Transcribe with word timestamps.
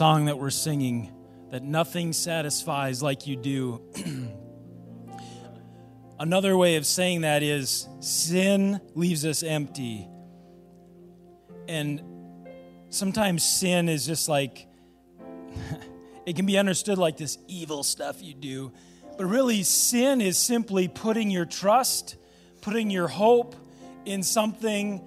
song 0.00 0.24
that 0.24 0.38
we're 0.38 0.48
singing 0.48 1.12
that 1.50 1.62
nothing 1.62 2.14
satisfies 2.14 3.02
like 3.02 3.26
you 3.26 3.36
do. 3.36 3.82
Another 6.18 6.56
way 6.56 6.76
of 6.76 6.86
saying 6.86 7.20
that 7.20 7.42
is 7.42 7.86
sin 8.00 8.80
leaves 8.94 9.26
us 9.26 9.42
empty. 9.42 10.08
And 11.68 12.00
sometimes 12.88 13.42
sin 13.42 13.90
is 13.90 14.06
just 14.06 14.26
like, 14.26 14.66
it 16.24 16.34
can 16.34 16.46
be 16.46 16.56
understood 16.56 16.96
like 16.96 17.18
this 17.18 17.36
evil 17.46 17.82
stuff 17.82 18.22
you 18.22 18.32
do. 18.32 18.72
But 19.18 19.26
really, 19.26 19.62
sin 19.62 20.22
is 20.22 20.38
simply 20.38 20.88
putting 20.88 21.30
your 21.30 21.44
trust, 21.44 22.16
putting 22.62 22.90
your 22.90 23.08
hope 23.08 23.54
in 24.06 24.22
something 24.22 25.02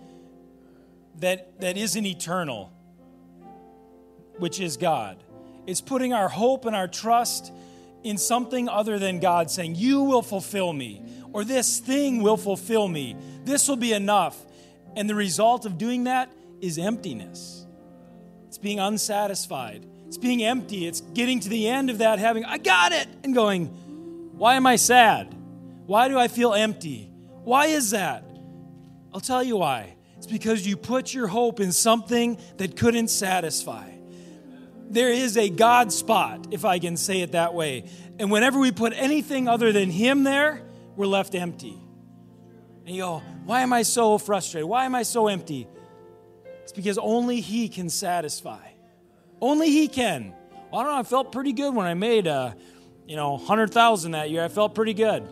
that, 1.18 1.60
that 1.62 1.78
isn't 1.78 2.06
eternal, 2.06 2.72
which 4.38 4.60
is 4.60 4.78
God. 4.78 5.18
It's 5.66 5.82
putting 5.82 6.14
our 6.14 6.30
hope 6.30 6.66
and 6.66 6.76
our 6.76 6.88
trust 6.88 7.52
in 8.04 8.18
something 8.18 8.68
other 8.68 9.00
than 9.00 9.20
God, 9.20 9.50
saying, 9.50 9.76
You 9.76 10.04
will 10.04 10.22
fulfill 10.22 10.74
me, 10.74 11.02
or 11.32 11.44
this 11.44 11.80
thing 11.80 12.22
will 12.22 12.38
fulfill 12.38 12.88
me. 12.88 13.16
This 13.46 13.68
will 13.68 13.78
be 13.78 13.94
enough. 13.94 14.38
And 14.96 15.10
the 15.10 15.16
result 15.16 15.66
of 15.66 15.78
doing 15.78 16.04
that 16.04 16.30
is 16.62 16.78
emptiness. 16.78 17.66
It's 18.48 18.58
being 18.58 18.80
unsatisfied. 18.80 19.86
It's 20.08 20.18
being 20.18 20.44
empty. 20.44 20.86
It's 20.86 21.02
getting 21.02 21.40
to 21.40 21.50
the 21.50 21.68
end 21.68 21.90
of 21.90 22.00
that, 22.00 22.20
having, 22.20 22.46
I 22.46 22.58
got 22.58 22.92
it, 22.92 23.08
and 23.24 23.34
going, 23.34 23.68
Why 24.38 24.56
am 24.56 24.68
I 24.68 24.76
sad? 24.76 25.34
Why 25.86 26.08
do 26.08 26.18
I 26.18 26.28
feel 26.28 26.54
empty? 26.54 27.10
Why 27.44 27.68
is 27.68 27.92
that? 27.92 28.24
I'll 29.14 29.20
tell 29.20 29.44
you 29.44 29.58
why. 29.58 29.96
It's 30.18 30.28
because 30.28 30.66
you 30.66 30.78
put 30.78 31.14
your 31.14 31.28
hope 31.28 31.60
in 31.60 31.72
something 31.72 32.38
that 32.58 32.78
couldn't 32.78 33.10
satisfy. 33.10 33.93
There 34.94 35.10
is 35.10 35.38
a 35.38 35.50
God 35.50 35.92
spot, 35.92 36.50
if 36.52 36.66
I 36.66 36.78
can 36.78 36.98
say 36.98 37.22
it 37.22 37.32
that 37.32 37.56
way. 37.56 37.86
And 38.20 38.30
whenever 38.30 38.60
we 38.60 38.72
put 38.72 38.94
anything 38.96 39.48
other 39.48 39.72
than 39.72 39.90
Him 39.90 40.24
there, 40.24 40.62
we're 40.96 41.08
left 41.08 41.34
empty. 41.34 41.76
And 42.86 42.96
you 42.96 43.02
go, 43.02 43.24
why 43.46 43.62
am 43.62 43.74
I 43.74 43.82
so 43.82 44.20
frustrated? 44.20 44.70
Why 44.70 44.86
am 44.86 44.94
I 44.94 45.02
so 45.02 45.30
empty? 45.30 45.68
It's 46.62 46.72
because 46.72 47.00
only 47.00 47.42
He 47.42 47.70
can 47.70 47.90
satisfy. 47.90 48.68
Only 49.42 49.72
He 49.72 49.88
can. 49.88 50.32
Well, 50.72 50.82
I 50.82 50.84
don't 50.84 50.94
know. 50.94 51.00
I 51.00 51.04
felt 51.04 51.32
pretty 51.32 51.54
good 51.54 51.74
when 51.74 51.88
I 51.88 51.96
made, 51.96 52.28
uh, 52.28 52.54
you 53.08 53.16
know, 53.16 53.38
hundred 53.38 53.72
thousand 53.72 54.12
that 54.12 54.30
year. 54.30 54.44
I 54.44 54.48
felt 54.48 54.76
pretty 54.76 54.94
good. 54.94 55.28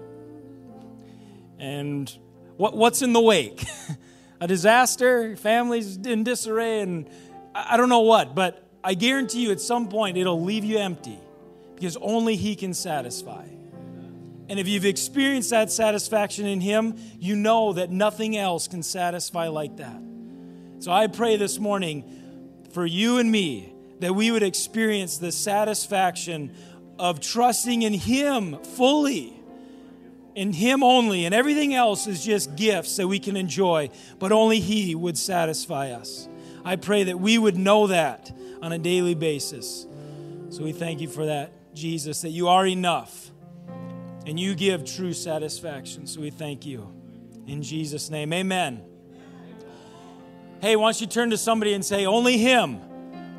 And 1.60 2.12
what, 2.58 2.76
what's 2.76 3.04
in 3.04 3.14
the 3.14 3.22
wake? 3.22 3.64
a 4.42 4.48
disaster, 4.48 5.36
families 5.36 5.98
in 5.98 6.24
disarray, 6.24 6.82
and 6.82 7.08
I 7.54 7.78
don't 7.78 7.90
know 7.90 8.02
what, 8.02 8.34
but 8.34 8.68
I 8.84 8.94
guarantee 8.94 9.44
you 9.44 9.52
at 9.52 9.62
some 9.62 9.90
point 9.90 10.18
it'll 10.18 10.42
leave 10.42 10.64
you 10.64 10.78
empty 10.78 11.20
because 11.76 11.98
only 11.98 12.36
He 12.36 12.56
can 12.56 12.74
satisfy. 12.74 13.46
And 14.50 14.60
if 14.60 14.68
you've 14.68 14.86
experienced 14.86 15.52
that 15.52 15.72
satisfaction 15.72 16.46
in 16.46 16.62
Him, 16.62 16.96
you 17.20 17.36
know 17.36 17.74
that 17.74 17.90
nothing 17.90 18.38
else 18.38 18.68
can 18.68 18.84
satisfy 18.84 19.48
like 19.48 19.78
that. 19.78 20.02
So 20.80 20.92
I 20.92 21.08
pray 21.08 21.38
this 21.38 21.60
morning 21.60 22.64
for 22.74 22.86
you 22.86 23.20
and 23.20 23.32
me 23.32 23.74
that 24.00 24.14
we 24.14 24.32
would 24.32 24.44
experience 24.44 25.18
the 25.18 25.32
satisfaction 25.32 26.54
of 26.98 27.20
trusting 27.20 27.84
in 27.84 27.94
Him 27.94 28.58
fully 28.64 29.42
in 30.36 30.54
Him 30.54 30.84
only, 30.84 31.26
and 31.26 31.36
everything 31.36 31.74
else 31.74 32.08
is 32.08 32.24
just 32.24 32.56
gifts 32.56 32.98
that 32.98 33.08
we 33.08 33.20
can 33.20 33.36
enjoy, 33.36 33.90
but 34.20 34.32
only 34.32 34.60
He 34.60 34.96
would 34.96 35.18
satisfy 35.18 35.92
us. 35.92 36.28
I 36.64 36.76
pray 36.76 37.04
that 37.06 37.20
we 37.20 37.38
would 37.38 37.58
know 37.58 37.88
that 37.88 38.32
on 38.62 38.72
a 38.72 38.78
daily 38.78 39.16
basis. 39.16 39.86
So 40.50 40.64
we 40.64 40.72
thank 40.72 41.02
you 41.02 41.08
for 41.08 41.26
that, 41.26 41.52
Jesus, 41.74 42.22
that 42.22 42.30
you 42.30 42.48
are 42.48 42.68
enough 42.68 43.32
and 44.26 44.40
you 44.40 44.56
give 44.56 44.86
true 44.86 45.14
satisfaction. 45.14 46.08
So 46.08 46.22
we 46.22 46.30
thank 46.30 46.66
you. 46.66 46.94
In 47.48 47.64
Jesus' 47.64 48.10
name, 48.10 48.32
amen. 48.34 48.84
Hey, 50.62 50.76
why 50.76 50.92
don't 50.92 51.02
you 51.02 51.08
turn 51.08 51.32
to 51.32 51.38
somebody 51.38 51.74
and 51.74 51.84
say, 51.84 52.06
Only 52.06 52.38
Him, 52.38 52.80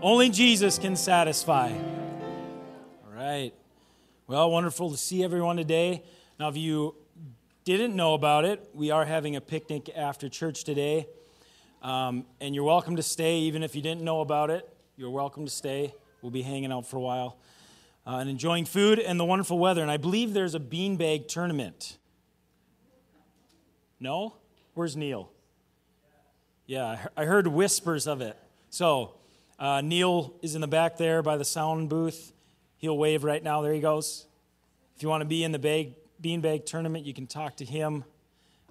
only 0.02 0.28
Jesus 0.28 0.78
can 0.78 0.96
satisfy. 0.96 1.70
All 1.70 3.14
right. 3.14 3.52
Well, 4.26 4.50
wonderful 4.50 4.90
to 4.90 4.96
see 4.96 5.22
everyone 5.22 5.56
today. 5.56 6.02
Now, 6.40 6.48
if 6.48 6.56
you 6.56 6.96
didn't 7.64 7.94
know 7.94 8.14
about 8.14 8.44
it, 8.44 8.68
we 8.74 8.90
are 8.90 9.04
having 9.04 9.36
a 9.36 9.40
picnic 9.40 9.88
after 9.94 10.28
church 10.28 10.64
today. 10.64 11.06
Um, 11.82 12.24
and 12.40 12.54
you're 12.54 12.64
welcome 12.64 12.96
to 12.96 13.02
stay, 13.02 13.38
even 13.40 13.62
if 13.62 13.76
you 13.76 13.82
didn't 13.82 14.02
know 14.02 14.20
about 14.20 14.50
it. 14.50 14.68
You're 15.02 15.10
welcome 15.10 15.44
to 15.46 15.50
stay. 15.50 15.96
We'll 16.20 16.30
be 16.30 16.42
hanging 16.42 16.70
out 16.70 16.86
for 16.86 16.96
a 16.96 17.00
while 17.00 17.36
uh, 18.06 18.18
and 18.18 18.30
enjoying 18.30 18.66
food 18.66 19.00
and 19.00 19.18
the 19.18 19.24
wonderful 19.24 19.58
weather. 19.58 19.82
And 19.82 19.90
I 19.90 19.96
believe 19.96 20.32
there's 20.32 20.54
a 20.54 20.60
beanbag 20.60 21.26
tournament. 21.26 21.98
No? 23.98 24.36
Where's 24.74 24.96
Neil? 24.96 25.32
Yeah, 26.66 27.04
I 27.16 27.24
heard 27.24 27.48
whispers 27.48 28.06
of 28.06 28.20
it. 28.20 28.36
So, 28.70 29.14
uh, 29.58 29.80
Neil 29.80 30.34
is 30.40 30.54
in 30.54 30.60
the 30.60 30.68
back 30.68 30.98
there 30.98 31.20
by 31.20 31.36
the 31.36 31.44
sound 31.44 31.88
booth. 31.88 32.32
He'll 32.78 32.96
wave 32.96 33.24
right 33.24 33.42
now. 33.42 33.60
There 33.60 33.72
he 33.72 33.80
goes. 33.80 34.26
If 34.94 35.02
you 35.02 35.08
want 35.08 35.22
to 35.22 35.28
be 35.28 35.42
in 35.42 35.50
the 35.50 35.58
bag, 35.58 35.94
beanbag 36.22 36.64
tournament. 36.64 37.06
You 37.06 37.12
can 37.12 37.26
talk 37.26 37.56
to 37.56 37.64
him. 37.64 38.04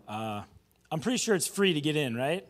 Uh, 0.08 0.44
I'm 0.90 1.02
pretty 1.02 1.18
sure 1.18 1.36
it's 1.36 1.46
free 1.46 1.74
to 1.74 1.82
get 1.82 1.98
in, 1.98 2.16
right? 2.16 2.48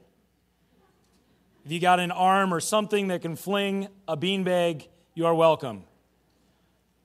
If 1.64 1.72
you 1.72 1.80
got 1.80 2.00
an 2.00 2.10
arm 2.10 2.56
or 2.56 2.60
something 2.60 3.10
that 3.10 3.22
can 3.22 3.36
fling 3.36 3.88
a 4.08 4.18
beanbag, 4.18 4.88
you 5.14 5.28
are 5.28 5.36
welcome. 5.36 5.84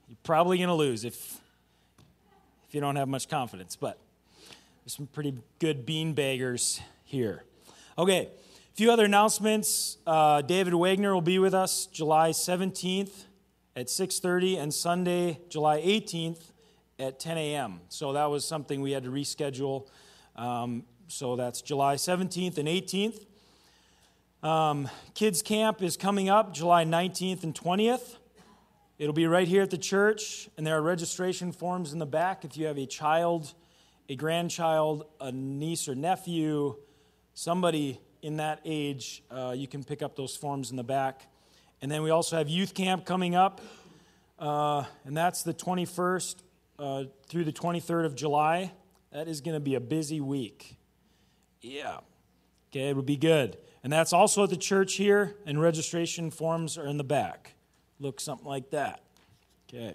You're 0.08 0.16
probably 0.22 0.56
going 0.56 0.68
to 0.68 0.74
lose 0.74 1.04
if, 1.04 1.42
if 2.66 2.74
you 2.74 2.80
don't 2.80 2.96
have 2.96 3.06
much 3.06 3.28
confidence, 3.28 3.76
but 3.76 3.98
there's 4.82 4.96
some 4.96 5.08
pretty 5.08 5.34
good 5.58 5.86
beanbaggers 5.86 6.80
here. 7.04 7.44
Okay, 7.98 8.30
a 8.30 8.76
few 8.76 8.90
other 8.90 9.04
announcements. 9.04 9.98
Uh, 10.06 10.40
David 10.40 10.72
Wagner 10.72 11.12
will 11.12 11.20
be 11.20 11.38
with 11.38 11.52
us 11.52 11.84
July 11.84 12.30
17th 12.30 13.24
at 13.76 13.88
6.30 13.88 14.58
and 14.58 14.72
Sunday, 14.72 15.38
July 15.50 15.82
18th 15.82 16.40
at 16.98 17.20
10 17.20 17.36
a.m. 17.36 17.80
So 17.90 18.14
that 18.14 18.30
was 18.30 18.46
something 18.46 18.80
we 18.80 18.92
had 18.92 19.04
to 19.04 19.10
reschedule. 19.10 19.86
Um, 20.34 20.84
so 21.08 21.36
that's 21.36 21.60
July 21.60 21.96
17th 21.96 22.56
and 22.56 22.66
18th. 22.66 23.26
Um, 24.46 24.88
Kids 25.14 25.42
Camp 25.42 25.82
is 25.82 25.96
coming 25.96 26.28
up 26.28 26.54
July 26.54 26.84
19th 26.84 27.42
and 27.42 27.52
20th. 27.52 28.14
It'll 28.96 29.12
be 29.12 29.26
right 29.26 29.48
here 29.48 29.62
at 29.62 29.70
the 29.70 29.76
church, 29.76 30.48
and 30.56 30.64
there 30.64 30.76
are 30.76 30.82
registration 30.82 31.50
forms 31.50 31.92
in 31.92 31.98
the 31.98 32.06
back 32.06 32.44
if 32.44 32.56
you 32.56 32.66
have 32.66 32.78
a 32.78 32.86
child, 32.86 33.54
a 34.08 34.14
grandchild, 34.14 35.04
a 35.20 35.32
niece 35.32 35.88
or 35.88 35.96
nephew, 35.96 36.76
somebody 37.34 38.00
in 38.22 38.36
that 38.36 38.60
age, 38.64 39.24
uh, 39.32 39.52
you 39.56 39.66
can 39.66 39.82
pick 39.82 40.00
up 40.00 40.14
those 40.14 40.36
forms 40.36 40.70
in 40.70 40.76
the 40.76 40.84
back. 40.84 41.26
And 41.82 41.90
then 41.90 42.04
we 42.04 42.10
also 42.10 42.36
have 42.36 42.48
youth 42.48 42.72
camp 42.72 43.04
coming 43.04 43.34
up, 43.34 43.60
uh, 44.38 44.84
and 45.04 45.16
that's 45.16 45.42
the 45.42 45.54
21st 45.54 46.36
uh, 46.78 47.04
through 47.26 47.42
the 47.42 47.52
23rd 47.52 48.06
of 48.06 48.14
July. 48.14 48.70
That 49.10 49.26
is 49.26 49.40
going 49.40 49.56
to 49.56 49.60
be 49.60 49.74
a 49.74 49.80
busy 49.80 50.20
week. 50.20 50.76
Yeah. 51.60 51.98
Okay, 52.70 52.90
it 52.90 52.94
would 52.96 53.06
be 53.06 53.16
good. 53.16 53.58
And 53.86 53.92
that's 53.92 54.12
also 54.12 54.42
at 54.42 54.50
the 54.50 54.56
church 54.56 54.94
here, 54.94 55.36
and 55.46 55.60
registration 55.60 56.32
forms 56.32 56.76
are 56.76 56.88
in 56.88 56.96
the 56.96 57.04
back. 57.04 57.54
Look 58.00 58.18
something 58.18 58.44
like 58.44 58.70
that. 58.70 59.00
Okay. 59.68 59.94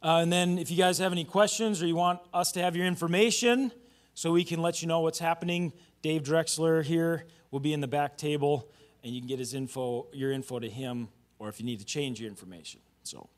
Uh, 0.00 0.20
and 0.22 0.32
then, 0.32 0.56
if 0.56 0.70
you 0.70 0.76
guys 0.76 0.98
have 0.98 1.10
any 1.10 1.24
questions 1.24 1.82
or 1.82 1.88
you 1.88 1.96
want 1.96 2.20
us 2.32 2.52
to 2.52 2.62
have 2.62 2.76
your 2.76 2.86
information 2.86 3.72
so 4.14 4.30
we 4.30 4.44
can 4.44 4.62
let 4.62 4.80
you 4.80 4.86
know 4.86 5.00
what's 5.00 5.18
happening, 5.18 5.72
Dave 6.02 6.22
Drexler 6.22 6.84
here 6.84 7.24
will 7.50 7.58
be 7.58 7.72
in 7.72 7.80
the 7.80 7.88
back 7.88 8.16
table, 8.16 8.70
and 9.02 9.12
you 9.12 9.20
can 9.20 9.26
get 9.26 9.40
his 9.40 9.52
info, 9.52 10.06
your 10.12 10.30
info 10.30 10.60
to 10.60 10.70
him, 10.70 11.08
or 11.40 11.48
if 11.48 11.58
you 11.58 11.66
need 11.66 11.80
to 11.80 11.84
change 11.84 12.20
your 12.20 12.30
information. 12.30 12.78
So, 13.02 13.28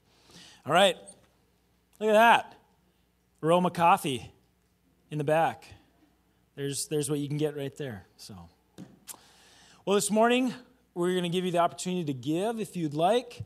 all 0.67 0.73
right. 0.75 0.96
Look 1.99 2.11
at 2.11 2.12
that. 2.12 2.55
Aroma 3.43 3.70
coffee 3.70 4.31
in 5.11 5.17
the 5.17 5.25
back. 5.25 5.64
There's, 6.56 6.88
there's 6.88 7.08
what 7.08 7.20
you 7.20 7.28
can 7.28 7.38
get 7.38 7.56
right 7.56 7.75
there. 7.78 8.05
So, 8.19 8.50
well, 9.87 9.94
this 9.94 10.11
morning 10.11 10.53
we're 10.94 11.12
going 11.12 11.23
to 11.23 11.29
give 11.29 11.44
you 11.44 11.53
the 11.53 11.59
opportunity 11.59 12.05
to 12.06 12.12
give 12.12 12.59
if 12.59 12.75
you'd 12.75 12.93
like. 12.93 13.38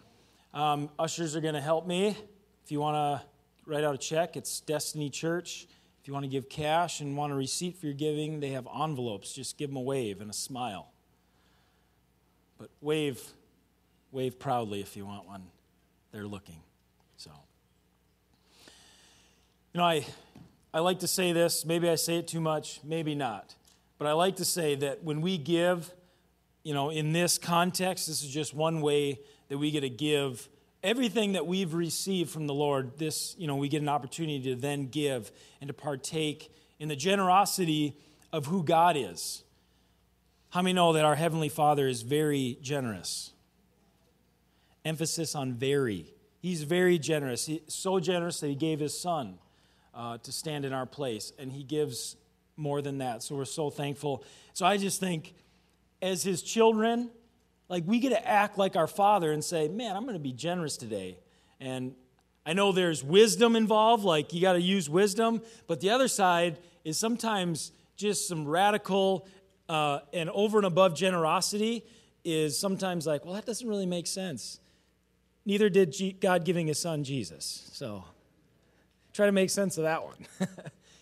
Um, 0.55 0.89
ushers 0.99 1.37
are 1.37 1.43
going 1.43 1.53
to 1.53 1.61
help 1.61 1.87
me. 1.87 2.17
If 2.65 2.73
you 2.73 2.81
want 2.81 2.95
to 2.97 3.71
write 3.71 3.85
out 3.85 3.95
a 3.95 3.99
check, 3.99 4.39
it's 4.39 4.61
Destiny 4.61 5.11
Church. 5.11 5.67
If 6.01 6.09
you 6.09 6.15
want 6.15 6.25
to 6.25 6.31
give 6.31 6.49
cash 6.49 7.03
and 7.03 7.15
want 7.15 7.31
a 7.31 7.37
receipt 7.37 7.77
for 7.77 7.85
your 7.85 7.95
giving, 7.95 8.41
they 8.41 8.53
have 8.53 8.67
envelopes. 8.75 9.35
Just 9.35 9.59
give 9.59 9.69
them 9.69 9.77
a 9.77 9.83
wave 9.83 10.23
and 10.23 10.31
a 10.31 10.33
smile. 10.33 10.91
But 12.57 12.71
wave, 12.81 13.23
wave 14.11 14.39
proudly 14.39 14.81
if 14.81 14.97
you 14.97 15.05
want 15.05 15.27
one. 15.27 15.43
They're 16.11 16.27
looking. 16.27 16.63
So. 17.19 17.33
You 19.75 19.81
know, 19.81 19.85
I, 19.85 20.07
I 20.73 20.79
like 20.79 21.01
to 21.01 21.07
say 21.07 21.33
this, 21.33 21.67
maybe 21.67 21.91
I 21.91 21.97
say 21.97 22.17
it 22.17 22.27
too 22.27 22.41
much, 22.41 22.81
maybe 22.83 23.15
not. 23.15 23.55
But 23.99 24.07
I 24.07 24.13
like 24.13 24.37
to 24.37 24.47
say 24.47 24.75
that 24.77 25.05
when 25.05 25.21
we 25.21 25.37
give, 25.37 25.93
you 26.63 26.75
know, 26.75 26.91
in 26.91 27.13
this 27.13 27.39
context, 27.39 28.07
this 28.07 28.23
is 28.23 28.31
just 28.31 28.55
one 28.55 28.81
way 28.81 29.21
that 29.49 29.59
we 29.59 29.71
get 29.71 29.81
to 29.81 29.91
give 29.91 30.49
everything 30.83 31.33
that 31.33 31.47
we've 31.47 31.75
received 31.75 32.31
from 32.31 32.47
the 32.47 32.55
Lord. 32.55 32.99
This, 32.99 33.35
you 33.39 33.47
know, 33.47 33.57
we 33.57 33.69
get 33.69 33.83
an 33.83 33.89
opportunity 33.89 34.41
to 34.43 34.55
then 34.55 34.89
give 34.89 35.31
and 35.61 35.69
to 35.69 35.75
partake 35.75 36.53
in 36.79 36.89
the 36.89 36.97
generosity 36.97 37.97
of 38.33 38.47
who 38.47 38.63
God 38.63 38.97
is. 38.97 39.45
How 40.51 40.63
many 40.63 40.73
know 40.73 40.93
that 40.95 41.05
our 41.05 41.15
Heavenly 41.15 41.49
Father 41.49 41.87
is 41.87 42.03
very 42.03 42.59
generous? 42.61 43.33
Emphasis 44.85 45.35
on 45.35 45.53
very. 45.53 46.13
He's 46.41 46.63
very 46.63 46.99
generous. 46.99 47.47
He's 47.47 47.61
so 47.69 48.01
generous 48.01 48.41
that 48.41 48.49
He 48.49 48.55
gave 48.55 48.81
His 48.81 48.99
Son 48.99 49.39
uh, 49.95 50.19
to 50.19 50.33
stand 50.33 50.65
in 50.65 50.73
our 50.73 50.87
place, 50.87 51.33
and 51.39 51.53
He 51.53 51.63
gives 51.63 52.17
more 52.57 52.83
than 52.83 52.99
that. 52.99 53.23
So 53.23 53.37
we're 53.37 53.45
so 53.45 53.71
thankful. 53.71 54.25
So 54.55 54.67
I 54.67 54.77
just 54.77 54.99
think, 55.01 55.35
as 56.03 56.23
His 56.23 56.43
children, 56.43 57.11
like 57.69 57.85
we 57.87 57.99
get 58.01 58.11
to 58.11 58.29
act 58.29 58.59
like 58.59 58.77
our 58.77 58.87
Father 58.87 59.33
and 59.33 59.45
say, 59.45 59.69
man, 59.69 59.97
I'm 59.97 60.03
going 60.03 60.15
to 60.15 60.19
be 60.19 60.33
generous 60.33 60.77
today. 60.77 61.19
And 61.61 61.95
I 62.45 62.53
know 62.53 62.73
there's 62.73 63.05
wisdom 63.05 63.55
involved, 63.55 64.05
like 64.05 64.33
you 64.33 64.41
got 64.41 64.55
to 64.55 64.61
use 64.61 64.89
wisdom, 64.89 65.43
but 65.67 65.81
the 65.81 65.91
other 65.91 66.09
side 66.09 66.59
is 66.85 66.99
sometimes 66.99 67.73
just 67.97 68.27
some 68.27 68.49
radical 68.49 69.29
uh, 69.69 70.01
and 70.13 70.29
over 70.31 70.59
and 70.59 70.67
above 70.67 70.97
generosity 70.97 71.85
is 72.25 72.59
sometimes 72.59 73.07
like, 73.07 73.25
well, 73.25 73.35
that 73.35 73.47
doesn't 73.47 73.69
really 73.69 73.87
make 73.87 74.07
sense. 74.07 74.59
Neither 75.45 75.69
did 75.69 75.93
G- 75.93 76.13
God 76.13 76.45
giving 76.45 76.67
his 76.67 76.79
son 76.79 77.05
Jesus. 77.05 77.71
So 77.73 78.05
try 79.13 79.27
to 79.27 79.33
make 79.33 79.51
sense 79.51 79.79
of 79.79 79.85
that 79.85 80.03
one. 80.03 80.27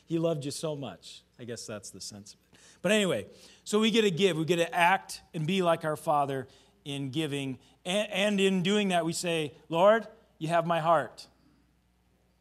he 0.06 0.18
loved 0.18 0.44
you 0.44 0.50
so 0.50 0.76
much. 0.76 1.22
I 1.38 1.44
guess 1.44 1.66
that's 1.66 1.90
the 1.90 2.00
sense 2.00 2.34
of 2.34 2.40
it. 2.40 2.47
But 2.82 2.92
anyway, 2.92 3.26
so 3.64 3.80
we 3.80 3.90
get 3.90 4.02
to 4.02 4.10
give, 4.10 4.36
we 4.36 4.44
get 4.44 4.56
to 4.56 4.74
act 4.74 5.20
and 5.34 5.46
be 5.46 5.62
like 5.62 5.84
our 5.84 5.96
Father 5.96 6.48
in 6.84 7.10
giving. 7.10 7.58
And, 7.84 8.10
and 8.10 8.40
in 8.40 8.62
doing 8.62 8.88
that, 8.88 9.04
we 9.04 9.12
say, 9.12 9.54
Lord, 9.68 10.06
you 10.38 10.48
have 10.48 10.66
my 10.66 10.80
heart. 10.80 11.26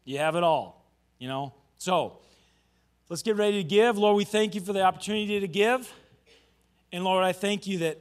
You 0.04 0.18
have 0.18 0.36
it 0.36 0.42
all, 0.42 0.84
you 1.18 1.28
know? 1.28 1.52
So 1.76 2.18
let's 3.08 3.22
get 3.22 3.36
ready 3.36 3.62
to 3.62 3.68
give. 3.68 3.98
Lord, 3.98 4.16
we 4.16 4.24
thank 4.24 4.54
you 4.54 4.60
for 4.60 4.72
the 4.72 4.82
opportunity 4.82 5.40
to 5.40 5.48
give. 5.48 5.92
And 6.92 7.04
Lord, 7.04 7.24
I 7.24 7.32
thank 7.32 7.66
you 7.66 7.78
that 7.78 7.98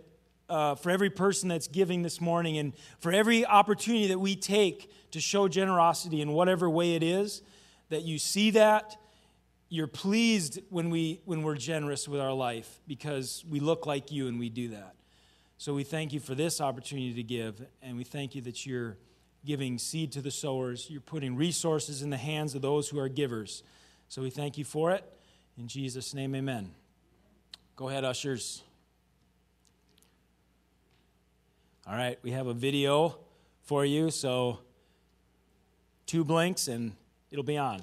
uh, 0.50 0.76
for 0.76 0.90
every 0.90 1.10
person 1.10 1.50
that's 1.50 1.68
giving 1.68 2.04
this 2.04 2.22
morning 2.22 2.58
and 2.58 2.74
for 3.00 3.12
every 3.12 3.46
opportunity 3.46 4.08
that 4.08 4.20
we 4.20 4.36
take 4.36 4.90
to 5.12 5.20
show 5.20 5.48
generosity 5.48 6.22
in 6.22 6.32
whatever 6.32 6.70
way 6.70 6.96
it 6.96 7.04
is, 7.04 7.42
that 7.90 8.04
you 8.04 8.18
see 8.18 8.52
that. 8.52 8.96
You're 9.70 9.88
pleased 9.88 10.60
when, 10.70 10.90
we, 10.90 11.22
when 11.26 11.44
we're 11.44 11.56
generous 11.56 12.08
with 12.08 12.22
our 12.22 12.32
life 12.32 12.80
because 12.88 13.44
we 13.50 13.60
look 13.60 13.86
like 13.86 14.12
you 14.12 14.28
and 14.28 14.40
we 14.40 14.50
do 14.50 14.70
that. 14.70 14.96
So 15.58 15.74
we 15.74 15.84
thank 15.84 16.14
you 16.14 16.20
for 16.20 16.36
this 16.36 16.62
opportunity 16.62 17.14
to 17.16 17.24
give, 17.24 17.66
and 17.82 17.98
we 17.98 18.04
thank 18.04 18.36
you 18.36 18.42
that 18.44 18.66
you're 18.66 18.98
giving 19.44 19.78
seed 19.78 20.12
to 20.14 20.22
the 20.22 20.32
sowers. 20.32 20.88
You're 20.90 21.02
putting 21.02 21.36
resources 21.36 22.02
in 22.02 22.10
the 22.10 22.18
hands 22.18 22.54
of 22.56 22.62
those 22.62 22.90
who 22.90 23.00
are 23.00 23.10
givers. 23.10 23.64
So 24.08 24.22
we 24.22 24.30
thank 24.30 24.58
you 24.58 24.64
for 24.64 24.92
it. 24.92 25.04
In 25.58 25.68
Jesus' 25.68 26.14
name, 26.14 26.36
amen. 26.36 26.72
Go 27.76 27.90
ahead, 27.90 28.06
ushers. 28.06 28.62
All 31.88 31.96
right, 31.96 32.20
we 32.22 32.32
have 32.32 32.48
a 32.48 32.54
video 32.54 33.18
for 33.64 33.86
you, 33.86 34.12
so 34.12 34.60
two 36.06 36.24
blinks 36.24 36.68
and 36.68 36.94
it'll 37.32 37.44
be 37.44 37.58
on. 37.58 37.82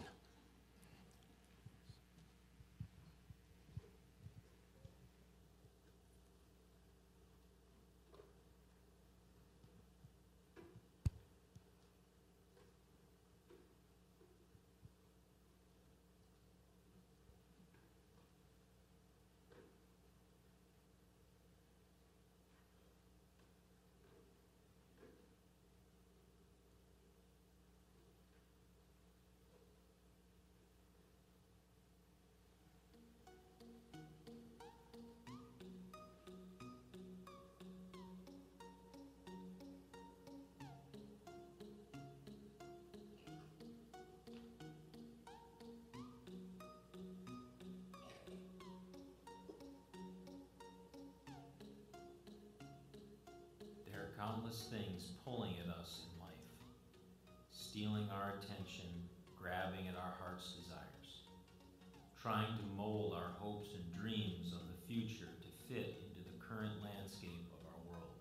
Trying 62.24 62.56
to 62.56 62.64
mold 62.74 63.12
our 63.12 63.36
hopes 63.36 63.76
and 63.76 63.84
dreams 63.92 64.56
of 64.56 64.64
the 64.64 64.80
future 64.88 65.28
to 65.44 65.50
fit 65.68 66.00
into 66.08 66.24
the 66.24 66.32
current 66.40 66.72
landscape 66.80 67.44
of 67.52 67.60
our 67.68 67.80
world. 67.84 68.16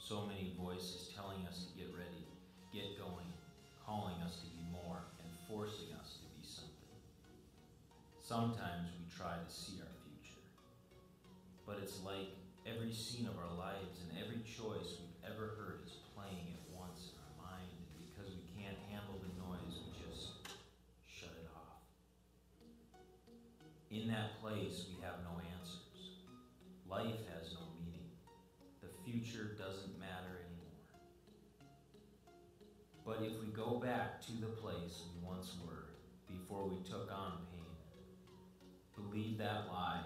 So 0.00 0.24
many 0.24 0.56
voices 0.56 1.12
telling 1.12 1.44
us 1.44 1.68
to 1.68 1.76
get 1.76 1.92
ready, 1.92 2.24
get 2.72 2.96
going, 2.96 3.28
calling 3.84 4.16
us 4.24 4.40
to 4.40 4.48
be 4.56 4.64
more, 4.72 5.04
and 5.20 5.28
forcing 5.44 5.92
us 6.00 6.16
to 6.16 6.26
be 6.32 6.40
something. 6.40 6.96
Sometimes 8.24 8.88
we 8.96 9.04
try 9.12 9.36
to 9.36 9.52
see 9.52 9.84
our 9.84 9.92
future, 10.08 10.40
but 11.68 11.76
it's 11.84 12.00
like 12.00 12.32
every 12.64 12.96
scene 12.96 13.28
of 13.28 13.36
our 13.36 13.52
lives 13.52 14.00
and 14.00 14.16
every 14.16 14.40
choice 14.48 14.96
we've 14.96 15.07
before 36.58 36.70
we 36.70 36.82
took 36.88 37.10
on 37.12 37.32
pain, 37.52 37.60
believe 38.96 39.38
that 39.38 39.68
lie, 39.68 40.00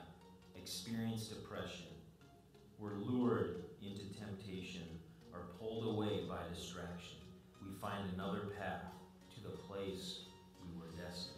experience 0.56 1.28
depression, 1.28 1.86
we're 2.78 2.96
lured 2.96 3.62
into 3.82 4.04
temptation 4.18 4.82
or 5.32 5.40
pulled 5.58 5.86
away 5.86 6.24
by 6.28 6.38
distraction. 6.54 7.16
We 7.62 7.72
find 7.80 8.12
another 8.14 8.50
path 8.58 8.92
to 9.34 9.42
the 9.42 9.56
place 9.56 10.20
we 10.62 10.78
were 10.78 10.90
destined. 11.02 11.36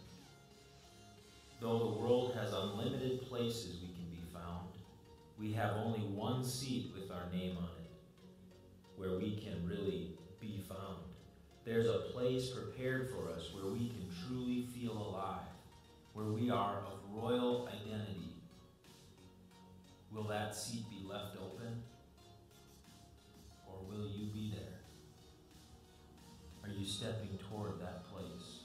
Though 1.61 1.79
the 1.79 1.99
world 2.01 2.35
has 2.35 2.53
unlimited 2.53 3.21
places 3.29 3.77
we 3.81 3.93
can 3.93 4.09
be 4.09 4.23
found, 4.33 4.67
we 5.39 5.53
have 5.53 5.77
only 5.77 5.99
one 5.99 6.43
seat 6.43 6.91
with 6.93 7.11
our 7.11 7.31
name 7.31 7.57
on 7.57 7.63
it 7.63 7.91
where 8.97 9.17
we 9.17 9.37
can 9.37 9.65
really 9.67 10.09
be 10.41 10.61
found. 10.67 11.14
There's 11.65 11.87
a 11.87 12.11
place 12.13 12.49
prepared 12.49 13.09
for 13.09 13.31
us 13.31 13.51
where 13.53 13.71
we 13.71 13.89
can 13.89 14.07
truly 14.27 14.67
feel 14.67 14.93
alive, 14.93 15.47
where 16.13 16.27
we 16.27 16.49
are 16.49 16.77
of 16.85 16.99
royal 17.11 17.67
identity 17.67 18.35
Will 20.15 20.23
that 20.23 20.55
seat 20.55 20.89
be 20.89 21.05
left 21.05 21.35
open? 21.35 21.83
Or 23.67 23.75
will 23.85 24.07
you 24.07 24.27
be 24.27 24.53
there? 24.55 24.79
Are 26.63 26.73
you 26.73 26.85
stepping 26.85 27.37
toward 27.49 27.81
that 27.81 28.05
place? 28.09 28.61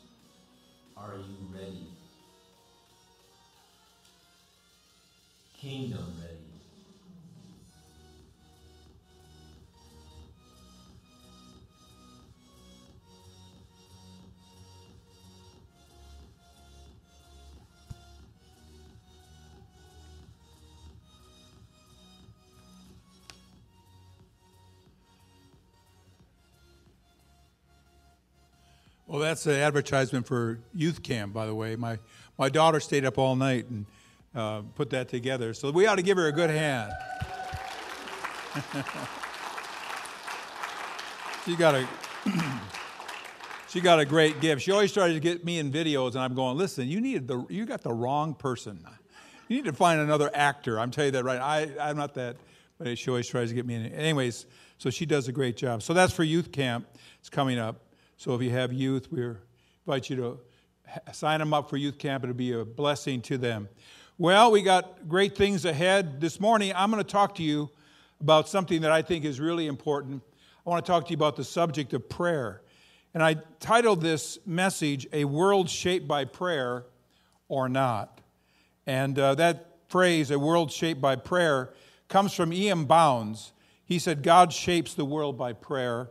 Are 0.96 1.16
you 1.16 1.52
ready? 1.52 1.88
Kingdom 5.58 6.14
ready. 6.22 6.49
Well, 29.10 29.18
that's 29.18 29.44
an 29.46 29.54
advertisement 29.54 30.28
for 30.28 30.60
youth 30.72 31.02
camp, 31.02 31.32
by 31.32 31.46
the 31.46 31.54
way. 31.54 31.74
My 31.74 31.98
my 32.38 32.48
daughter 32.48 32.78
stayed 32.78 33.04
up 33.04 33.18
all 33.18 33.34
night 33.34 33.68
and 33.68 33.84
uh, 34.36 34.62
put 34.76 34.90
that 34.90 35.08
together, 35.08 35.52
so 35.52 35.72
we 35.72 35.84
ought 35.86 35.96
to 35.96 36.02
give 36.02 36.16
her 36.16 36.28
a 36.28 36.32
good 36.32 36.48
hand. 36.48 36.92
she 41.44 41.56
got 41.56 41.74
a 41.74 41.88
she 43.68 43.80
got 43.80 43.98
a 43.98 44.04
great 44.04 44.40
gift. 44.40 44.62
She 44.62 44.70
always 44.70 44.92
tried 44.92 45.14
to 45.14 45.18
get 45.18 45.44
me 45.44 45.58
in 45.58 45.72
videos, 45.72 46.10
and 46.10 46.20
I'm 46.20 46.36
going, 46.36 46.56
listen, 46.56 46.86
you 46.86 47.00
need 47.00 47.26
the 47.26 47.44
you 47.50 47.66
got 47.66 47.82
the 47.82 47.92
wrong 47.92 48.32
person. 48.32 48.78
You 49.48 49.56
need 49.56 49.64
to 49.64 49.72
find 49.72 50.00
another 50.00 50.30
actor. 50.32 50.78
I'm 50.78 50.92
telling 50.92 51.08
you 51.08 51.12
that 51.20 51.24
right. 51.24 51.40
I, 51.40 51.68
I'm 51.80 51.96
not 51.96 52.14
that, 52.14 52.36
but 52.78 52.96
she 52.96 53.10
always 53.10 53.26
tries 53.26 53.48
to 53.48 53.56
get 53.56 53.66
me 53.66 53.74
in. 53.74 53.86
Anyways, 53.86 54.46
so 54.78 54.88
she 54.88 55.04
does 55.04 55.26
a 55.26 55.32
great 55.32 55.56
job. 55.56 55.82
So 55.82 55.94
that's 55.94 56.12
for 56.12 56.22
youth 56.22 56.52
camp. 56.52 56.86
It's 57.18 57.28
coming 57.28 57.58
up. 57.58 57.89
So 58.20 58.34
if 58.34 58.42
you 58.42 58.50
have 58.50 58.70
youth, 58.70 59.10
we 59.10 59.22
invite 59.86 60.10
you 60.10 60.16
to 60.16 60.38
sign 61.10 61.40
them 61.40 61.54
up 61.54 61.70
for 61.70 61.78
youth 61.78 61.96
camp. 61.96 62.22
It'll 62.22 62.34
be 62.36 62.52
a 62.52 62.66
blessing 62.66 63.22
to 63.22 63.38
them. 63.38 63.66
Well, 64.18 64.52
we 64.52 64.60
got 64.60 65.08
great 65.08 65.34
things 65.34 65.64
ahead. 65.64 66.20
This 66.20 66.38
morning, 66.38 66.70
I'm 66.76 66.90
going 66.90 67.02
to 67.02 67.10
talk 67.10 67.36
to 67.36 67.42
you 67.42 67.70
about 68.20 68.46
something 68.46 68.82
that 68.82 68.92
I 68.92 69.00
think 69.00 69.24
is 69.24 69.40
really 69.40 69.66
important. 69.66 70.22
I 70.66 70.68
want 70.68 70.84
to 70.84 70.92
talk 70.92 71.06
to 71.06 71.10
you 71.12 71.16
about 71.16 71.36
the 71.36 71.44
subject 71.44 71.94
of 71.94 72.10
prayer. 72.10 72.60
And 73.14 73.22
I 73.22 73.36
titled 73.58 74.02
this 74.02 74.38
message, 74.44 75.08
A 75.14 75.24
World 75.24 75.70
Shaped 75.70 76.06
by 76.06 76.26
Prayer 76.26 76.84
or 77.48 77.70
Not. 77.70 78.20
And 78.86 79.18
uh, 79.18 79.34
that 79.36 79.78
phrase, 79.88 80.30
a 80.30 80.38
world 80.38 80.70
shaped 80.70 81.00
by 81.00 81.16
prayer, 81.16 81.72
comes 82.08 82.34
from 82.34 82.52
E.M. 82.52 82.84
Bounds. 82.84 83.54
He 83.82 83.98
said, 83.98 84.22
God 84.22 84.52
shapes 84.52 84.92
the 84.92 85.06
world 85.06 85.38
by 85.38 85.54
prayer, 85.54 86.10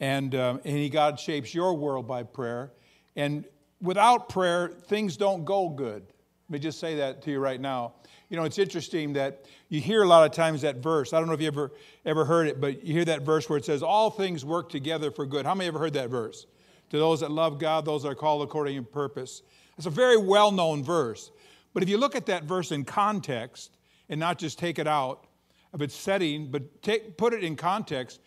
and, 0.00 0.34
um, 0.34 0.60
and 0.64 0.90
God 0.90 1.18
shapes 1.18 1.54
your 1.54 1.74
world 1.74 2.06
by 2.06 2.22
prayer. 2.22 2.72
And 3.16 3.44
without 3.80 4.28
prayer, 4.28 4.68
things 4.68 5.16
don't 5.16 5.44
go 5.44 5.68
good. 5.68 6.02
Let 6.48 6.52
me 6.52 6.58
just 6.58 6.80
say 6.80 6.96
that 6.96 7.22
to 7.22 7.30
you 7.30 7.40
right 7.40 7.60
now. 7.60 7.94
You 8.30 8.36
know, 8.36 8.44
it's 8.44 8.58
interesting 8.58 9.14
that 9.14 9.44
you 9.68 9.80
hear 9.80 10.02
a 10.02 10.06
lot 10.06 10.24
of 10.24 10.32
times 10.32 10.62
that 10.62 10.76
verse. 10.76 11.12
I 11.12 11.18
don't 11.18 11.28
know 11.28 11.34
if 11.34 11.40
you 11.40 11.46
ever 11.46 11.72
ever 12.04 12.24
heard 12.24 12.46
it, 12.46 12.60
but 12.60 12.84
you 12.84 12.92
hear 12.92 13.04
that 13.06 13.22
verse 13.22 13.48
where 13.48 13.58
it 13.58 13.64
says, 13.64 13.82
All 13.82 14.10
things 14.10 14.44
work 14.44 14.68
together 14.68 15.10
for 15.10 15.26
good. 15.26 15.46
How 15.46 15.54
many 15.54 15.68
ever 15.68 15.78
heard 15.78 15.94
that 15.94 16.10
verse? 16.10 16.46
To 16.90 16.98
those 16.98 17.20
that 17.20 17.30
love 17.30 17.58
God, 17.58 17.84
those 17.84 18.02
that 18.02 18.10
are 18.10 18.14
called 18.14 18.42
according 18.42 18.76
to 18.76 18.82
purpose. 18.82 19.42
It's 19.76 19.86
a 19.86 19.90
very 19.90 20.16
well 20.16 20.50
known 20.50 20.82
verse. 20.82 21.30
But 21.74 21.82
if 21.82 21.88
you 21.88 21.98
look 21.98 22.16
at 22.16 22.26
that 22.26 22.44
verse 22.44 22.72
in 22.72 22.84
context 22.84 23.76
and 24.08 24.18
not 24.18 24.38
just 24.38 24.58
take 24.58 24.78
it 24.78 24.86
out 24.86 25.26
of 25.72 25.82
its 25.82 25.94
setting, 25.94 26.50
but 26.50 26.82
take, 26.82 27.16
put 27.16 27.34
it 27.34 27.44
in 27.44 27.56
context, 27.56 28.20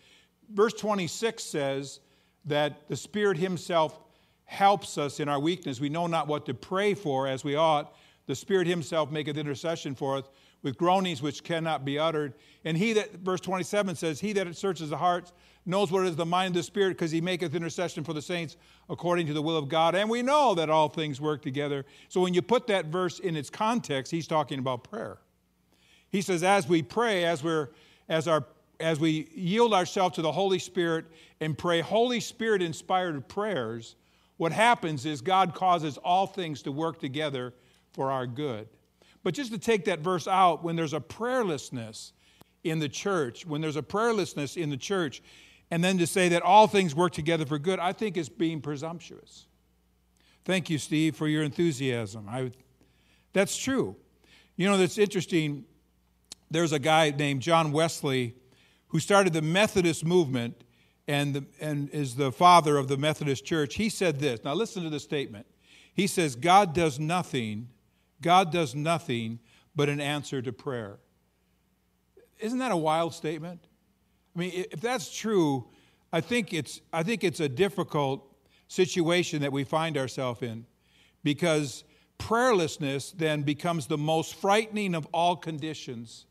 verse 0.52 0.72
26 0.74 1.42
says 1.42 2.00
that 2.44 2.88
the 2.88 2.96
Spirit 2.96 3.36
Himself 3.38 3.98
helps 4.44 4.98
us 4.98 5.20
in 5.20 5.28
our 5.28 5.40
weakness. 5.40 5.80
We 5.80 5.88
know 5.88 6.06
not 6.06 6.28
what 6.28 6.46
to 6.46 6.54
pray 6.54 6.94
for 6.94 7.26
as 7.26 7.44
we 7.44 7.56
ought. 7.56 7.94
The 8.26 8.34
Spirit 8.34 8.66
Himself 8.66 9.10
maketh 9.10 9.36
intercession 9.36 9.94
for 9.94 10.18
us 10.18 10.24
with 10.62 10.76
groanings 10.76 11.22
which 11.22 11.42
cannot 11.42 11.84
be 11.84 11.98
uttered. 11.98 12.34
And 12.64 12.76
He 12.76 12.92
that, 12.92 13.14
verse 13.14 13.40
27 13.40 13.96
says, 13.96 14.20
He 14.20 14.32
that 14.34 14.54
searches 14.56 14.90
the 14.90 14.96
hearts 14.96 15.32
knows 15.64 15.90
what 15.90 16.06
is 16.06 16.16
the 16.16 16.26
mind 16.26 16.48
of 16.48 16.54
the 16.54 16.62
Spirit, 16.62 16.90
because 16.90 17.10
He 17.10 17.20
maketh 17.20 17.54
intercession 17.54 18.04
for 18.04 18.12
the 18.12 18.22
saints 18.22 18.56
according 18.88 19.26
to 19.28 19.32
the 19.32 19.42
will 19.42 19.56
of 19.56 19.68
God. 19.68 19.94
And 19.94 20.10
we 20.10 20.22
know 20.22 20.54
that 20.54 20.70
all 20.70 20.88
things 20.88 21.20
work 21.20 21.42
together. 21.42 21.84
So 22.08 22.20
when 22.20 22.34
you 22.34 22.42
put 22.42 22.66
that 22.66 22.86
verse 22.86 23.18
in 23.18 23.36
its 23.36 23.50
context, 23.50 24.12
He's 24.12 24.26
talking 24.26 24.58
about 24.58 24.84
prayer. 24.84 25.18
He 26.10 26.20
says, 26.20 26.42
as 26.42 26.68
we 26.68 26.82
pray, 26.82 27.24
as 27.24 27.42
we're 27.42 27.70
as 28.08 28.28
our 28.28 28.44
as 28.82 29.00
we 29.00 29.28
yield 29.34 29.72
ourselves 29.72 30.16
to 30.16 30.22
the 30.22 30.32
Holy 30.32 30.58
Spirit 30.58 31.06
and 31.40 31.56
pray 31.56 31.80
Holy 31.80 32.20
Spirit 32.20 32.60
inspired 32.60 33.28
prayers, 33.28 33.96
what 34.36 34.52
happens 34.52 35.06
is 35.06 35.20
God 35.20 35.54
causes 35.54 35.98
all 35.98 36.26
things 36.26 36.62
to 36.62 36.72
work 36.72 36.98
together 36.98 37.54
for 37.92 38.10
our 38.10 38.26
good. 38.26 38.68
But 39.22 39.34
just 39.34 39.52
to 39.52 39.58
take 39.58 39.84
that 39.84 40.00
verse 40.00 40.26
out, 40.26 40.64
when 40.64 40.74
there's 40.74 40.94
a 40.94 41.00
prayerlessness 41.00 42.12
in 42.64 42.80
the 42.80 42.88
church, 42.88 43.46
when 43.46 43.60
there's 43.60 43.76
a 43.76 43.82
prayerlessness 43.82 44.56
in 44.56 44.68
the 44.68 44.76
church, 44.76 45.22
and 45.70 45.82
then 45.82 45.96
to 45.98 46.06
say 46.06 46.28
that 46.30 46.42
all 46.42 46.66
things 46.66 46.94
work 46.94 47.12
together 47.12 47.46
for 47.46 47.58
good, 47.58 47.78
I 47.78 47.92
think 47.92 48.16
is 48.16 48.28
being 48.28 48.60
presumptuous. 48.60 49.46
Thank 50.44 50.68
you, 50.70 50.78
Steve, 50.78 51.14
for 51.14 51.28
your 51.28 51.44
enthusiasm. 51.44 52.26
I, 52.28 52.50
that's 53.32 53.56
true. 53.56 53.96
You 54.56 54.68
know, 54.68 54.76
that's 54.76 54.98
interesting. 54.98 55.64
There's 56.50 56.72
a 56.72 56.78
guy 56.78 57.10
named 57.10 57.42
John 57.42 57.70
Wesley 57.72 58.34
who 58.92 59.00
started 59.00 59.32
the 59.32 59.42
Methodist 59.42 60.04
movement 60.04 60.64
and, 61.08 61.34
the, 61.34 61.44
and 61.60 61.88
is 61.90 62.14
the 62.14 62.30
father 62.30 62.76
of 62.76 62.88
the 62.88 62.98
Methodist 62.98 63.42
Church, 63.42 63.76
he 63.76 63.88
said 63.88 64.20
this. 64.20 64.44
Now, 64.44 64.52
listen 64.52 64.82
to 64.84 64.90
the 64.90 65.00
statement. 65.00 65.46
He 65.94 66.06
says, 66.06 66.36
God 66.36 66.74
does 66.74 67.00
nothing, 67.00 67.70
God 68.20 68.52
does 68.52 68.74
nothing 68.74 69.40
but 69.74 69.88
an 69.88 69.98
answer 69.98 70.42
to 70.42 70.52
prayer. 70.52 70.98
Isn't 72.38 72.58
that 72.58 72.70
a 72.70 72.76
wild 72.76 73.14
statement? 73.14 73.64
I 74.36 74.38
mean, 74.38 74.52
if 74.70 74.80
that's 74.80 75.14
true, 75.14 75.68
I 76.12 76.20
think 76.20 76.52
it's, 76.52 76.82
I 76.92 77.02
think 77.02 77.24
it's 77.24 77.40
a 77.40 77.48
difficult 77.48 78.30
situation 78.68 79.40
that 79.40 79.52
we 79.52 79.64
find 79.64 79.96
ourselves 79.96 80.42
in 80.42 80.66
because 81.24 81.84
prayerlessness 82.18 83.16
then 83.16 83.42
becomes 83.42 83.86
the 83.86 83.98
most 83.98 84.34
frightening 84.34 84.94
of 84.94 85.06
all 85.14 85.34
conditions 85.34 86.26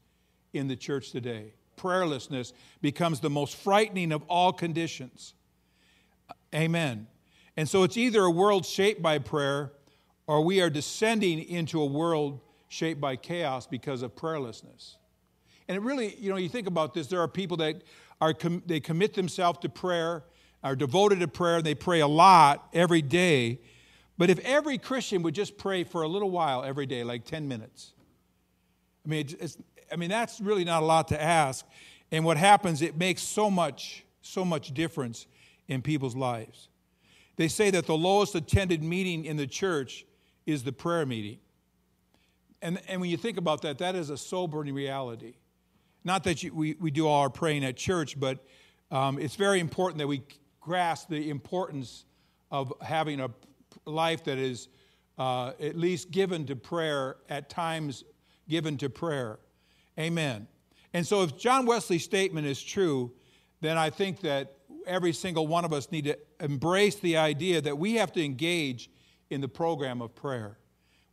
in 0.53 0.68
the 0.68 0.75
church 0.75 1.12
today 1.12 1.53
prayerlessness 1.82 2.54
becomes 2.82 3.20
the 3.20 3.30
most 3.30 3.56
frightening 3.56 4.12
of 4.12 4.24
all 4.28 4.54
conditions. 4.54 5.34
Amen. 6.54 7.08
And 7.58 7.68
so 7.68 7.84
it's 7.84 7.98
either 7.98 8.24
a 8.24 8.32
world 8.32 8.66
shaped 8.66 9.02
by 9.02 9.20
prayer 9.20 9.72
or 10.28 10.42
we 10.42 10.62
are 10.62 10.70
descending 10.70 11.40
into 11.40 11.82
a 11.82 11.86
world 11.86 12.40
shaped 12.70 13.02
by 13.02 13.16
chaos 13.16 13.68
because 13.68 14.02
of 14.02 14.16
prayerlessness. 14.16 14.96
And 15.68 15.76
it 15.76 15.82
really, 15.82 16.16
you 16.16 16.30
know, 16.30 16.38
you 16.38 16.50
think 16.50 16.68
about 16.68 16.94
this, 16.94 17.08
there 17.08 17.22
are 17.22 17.28
people 17.28 17.58
that 17.58 17.84
are 18.20 18.34
they 18.66 18.80
commit 18.80 19.14
themselves 19.14 19.60
to 19.60 19.70
prayer, 19.70 20.24
are 20.64 20.76
devoted 20.76 21.20
to 21.22 21.28
prayer, 21.28 21.58
and 21.58 21.66
they 21.66 21.76
pray 21.76 22.02
a 22.02 22.08
lot 22.08 22.70
every 22.74 23.02
day. 23.02 23.60
But 24.18 24.30
if 24.30 24.40
every 24.40 24.78
Christian 24.78 25.24
would 25.24 25.34
just 25.34 25.58
pray 25.58 25.84
for 25.84 26.04
a 26.04 26.08
little 26.08 26.30
while 26.30 26.64
every 26.64 26.86
day, 26.86 27.04
like 27.04 27.26
10 27.26 27.48
minutes, 27.48 27.94
I 29.06 29.10
mean, 29.10 29.28
it's, 29.40 29.58
I 29.92 29.96
mean, 29.96 30.10
that's 30.10 30.40
really 30.40 30.64
not 30.64 30.84
a 30.84 30.86
lot 30.86 31.08
to 31.10 31.22
ask. 31.22 31.66
And 32.12 32.26
what 32.26 32.38
happens, 32.38 32.82
it 32.82 32.98
makes 32.98 33.22
so 33.22 33.50
much, 33.50 34.04
so 34.22 34.44
much 34.44 34.74
difference 34.74 35.28
in 35.68 35.82
people's 35.82 36.16
lives. 36.16 36.70
They 37.38 37.48
say 37.48 37.72
that 37.72 37.86
the 37.86 37.98
lowest 37.98 38.36
attended 38.36 38.84
meeting 38.84 39.26
in 39.26 39.38
the 39.38 39.48
church 39.48 40.06
is 40.46 40.64
the 40.64 40.72
prayer 40.72 41.06
meeting. 41.06 41.40
And, 42.62 42.80
and 42.88 43.02
when 43.02 43.10
you 43.10 43.18
think 43.18 43.38
about 43.38 43.62
that, 43.64 43.80
that 43.80 43.96
is 43.96 44.10
a 44.10 44.18
sobering 44.18 44.74
reality. 44.74 45.36
Not 46.04 46.24
that 46.26 46.44
you, 46.44 46.54
we, 46.54 46.76
we 46.80 46.92
do 46.92 47.08
all 47.08 47.22
our 47.22 47.30
praying 47.30 47.64
at 47.64 47.78
church, 47.78 48.20
but 48.20 48.40
um, 48.92 49.18
it's 49.20 49.36
very 49.36 49.60
important 49.60 50.00
that 50.00 50.08
we 50.08 50.22
grasp 50.60 51.10
the 51.10 51.30
importance 51.30 52.06
of 52.52 52.74
having 52.82 53.20
a 53.20 53.32
life 53.86 54.24
that 54.26 54.38
is 54.38 54.68
uh, 55.18 55.54
at 55.60 55.78
least 55.78 56.12
given 56.12 56.46
to 56.48 56.56
prayer, 56.56 57.18
at 57.30 57.50
times 57.50 58.04
given 58.50 58.78
to 58.78 58.90
prayer. 58.90 59.40
Amen. 60.00 60.48
And 60.94 61.06
so 61.06 61.24
if 61.24 61.38
John 61.38 61.66
Wesley's 61.66 62.04
statement 62.04 62.48
is 62.48 62.62
true, 62.62 63.14
then 63.62 63.78
I 63.78 63.90
think 63.90 64.22
that 64.22 64.56
every 64.86 65.14
single 65.14 65.48
one 65.48 65.66
of 65.66 65.74
us 65.74 65.92
need 65.92 66.06
to 66.06 66.18
embrace 66.40 66.96
the 66.96 67.18
idea 67.18 67.62
that 67.62 67.78
we 67.78 67.96
have 67.96 68.12
to 68.14 68.24
engage 68.24 68.90
in 69.30 69.42
the 69.42 69.48
program 69.48 70.02
of 70.02 70.14
prayer. 70.16 70.58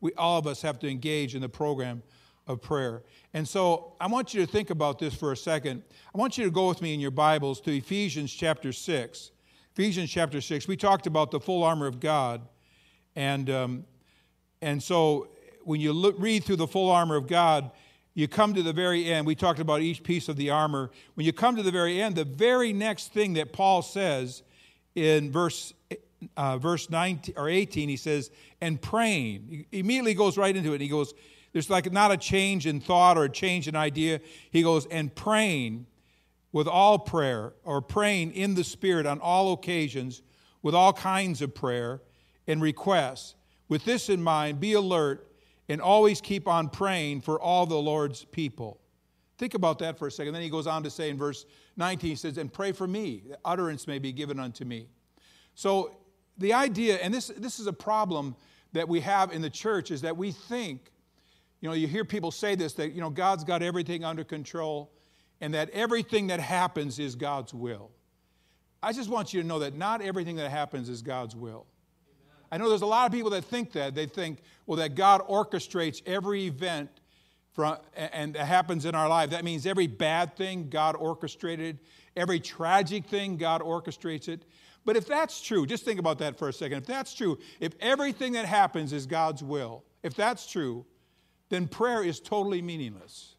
We 0.00 0.12
all 0.14 0.38
of 0.38 0.46
us 0.46 0.62
have 0.62 0.78
to 0.80 0.88
engage 0.88 1.34
in 1.34 1.42
the 1.42 1.48
program 1.48 2.02
of 2.46 2.62
prayer. 2.62 3.02
And 3.34 3.46
so 3.46 3.94
I 4.00 4.06
want 4.06 4.32
you 4.32 4.44
to 4.44 4.50
think 4.50 4.70
about 4.70 4.98
this 4.98 5.14
for 5.14 5.32
a 5.32 5.36
second. 5.36 5.82
I 6.14 6.18
want 6.18 6.38
you 6.38 6.44
to 6.44 6.50
go 6.50 6.68
with 6.68 6.80
me 6.80 6.94
in 6.94 7.00
your 7.00 7.10
Bibles 7.10 7.60
to 7.62 7.76
Ephesians 7.76 8.32
chapter 8.32 8.72
6. 8.72 9.30
Ephesians 9.72 10.10
chapter 10.10 10.40
6. 10.40 10.66
We 10.66 10.76
talked 10.76 11.06
about 11.06 11.30
the 11.30 11.38
full 11.38 11.62
armor 11.62 11.86
of 11.86 12.00
God. 12.00 12.48
And, 13.14 13.50
um, 13.50 13.84
and 14.62 14.82
so 14.82 15.28
when 15.64 15.80
you 15.80 15.92
look, 15.92 16.16
read 16.18 16.44
through 16.44 16.56
the 16.56 16.66
full 16.66 16.90
armor 16.90 17.16
of 17.16 17.26
God, 17.26 17.70
you 18.18 18.26
come 18.26 18.52
to 18.54 18.64
the 18.64 18.72
very 18.72 19.04
end. 19.04 19.28
We 19.28 19.36
talked 19.36 19.60
about 19.60 19.80
each 19.80 20.02
piece 20.02 20.28
of 20.28 20.34
the 20.34 20.50
armor. 20.50 20.90
When 21.14 21.24
you 21.24 21.32
come 21.32 21.54
to 21.54 21.62
the 21.62 21.70
very 21.70 22.02
end, 22.02 22.16
the 22.16 22.24
very 22.24 22.72
next 22.72 23.12
thing 23.12 23.34
that 23.34 23.52
Paul 23.52 23.80
says 23.80 24.42
in 24.96 25.30
verse 25.30 25.72
uh, 26.36 26.58
verse 26.58 26.90
19 26.90 27.36
or 27.36 27.48
18, 27.48 27.88
he 27.88 27.96
says, 27.96 28.32
and 28.60 28.82
praying. 28.82 29.66
He 29.70 29.78
immediately 29.78 30.14
goes 30.14 30.36
right 30.36 30.56
into 30.56 30.74
it. 30.74 30.80
He 30.80 30.88
goes, 30.88 31.14
there's 31.52 31.70
like 31.70 31.92
not 31.92 32.10
a 32.10 32.16
change 32.16 32.66
in 32.66 32.80
thought 32.80 33.16
or 33.16 33.22
a 33.22 33.30
change 33.30 33.68
in 33.68 33.76
idea. 33.76 34.20
He 34.50 34.64
goes, 34.64 34.86
and 34.86 35.14
praying 35.14 35.86
with 36.50 36.66
all 36.66 36.98
prayer 36.98 37.52
or 37.62 37.80
praying 37.80 38.32
in 38.32 38.56
the 38.56 38.64
Spirit 38.64 39.06
on 39.06 39.20
all 39.20 39.52
occasions 39.52 40.22
with 40.60 40.74
all 40.74 40.92
kinds 40.92 41.40
of 41.40 41.54
prayer 41.54 42.02
and 42.48 42.60
requests. 42.60 43.36
With 43.68 43.84
this 43.84 44.08
in 44.08 44.20
mind, 44.20 44.58
be 44.58 44.72
alert 44.72 45.27
and 45.68 45.80
always 45.80 46.20
keep 46.20 46.48
on 46.48 46.68
praying 46.68 47.20
for 47.20 47.40
all 47.40 47.66
the 47.66 47.76
Lord's 47.76 48.24
people. 48.24 48.80
Think 49.36 49.54
about 49.54 49.78
that 49.78 49.98
for 49.98 50.08
a 50.08 50.10
second. 50.10 50.34
Then 50.34 50.42
he 50.42 50.50
goes 50.50 50.66
on 50.66 50.82
to 50.82 50.90
say 50.90 51.10
in 51.10 51.16
verse 51.16 51.46
19, 51.76 52.10
he 52.10 52.16
says, 52.16 52.38
And 52.38 52.52
pray 52.52 52.72
for 52.72 52.86
me, 52.86 53.22
that 53.28 53.38
utterance 53.44 53.86
may 53.86 53.98
be 53.98 54.12
given 54.12 54.40
unto 54.40 54.64
me. 54.64 54.88
So 55.54 55.96
the 56.38 56.52
idea, 56.52 56.96
and 56.96 57.12
this, 57.12 57.28
this 57.28 57.60
is 57.60 57.66
a 57.66 57.72
problem 57.72 58.34
that 58.72 58.88
we 58.88 59.00
have 59.00 59.32
in 59.32 59.42
the 59.42 59.50
church, 59.50 59.90
is 59.90 60.00
that 60.02 60.16
we 60.16 60.32
think, 60.32 60.90
you 61.60 61.68
know, 61.68 61.74
you 61.74 61.86
hear 61.86 62.04
people 62.04 62.30
say 62.30 62.54
this, 62.54 62.72
that, 62.74 62.92
you 62.92 63.00
know, 63.00 63.10
God's 63.10 63.44
got 63.44 63.62
everything 63.62 64.04
under 64.04 64.24
control, 64.24 64.90
and 65.40 65.54
that 65.54 65.70
everything 65.70 66.28
that 66.28 66.40
happens 66.40 66.98
is 66.98 67.14
God's 67.14 67.54
will. 67.54 67.90
I 68.82 68.92
just 68.92 69.08
want 69.08 69.32
you 69.34 69.40
to 69.42 69.46
know 69.46 69.60
that 69.60 69.74
not 69.74 70.00
everything 70.00 70.36
that 70.36 70.50
happens 70.50 70.88
is 70.88 71.02
God's 71.02 71.34
will. 71.34 71.66
I 72.50 72.58
know 72.58 72.68
there's 72.68 72.82
a 72.82 72.86
lot 72.86 73.06
of 73.06 73.12
people 73.12 73.30
that 73.30 73.44
think 73.44 73.72
that. 73.72 73.94
They 73.94 74.06
think, 74.06 74.38
well, 74.66 74.78
that 74.78 74.94
God 74.94 75.26
orchestrates 75.28 76.02
every 76.06 76.46
event 76.46 76.90
from, 77.52 77.76
and 77.96 78.34
that 78.34 78.46
happens 78.46 78.84
in 78.84 78.94
our 78.94 79.08
life. 79.08 79.30
That 79.30 79.44
means 79.44 79.66
every 79.66 79.86
bad 79.86 80.36
thing 80.36 80.68
God 80.70 80.96
orchestrated, 80.96 81.78
every 82.16 82.40
tragic 82.40 83.06
thing 83.06 83.36
God 83.36 83.60
orchestrates 83.60 84.28
it. 84.28 84.44
But 84.84 84.96
if 84.96 85.06
that's 85.06 85.42
true, 85.42 85.66
just 85.66 85.84
think 85.84 86.00
about 86.00 86.18
that 86.20 86.38
for 86.38 86.48
a 86.48 86.52
second. 86.52 86.78
If 86.78 86.86
that's 86.86 87.14
true, 87.14 87.38
if 87.60 87.74
everything 87.80 88.32
that 88.32 88.46
happens 88.46 88.92
is 88.92 89.06
God's 89.06 89.42
will, 89.42 89.84
if 90.02 90.14
that's 90.14 90.46
true, 90.46 90.86
then 91.50 91.66
prayer 91.68 92.02
is 92.02 92.20
totally 92.20 92.62
meaningless. 92.62 93.34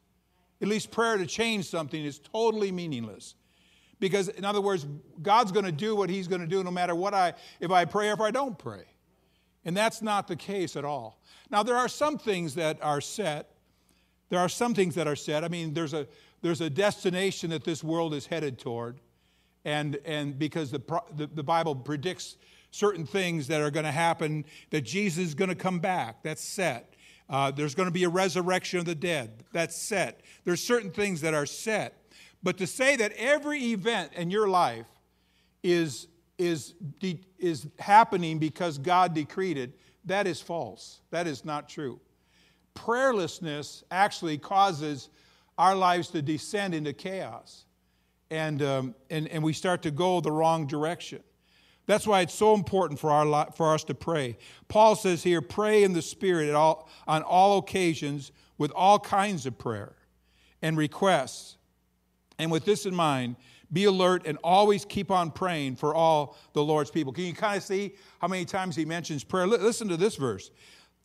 At 0.61 0.67
least 0.67 0.91
prayer 0.91 1.17
to 1.17 1.25
change 1.25 1.65
something 1.65 2.03
is 2.03 2.19
totally 2.19 2.71
meaningless. 2.71 3.35
Because, 3.99 4.29
in 4.29 4.45
other 4.45 4.61
words, 4.61 4.85
God's 5.21 5.51
going 5.51 5.65
to 5.65 5.71
do 5.71 5.95
what 5.95 6.09
He's 6.09 6.27
going 6.27 6.41
to 6.41 6.47
do 6.47 6.63
no 6.63 6.71
matter 6.71 6.95
what 6.95 7.13
I, 7.13 7.33
if 7.59 7.71
I 7.71 7.85
pray 7.85 8.09
or 8.09 8.13
if 8.13 8.21
I 8.21 8.31
don't 8.31 8.57
pray. 8.57 8.83
And 9.65 9.75
that's 9.75 10.01
not 10.01 10.27
the 10.27 10.35
case 10.35 10.75
at 10.75 10.85
all. 10.85 11.19
Now, 11.51 11.63
there 11.63 11.75
are 11.75 11.89
some 11.89 12.17
things 12.17 12.55
that 12.55 12.81
are 12.81 13.01
set. 13.01 13.51
There 14.29 14.39
are 14.39 14.49
some 14.49 14.73
things 14.73 14.95
that 14.95 15.07
are 15.07 15.15
set. 15.15 15.43
I 15.43 15.47
mean, 15.47 15.73
there's 15.73 15.93
a, 15.93 16.07
there's 16.41 16.61
a 16.61 16.69
destination 16.69 17.49
that 17.49 17.63
this 17.63 17.83
world 17.83 18.13
is 18.13 18.25
headed 18.25 18.59
toward. 18.59 18.99
And, 19.65 19.97
and 20.05 20.39
because 20.39 20.71
the, 20.71 20.81
the, 21.15 21.27
the 21.27 21.43
Bible 21.43 21.75
predicts 21.75 22.37
certain 22.71 23.05
things 23.05 23.47
that 23.47 23.61
are 23.61 23.71
going 23.71 23.85
to 23.85 23.91
happen, 23.91 24.45
that 24.69 24.81
Jesus 24.81 25.27
is 25.27 25.33
going 25.33 25.49
to 25.49 25.55
come 25.55 25.79
back. 25.79 26.23
That's 26.23 26.43
set. 26.43 26.93
Uh, 27.29 27.51
there's 27.51 27.75
going 27.75 27.87
to 27.87 27.93
be 27.93 28.05
a 28.05 28.09
resurrection 28.09 28.79
of 28.79 28.85
the 28.85 28.95
dead. 28.95 29.43
That's 29.51 29.75
set. 29.75 30.21
There's 30.45 30.63
certain 30.63 30.91
things 30.91 31.21
that 31.21 31.33
are 31.33 31.45
set. 31.45 31.95
But 32.41 32.57
to 32.57 32.67
say 32.67 32.95
that 32.95 33.11
every 33.17 33.59
event 33.71 34.13
in 34.15 34.31
your 34.31 34.47
life 34.47 34.87
is 35.61 36.07
is, 36.39 36.73
de- 36.99 37.21
is 37.37 37.67
happening 37.77 38.39
because 38.39 38.79
God 38.79 39.13
decreed 39.13 39.57
it, 39.57 39.77
that 40.05 40.25
is 40.25 40.41
false. 40.41 41.01
That 41.11 41.27
is 41.27 41.45
not 41.45 41.69
true. 41.69 41.99
Prayerlessness 42.73 43.83
actually 43.91 44.37
causes 44.39 45.09
our 45.57 45.75
lives 45.75 46.07
to 46.09 46.21
descend 46.21 46.73
into 46.73 46.93
chaos, 46.93 47.65
and, 48.31 48.61
um, 48.63 48.95
and, 49.09 49.27
and 49.27 49.43
we 49.43 49.53
start 49.53 49.81
to 49.83 49.91
go 49.91 50.21
the 50.21 50.31
wrong 50.31 50.65
direction. 50.65 51.21
That's 51.85 52.07
why 52.07 52.21
it's 52.21 52.33
so 52.33 52.53
important 52.53 52.99
for, 52.99 53.11
our 53.11 53.51
for 53.51 53.73
us 53.73 53.83
to 53.85 53.95
pray. 53.95 54.37
Paul 54.67 54.95
says 54.95 55.23
here, 55.23 55.41
pray 55.41 55.83
in 55.83 55.93
the 55.93 56.01
Spirit 56.01 56.53
all, 56.53 56.87
on 57.07 57.23
all 57.23 57.57
occasions 57.57 58.31
with 58.57 58.71
all 58.75 58.99
kinds 58.99 59.45
of 59.45 59.57
prayer 59.57 59.95
and 60.61 60.77
requests. 60.77 61.57
And 62.37 62.51
with 62.51 62.63
this 62.63 62.85
in 62.85 62.95
mind, 62.95 63.35
be 63.71 63.85
alert 63.85 64.25
and 64.25 64.37
always 64.43 64.85
keep 64.85 65.11
on 65.11 65.31
praying 65.31 65.75
for 65.75 65.93
all 65.93 66.37
the 66.53 66.63
Lord's 66.63 66.89
people. 66.89 67.13
Can 67.13 67.25
you 67.25 67.33
kind 67.33 67.57
of 67.57 67.63
see 67.63 67.95
how 68.19 68.27
many 68.27 68.45
times 68.45 68.75
he 68.75 68.85
mentions 68.85 69.23
prayer? 69.23 69.45
Listen 69.47 69.87
to 69.87 69.97
this 69.97 70.15
verse. 70.15 70.51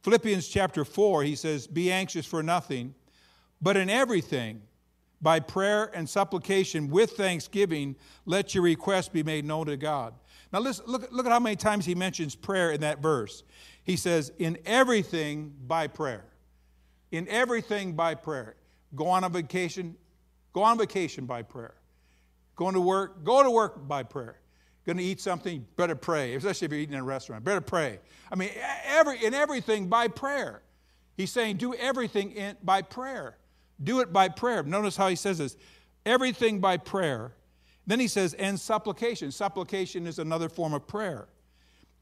Philippians 0.03 0.49
chapter 0.49 0.85
4, 0.85 1.23
he 1.23 1.35
says, 1.35 1.67
Be 1.67 1.91
anxious 1.91 2.27
for 2.27 2.43
nothing, 2.43 2.95
but 3.61 3.77
in 3.77 3.89
everything, 3.89 4.63
by 5.23 5.41
prayer 5.41 5.91
and 5.95 6.09
supplication 6.09 6.91
with 6.91 7.13
thanksgiving, 7.13 7.97
let 8.27 8.55
your 8.55 8.63
requests 8.63 9.09
be 9.09 9.23
made 9.23 9.47
known 9.47 9.67
to 9.67 9.77
God. 9.77 10.15
Now, 10.53 10.61
listen, 10.61 10.85
look, 10.87 11.11
look 11.11 11.25
at 11.25 11.33
how 11.33 11.41
many 11.41 11.57
times 11.57 11.87
he 11.87 11.95
mentions 11.95 12.35
prayer 12.35 12.73
in 12.73 12.83
that 12.83 13.01
verse. 13.01 13.43
He 13.83 13.97
says, 13.97 14.33
In 14.39 14.59
everything 14.67 15.55
by 15.67 15.87
prayer. 15.87 16.27
In 17.11 17.27
everything 17.29 17.95
by 17.95 18.15
prayer. 18.15 18.57
Go 18.95 19.07
on 19.07 19.25
a 19.25 19.29
vacation, 19.29 19.97
go 20.53 20.63
on 20.63 20.79
vacation 20.79 21.27
by 21.27 21.43
prayer. 21.43 21.75
Going 22.57 22.75
to 22.75 22.81
work, 22.81 23.25
go 23.25 23.43
to 23.43 23.51
work 23.51 23.87
by 23.87 24.03
prayer. 24.03 24.39
Going 24.87 24.99
to 24.99 25.03
eat 25.03 25.21
something, 25.21 25.67
better 25.77 25.97
pray, 25.97 26.35
especially 26.35 26.67
if 26.67 26.73
you're 26.73 26.81
eating 26.81 26.95
in 26.95 27.01
a 27.01 27.05
restaurant. 27.05 27.43
Better 27.43 27.61
pray. 27.61 28.01
I 28.31 28.37
mean, 28.37 28.51
every, 28.85 29.25
in 29.25 29.33
everything 29.33 29.89
by 29.89 30.09
prayer. 30.09 30.63
He's 31.17 31.33
saying 31.33 31.57
do 31.57 31.75
everything 31.75 32.33
in, 32.33 32.57
by 32.63 32.83
prayer. 32.83 33.39
Do 33.83 34.01
it 34.01 34.13
by 34.13 34.29
prayer. 34.29 34.63
Notice 34.63 34.97
how 34.97 35.09
he 35.09 35.17
says 35.17 35.39
this 35.39 35.57
everything 36.05 36.61
by 36.61 36.77
prayer. 36.77 37.33
Then 37.87 38.01
he 38.01 38.09
says, 38.09 38.35
and 38.35 38.59
supplication. 38.59 39.31
Supplication 39.31 40.07
is 40.07 40.19
another 40.19 40.49
form 40.49 40.73
of 40.73 40.87
prayer. 40.87 41.29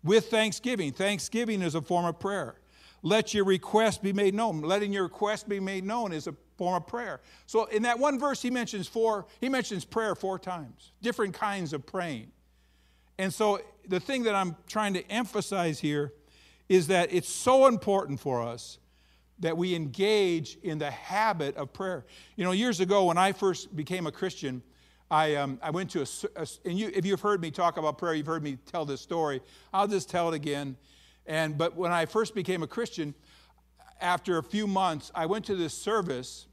With 0.05 0.27
thanksgiving. 0.27 0.93
Thanksgiving 0.93 1.62
is 1.62 1.75
a 1.75 1.83
form 1.83 2.05
of 2.05 2.19
prayer. 2.19 2.57
Let 3.03 3.35
your 3.35 3.45
request 3.45 4.03
be 4.03 4.12
made 4.12 4.35
known. 4.35 4.61
Letting 4.61 4.93
your 4.93 5.05
request 5.05 5.49
be 5.49 5.59
made 5.61 5.85
known 5.85 6.12
is 6.12 6.29
a 6.29 6.35
form 6.62 6.77
of 6.77 6.87
prayer. 6.87 7.20
So 7.46 7.64
in 7.64 7.83
that 7.83 7.98
one 7.98 8.20
verse, 8.20 8.40
he 8.40 8.48
mentions 8.48 8.87
four, 8.87 9.27
he 9.40 9.48
mentions 9.48 9.85
prayer 9.85 10.14
four 10.14 10.38
times, 10.38 10.92
different 11.03 11.35
kinds 11.35 11.72
of 11.72 11.85
praying. 11.85 12.31
And 13.18 13.35
so 13.35 13.61
the 13.88 13.98
thing 13.98 14.22
that 14.22 14.37
I'm 14.37 14.55
trying 14.68 14.94
to 14.94 15.05
emphasize 15.11 15.81
here 15.81 16.12
is 16.68 16.87
that 16.87 17.12
it's 17.12 17.29
so 17.29 17.66
important 17.66 18.20
for 18.20 18.40
us 18.40 18.79
that 19.40 19.57
we 19.57 19.75
engage 19.75 20.57
in 20.62 20.79
the 20.79 20.92
habit 20.92 21.57
of 21.57 21.72
prayer. 21.72 22.07
You 22.37 22.44
know, 22.44 22.53
years 22.53 22.79
ago 22.79 23.07
when 23.07 23.18
I 23.18 23.33
first 23.33 23.75
became 23.75 24.07
a 24.07 24.12
Christian, 24.12 24.62
I, 25.11 25.35
um, 25.35 25.59
I 25.61 25.70
went 25.70 25.90
to 25.90 26.03
a, 26.03 26.07
a 26.37 26.46
and 26.64 26.79
you, 26.79 26.92
if 26.94 27.05
you've 27.05 27.20
heard 27.20 27.40
me 27.40 27.51
talk 27.51 27.77
about 27.77 27.98
prayer, 27.98 28.14
you've 28.14 28.29
heard 28.29 28.44
me 28.44 28.57
tell 28.70 28.85
this 28.85 29.01
story. 29.01 29.40
I'll 29.75 29.88
just 29.88 30.09
tell 30.09 30.29
it 30.29 30.37
again. 30.37 30.77
And 31.27 31.59
but 31.59 31.75
when 31.75 31.90
I 31.90 32.07
first 32.07 32.37
became 32.37 32.62
a 32.62 32.68
Christian, 32.68 33.16
after 34.01 34.38
a 34.38 34.42
few 34.42 34.68
months, 34.68 35.11
I 35.12 35.27
went 35.27 35.44
to 35.46 35.57
this 35.57 35.75
service 35.75 36.46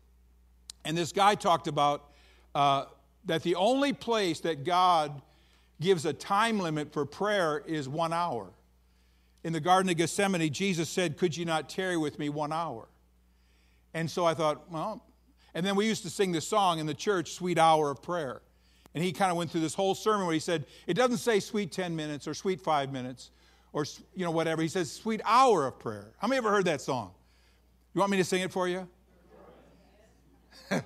and 0.85 0.97
this 0.97 1.11
guy 1.11 1.35
talked 1.35 1.67
about 1.67 2.11
uh, 2.55 2.85
that 3.25 3.43
the 3.43 3.55
only 3.55 3.93
place 3.93 4.39
that 4.41 4.63
God 4.63 5.21
gives 5.81 6.05
a 6.05 6.13
time 6.13 6.59
limit 6.59 6.93
for 6.93 7.05
prayer 7.05 7.63
is 7.65 7.87
one 7.87 8.13
hour. 8.13 8.49
In 9.43 9.53
the 9.53 9.59
Garden 9.59 9.89
of 9.89 9.97
Gethsemane, 9.97 10.51
Jesus 10.51 10.89
said, 10.89 11.17
Could 11.17 11.37
you 11.37 11.45
not 11.45 11.69
tarry 11.69 11.95
with 11.95 12.19
me 12.19 12.29
one 12.29 12.51
hour? 12.51 12.87
And 13.93 14.09
so 14.09 14.25
I 14.25 14.33
thought, 14.33 14.69
well, 14.71 15.03
and 15.53 15.65
then 15.65 15.75
we 15.75 15.87
used 15.87 16.03
to 16.03 16.09
sing 16.09 16.31
this 16.31 16.47
song 16.47 16.79
in 16.79 16.85
the 16.85 16.93
church, 16.93 17.33
Sweet 17.33 17.57
Hour 17.57 17.89
of 17.89 18.01
Prayer. 18.01 18.41
And 18.93 19.03
he 19.03 19.11
kind 19.11 19.31
of 19.31 19.37
went 19.37 19.51
through 19.51 19.61
this 19.61 19.73
whole 19.73 19.95
sermon 19.95 20.25
where 20.25 20.33
he 20.33 20.39
said, 20.39 20.65
it 20.87 20.95
doesn't 20.95 21.17
say 21.17 21.39
sweet 21.39 21.71
10 21.71 21.95
minutes 21.95 22.27
or 22.27 22.33
sweet 22.33 22.61
five 22.61 22.91
minutes 22.91 23.31
or, 23.71 23.85
you 24.15 24.25
know, 24.25 24.31
whatever. 24.31 24.61
He 24.61 24.67
says, 24.67 24.91
sweet 24.91 25.21
hour 25.25 25.67
of 25.67 25.79
prayer. 25.79 26.11
How 26.17 26.27
many 26.27 26.37
ever 26.37 26.49
heard 26.49 26.65
that 26.65 26.81
song? 26.81 27.11
You 27.93 27.99
want 27.99 28.11
me 28.11 28.17
to 28.17 28.23
sing 28.23 28.41
it 28.41 28.51
for 28.51 28.67
you? 28.67 28.87
kind 30.69 30.83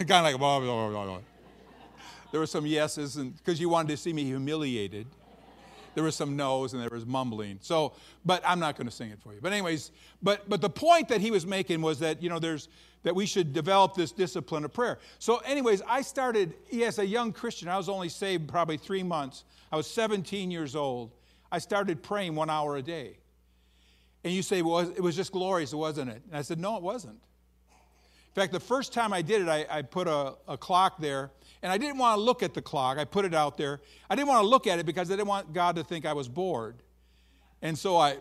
of 0.00 0.24
like, 0.24 0.38
blah, 0.38 0.60
blah, 0.60 0.88
blah, 0.88 1.04
blah. 1.04 1.18
There 2.30 2.40
were 2.40 2.46
some 2.46 2.66
yeses, 2.66 3.16
and 3.16 3.36
because 3.36 3.60
you 3.60 3.68
wanted 3.68 3.88
to 3.88 3.96
see 3.96 4.12
me 4.12 4.24
humiliated. 4.24 5.06
There 5.94 6.04
was 6.04 6.14
some 6.14 6.36
no's 6.36 6.74
and 6.74 6.82
there 6.82 6.90
was 6.90 7.06
mumbling. 7.06 7.58
So, 7.62 7.94
but 8.22 8.42
I'm 8.44 8.60
not 8.60 8.76
going 8.76 8.86
to 8.86 8.92
sing 8.92 9.10
it 9.10 9.18
for 9.22 9.32
you. 9.32 9.40
But 9.40 9.54
anyways, 9.54 9.92
but 10.22 10.46
but 10.46 10.60
the 10.60 10.68
point 10.68 11.08
that 11.08 11.22
he 11.22 11.30
was 11.30 11.46
making 11.46 11.80
was 11.80 12.00
that 12.00 12.22
you 12.22 12.28
know 12.28 12.38
there's 12.38 12.68
that 13.02 13.14
we 13.14 13.24
should 13.24 13.52
develop 13.52 13.94
this 13.94 14.12
discipline 14.12 14.64
of 14.64 14.72
prayer. 14.72 14.98
So, 15.20 15.38
anyways, 15.38 15.80
I 15.86 16.02
started 16.02 16.54
as 16.82 16.98
a 16.98 17.06
young 17.06 17.32
Christian. 17.32 17.68
I 17.68 17.76
was 17.76 17.88
only 17.88 18.08
saved 18.08 18.48
probably 18.48 18.76
three 18.76 19.04
months. 19.04 19.44
I 19.70 19.76
was 19.76 19.86
17 19.86 20.50
years 20.50 20.74
old. 20.74 21.12
I 21.52 21.58
started 21.58 22.02
praying 22.02 22.34
one 22.34 22.50
hour 22.50 22.76
a 22.76 22.82
day. 22.82 23.18
And 24.24 24.34
you 24.34 24.42
say, 24.42 24.60
well, 24.60 24.80
it 24.80 25.00
was 25.00 25.14
just 25.14 25.30
glorious, 25.30 25.72
wasn't 25.72 26.10
it? 26.10 26.20
And 26.28 26.36
I 26.36 26.42
said, 26.42 26.58
no, 26.58 26.76
it 26.76 26.82
wasn't. 26.82 27.20
In 28.36 28.42
fact, 28.42 28.52
the 28.52 28.60
first 28.60 28.92
time 28.92 29.14
I 29.14 29.22
did 29.22 29.40
it, 29.40 29.48
I, 29.48 29.64
I 29.70 29.80
put 29.80 30.06
a, 30.06 30.34
a, 30.46 30.58
clock 30.58 30.98
there, 30.98 31.30
and 31.62 31.72
I 31.72 31.78
didn't 31.78 31.96
want 31.96 32.18
to 32.18 32.20
look 32.20 32.42
at 32.42 32.52
the 32.52 32.60
clock. 32.60 32.98
I 32.98 33.06
put 33.06 33.24
it 33.24 33.32
out 33.32 33.56
there. 33.56 33.80
I 34.10 34.14
didn't 34.14 34.28
want 34.28 34.42
to 34.42 34.46
look 34.46 34.66
at 34.66 34.78
it 34.78 34.84
because 34.84 35.10
I 35.10 35.14
didn't 35.14 35.28
want 35.28 35.54
God 35.54 35.76
to 35.76 35.84
think 35.84 36.04
I 36.04 36.12
was 36.12 36.28
bored. 36.28 36.76
And 37.62 37.78
so 37.78 37.96
I, 37.96 38.18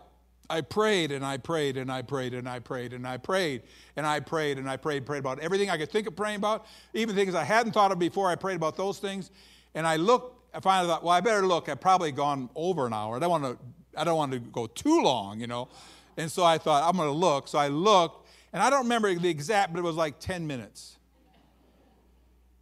I 0.50 0.62
prayed 0.62 1.12
and 1.12 1.26
I 1.26 1.36
prayed 1.36 1.76
and 1.76 1.92
I 1.92 2.02
prayed 2.02 2.34
and 2.34 2.48
I 2.48 2.60
prayed 2.60 2.94
and 2.94 3.06
I 3.06 3.18
prayed 3.18 3.64
and 3.98 4.08
I 4.08 4.22
prayed 4.22 4.58
and 4.58 4.70
I 4.70 4.78
prayed, 4.78 5.06
prayed 5.06 5.20
about 5.20 5.40
everything 5.40 5.70
I 5.70 5.78
could 5.78 5.92
think 5.92 6.08
of 6.08 6.16
praying 6.16 6.38
about, 6.38 6.66
even 6.94 7.14
things 7.14 7.36
I 7.36 7.44
hadn't 7.44 7.74
thought 7.74 7.92
of 7.92 8.00
before. 8.00 8.30
I 8.30 8.36
prayed 8.36 8.56
about 8.56 8.78
those 8.78 9.00
things, 9.00 9.32
and 9.74 9.86
I 9.86 9.98
looked. 9.98 10.56
I 10.56 10.62
finally 10.62 10.88
thought, 10.88 11.04
well, 11.04 11.12
I 11.12 11.20
better 11.20 11.46
look. 11.46 11.68
I've 11.68 11.82
probably 11.82 12.14
gone 12.14 12.50
over 12.56 12.88
an 12.88 12.94
hour. 12.94 13.18
I 13.18 13.20
don't 13.20 13.32
want 13.32 13.44
to. 13.44 13.58
I 14.00 14.06
don't 14.06 14.16
want 14.16 14.32
to 14.32 14.40
go 14.40 14.66
too 14.66 15.02
long, 15.02 15.42
you 15.42 15.48
know. 15.48 15.68
And 16.16 16.32
so 16.32 16.46
I 16.46 16.58
thought 16.58 16.88
I'm 16.88 16.96
going 16.96 17.10
to 17.10 17.14
look. 17.14 17.50
So 17.50 17.58
I 17.58 17.68
looked, 17.68 18.25
and 18.56 18.64
I 18.64 18.70
don't 18.70 18.84
remember 18.84 19.14
the 19.14 19.28
exact, 19.28 19.74
but 19.74 19.80
it 19.80 19.84
was 19.84 19.98
like 19.98 20.18
10 20.18 20.48
minutes. 20.48 20.96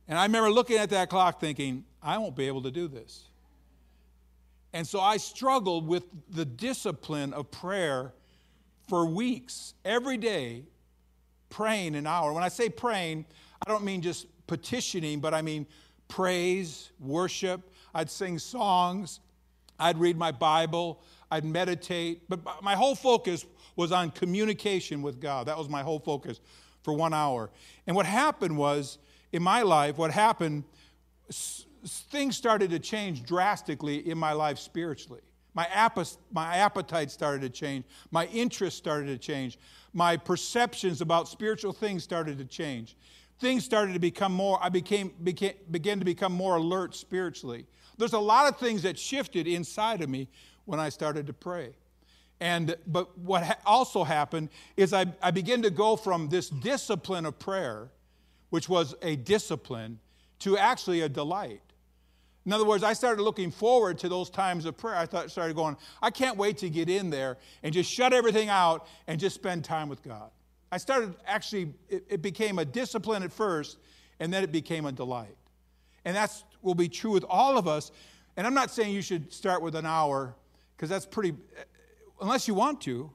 And 0.07 0.17
I 0.17 0.23
remember 0.23 0.49
looking 0.49 0.77
at 0.77 0.89
that 0.89 1.07
clock 1.07 1.39
thinking, 1.39 1.85
I 2.01 2.17
won't 2.17 2.35
be 2.35 2.47
able 2.47 2.63
to 2.63 2.71
do 2.71 2.87
this. 2.87 3.25
And 4.73 4.87
so 4.87 4.99
I 4.99 5.17
struggled 5.17 5.87
with 5.87 6.05
the 6.31 6.45
discipline 6.45 7.31
of 7.31 7.51
prayer 7.51 8.11
for 8.89 9.05
weeks, 9.05 9.75
every 9.85 10.17
day, 10.17 10.63
praying 11.51 11.93
an 11.93 12.07
hour. 12.07 12.33
When 12.33 12.43
I 12.43 12.49
say 12.49 12.69
praying, 12.69 13.27
I 13.63 13.69
don't 13.69 13.83
mean 13.83 14.01
just 14.01 14.25
petitioning, 14.47 15.19
but 15.19 15.35
I 15.35 15.43
mean 15.43 15.67
praise, 16.07 16.89
worship. 16.99 17.69
I'd 17.93 18.09
sing 18.09 18.39
songs, 18.39 19.19
I'd 19.79 19.99
read 19.99 20.17
my 20.17 20.31
Bible, 20.31 21.03
I'd 21.29 21.45
meditate. 21.45 22.23
But 22.29 22.63
my 22.63 22.73
whole 22.73 22.95
focus 22.95 23.45
was 23.75 23.91
on 23.91 24.11
communication 24.11 25.01
with 25.01 25.19
God. 25.19 25.47
That 25.47 25.57
was 25.57 25.69
my 25.69 25.81
whole 25.81 25.99
focus 25.99 26.39
for 26.83 26.93
one 26.93 27.13
hour. 27.13 27.49
And 27.87 27.95
what 27.95 28.05
happened 28.05 28.57
was, 28.57 28.97
in 29.31 29.41
my 29.41 29.61
life, 29.61 29.97
what 29.97 30.11
happened, 30.11 30.63
things 31.85 32.37
started 32.37 32.69
to 32.71 32.79
change 32.79 33.23
drastically 33.23 34.07
in 34.07 34.17
my 34.17 34.33
life 34.33 34.59
spiritually. 34.59 35.21
My, 35.55 35.67
app- 35.71 35.97
my 36.31 36.57
appetite 36.57 37.11
started 37.11 37.41
to 37.41 37.49
change. 37.49 37.85
My 38.11 38.25
interest 38.27 38.77
started 38.77 39.07
to 39.07 39.17
change. 39.17 39.59
My 39.93 40.17
perceptions 40.17 41.01
about 41.01 41.27
spiritual 41.27 41.73
things 41.73 42.03
started 42.03 42.37
to 42.39 42.45
change. 42.45 42.95
Things 43.39 43.65
started 43.65 43.93
to 43.93 43.99
become 43.99 44.33
more, 44.33 44.57
I 44.61 44.69
became, 44.69 45.13
became, 45.23 45.53
began 45.69 45.99
to 45.99 46.05
become 46.05 46.31
more 46.31 46.55
alert 46.55 46.95
spiritually. 46.95 47.65
There's 47.97 48.13
a 48.13 48.19
lot 48.19 48.51
of 48.51 48.57
things 48.57 48.83
that 48.83 48.97
shifted 48.97 49.47
inside 49.47 50.01
of 50.01 50.09
me 50.09 50.27
when 50.65 50.79
I 50.79 50.89
started 50.89 51.27
to 51.27 51.33
pray. 51.33 51.75
And, 52.43 52.75
but 52.85 53.17
what 53.17 53.43
ha- 53.43 53.55
also 53.65 54.03
happened 54.03 54.49
is 54.75 54.91
I, 54.91 55.05
I 55.21 55.31
began 55.31 55.61
to 55.61 55.69
go 55.69 55.95
from 55.95 56.27
this 56.27 56.49
discipline 56.49 57.25
of 57.25 57.39
prayer, 57.39 57.87
which 58.49 58.67
was 58.67 58.95
a 59.01 59.15
discipline, 59.15 60.01
to 60.39 60.57
actually 60.57 60.99
a 60.99 61.07
delight. 61.07 61.61
In 62.45 62.51
other 62.51 62.65
words, 62.65 62.83
I 62.83 62.91
started 62.91 63.21
looking 63.23 63.49
forward 63.49 63.97
to 63.99 64.09
those 64.09 64.29
times 64.29 64.65
of 64.65 64.75
prayer. 64.75 64.97
I 64.97 65.05
thought, 65.05 65.31
started 65.31 65.55
going, 65.55 65.77
I 66.01 66.09
can't 66.11 66.35
wait 66.35 66.57
to 66.57 66.69
get 66.69 66.89
in 66.89 67.09
there 67.09 67.37
and 67.63 67.73
just 67.73 67.89
shut 67.89 68.11
everything 68.11 68.49
out 68.49 68.87
and 69.07 69.21
just 69.21 69.35
spend 69.35 69.63
time 69.63 69.87
with 69.87 70.03
God. 70.03 70.29
I 70.69 70.79
started 70.79 71.15
actually, 71.25 71.73
it, 71.87 72.03
it 72.09 72.21
became 72.21 72.59
a 72.59 72.65
discipline 72.65 73.23
at 73.23 73.31
first, 73.31 73.77
and 74.19 74.33
then 74.33 74.43
it 74.43 74.51
became 74.51 74.85
a 74.85 74.91
delight. 74.91 75.37
And 76.03 76.13
that's 76.13 76.43
will 76.61 76.75
be 76.75 76.89
true 76.89 77.11
with 77.11 77.23
all 77.29 77.57
of 77.57 77.69
us. 77.69 77.89
And 78.35 78.45
I'm 78.45 78.53
not 78.53 78.69
saying 78.69 78.93
you 78.93 79.01
should 79.01 79.31
start 79.31 79.61
with 79.61 79.75
an 79.75 79.85
hour, 79.85 80.35
because 80.75 80.89
that's 80.89 81.05
pretty, 81.05 81.37
unless 82.23 82.47
you 82.47 82.53
want 82.53 82.79
to, 82.81 83.11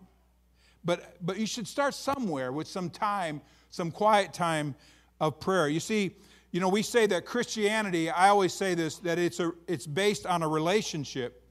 but, 0.85 1.17
but 1.25 1.39
you 1.39 1.47
should 1.47 1.67
start 1.67 1.95
somewhere 1.95 2.53
with 2.53 2.69
some 2.69 2.91
time, 2.91 3.41
some 3.71 3.91
quiet 3.91 4.33
time 4.35 4.75
of 5.19 5.41
prayer. 5.41 5.67
You 5.69 5.81
see, 5.81 6.15
you 6.53 6.61
know, 6.61 6.69
we 6.69 6.83
say 6.83 7.07
that 7.07 7.25
Christianity, 7.25 8.11
I 8.11 8.29
always 8.29 8.53
say 8.53 8.75
this, 8.75 8.99
that 8.99 9.19
it's, 9.19 9.41
a, 9.41 9.53
it's 9.67 9.87
based 9.87 10.27
on 10.27 10.43
a 10.43 10.49
relationship. 10.49 11.43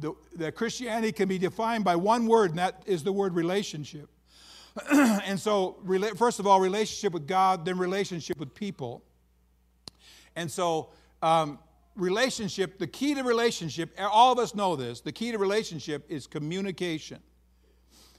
The, 0.00 0.12
that 0.36 0.56
Christianity 0.56 1.12
can 1.12 1.28
be 1.28 1.38
defined 1.38 1.84
by 1.84 1.96
one 1.96 2.26
word, 2.26 2.50
and 2.50 2.58
that 2.58 2.82
is 2.84 3.04
the 3.04 3.12
word 3.12 3.34
relationship. 3.34 4.08
and 4.92 5.38
so, 5.38 5.76
first 6.16 6.40
of 6.40 6.46
all, 6.46 6.60
relationship 6.60 7.12
with 7.12 7.26
God, 7.26 7.64
then 7.64 7.78
relationship 7.78 8.38
with 8.38 8.54
people. 8.54 9.04
And 10.36 10.50
so, 10.50 10.90
um, 11.22 11.58
relationship, 11.96 12.78
the 12.78 12.86
key 12.86 13.14
to 13.14 13.22
relationship, 13.22 13.94
all 13.98 14.32
of 14.32 14.38
us 14.38 14.54
know 14.54 14.76
this, 14.76 15.00
the 15.00 15.12
key 15.12 15.32
to 15.32 15.38
relationship 15.38 16.04
is 16.08 16.26
communication. 16.26 17.20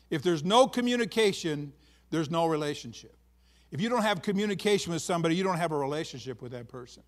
If 0.10 0.24
there's 0.24 0.44
no 0.44 0.68
communication, 0.68 1.74
there's 2.10 2.30
no 2.30 2.46
relationship. 2.46 3.16
If 3.72 3.80
you 3.80 3.88
don't 3.88 4.02
have 4.02 4.22
communication 4.22 4.92
with 4.92 5.02
somebody, 5.02 5.36
you 5.36 5.44
don't 5.44 5.58
have 5.58 5.72
a 5.72 5.78
relationship 5.78 6.42
with 6.42 6.52
that 6.52 6.68
person. 6.68 7.04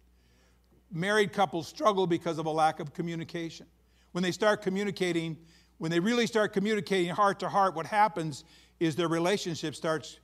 Married 0.92 1.34
couples 1.34 1.68
struggle 1.68 2.08
because 2.08 2.38
of 2.38 2.46
a 2.46 2.50
lack 2.50 2.80
of 2.80 2.94
communication. 2.94 3.66
When 4.14 4.24
they 4.24 4.32
start 4.32 4.62
communicating, 4.62 5.38
when 5.80 5.92
they 5.92 6.00
really 6.00 6.28
start 6.28 6.54
communicating 6.54 7.14
heart 7.14 7.40
to 7.40 7.50
heart, 7.50 7.76
what 7.76 7.86
happens 7.86 8.46
is 8.80 8.96
their 8.96 9.10
relationship 9.10 9.76
starts 9.76 10.20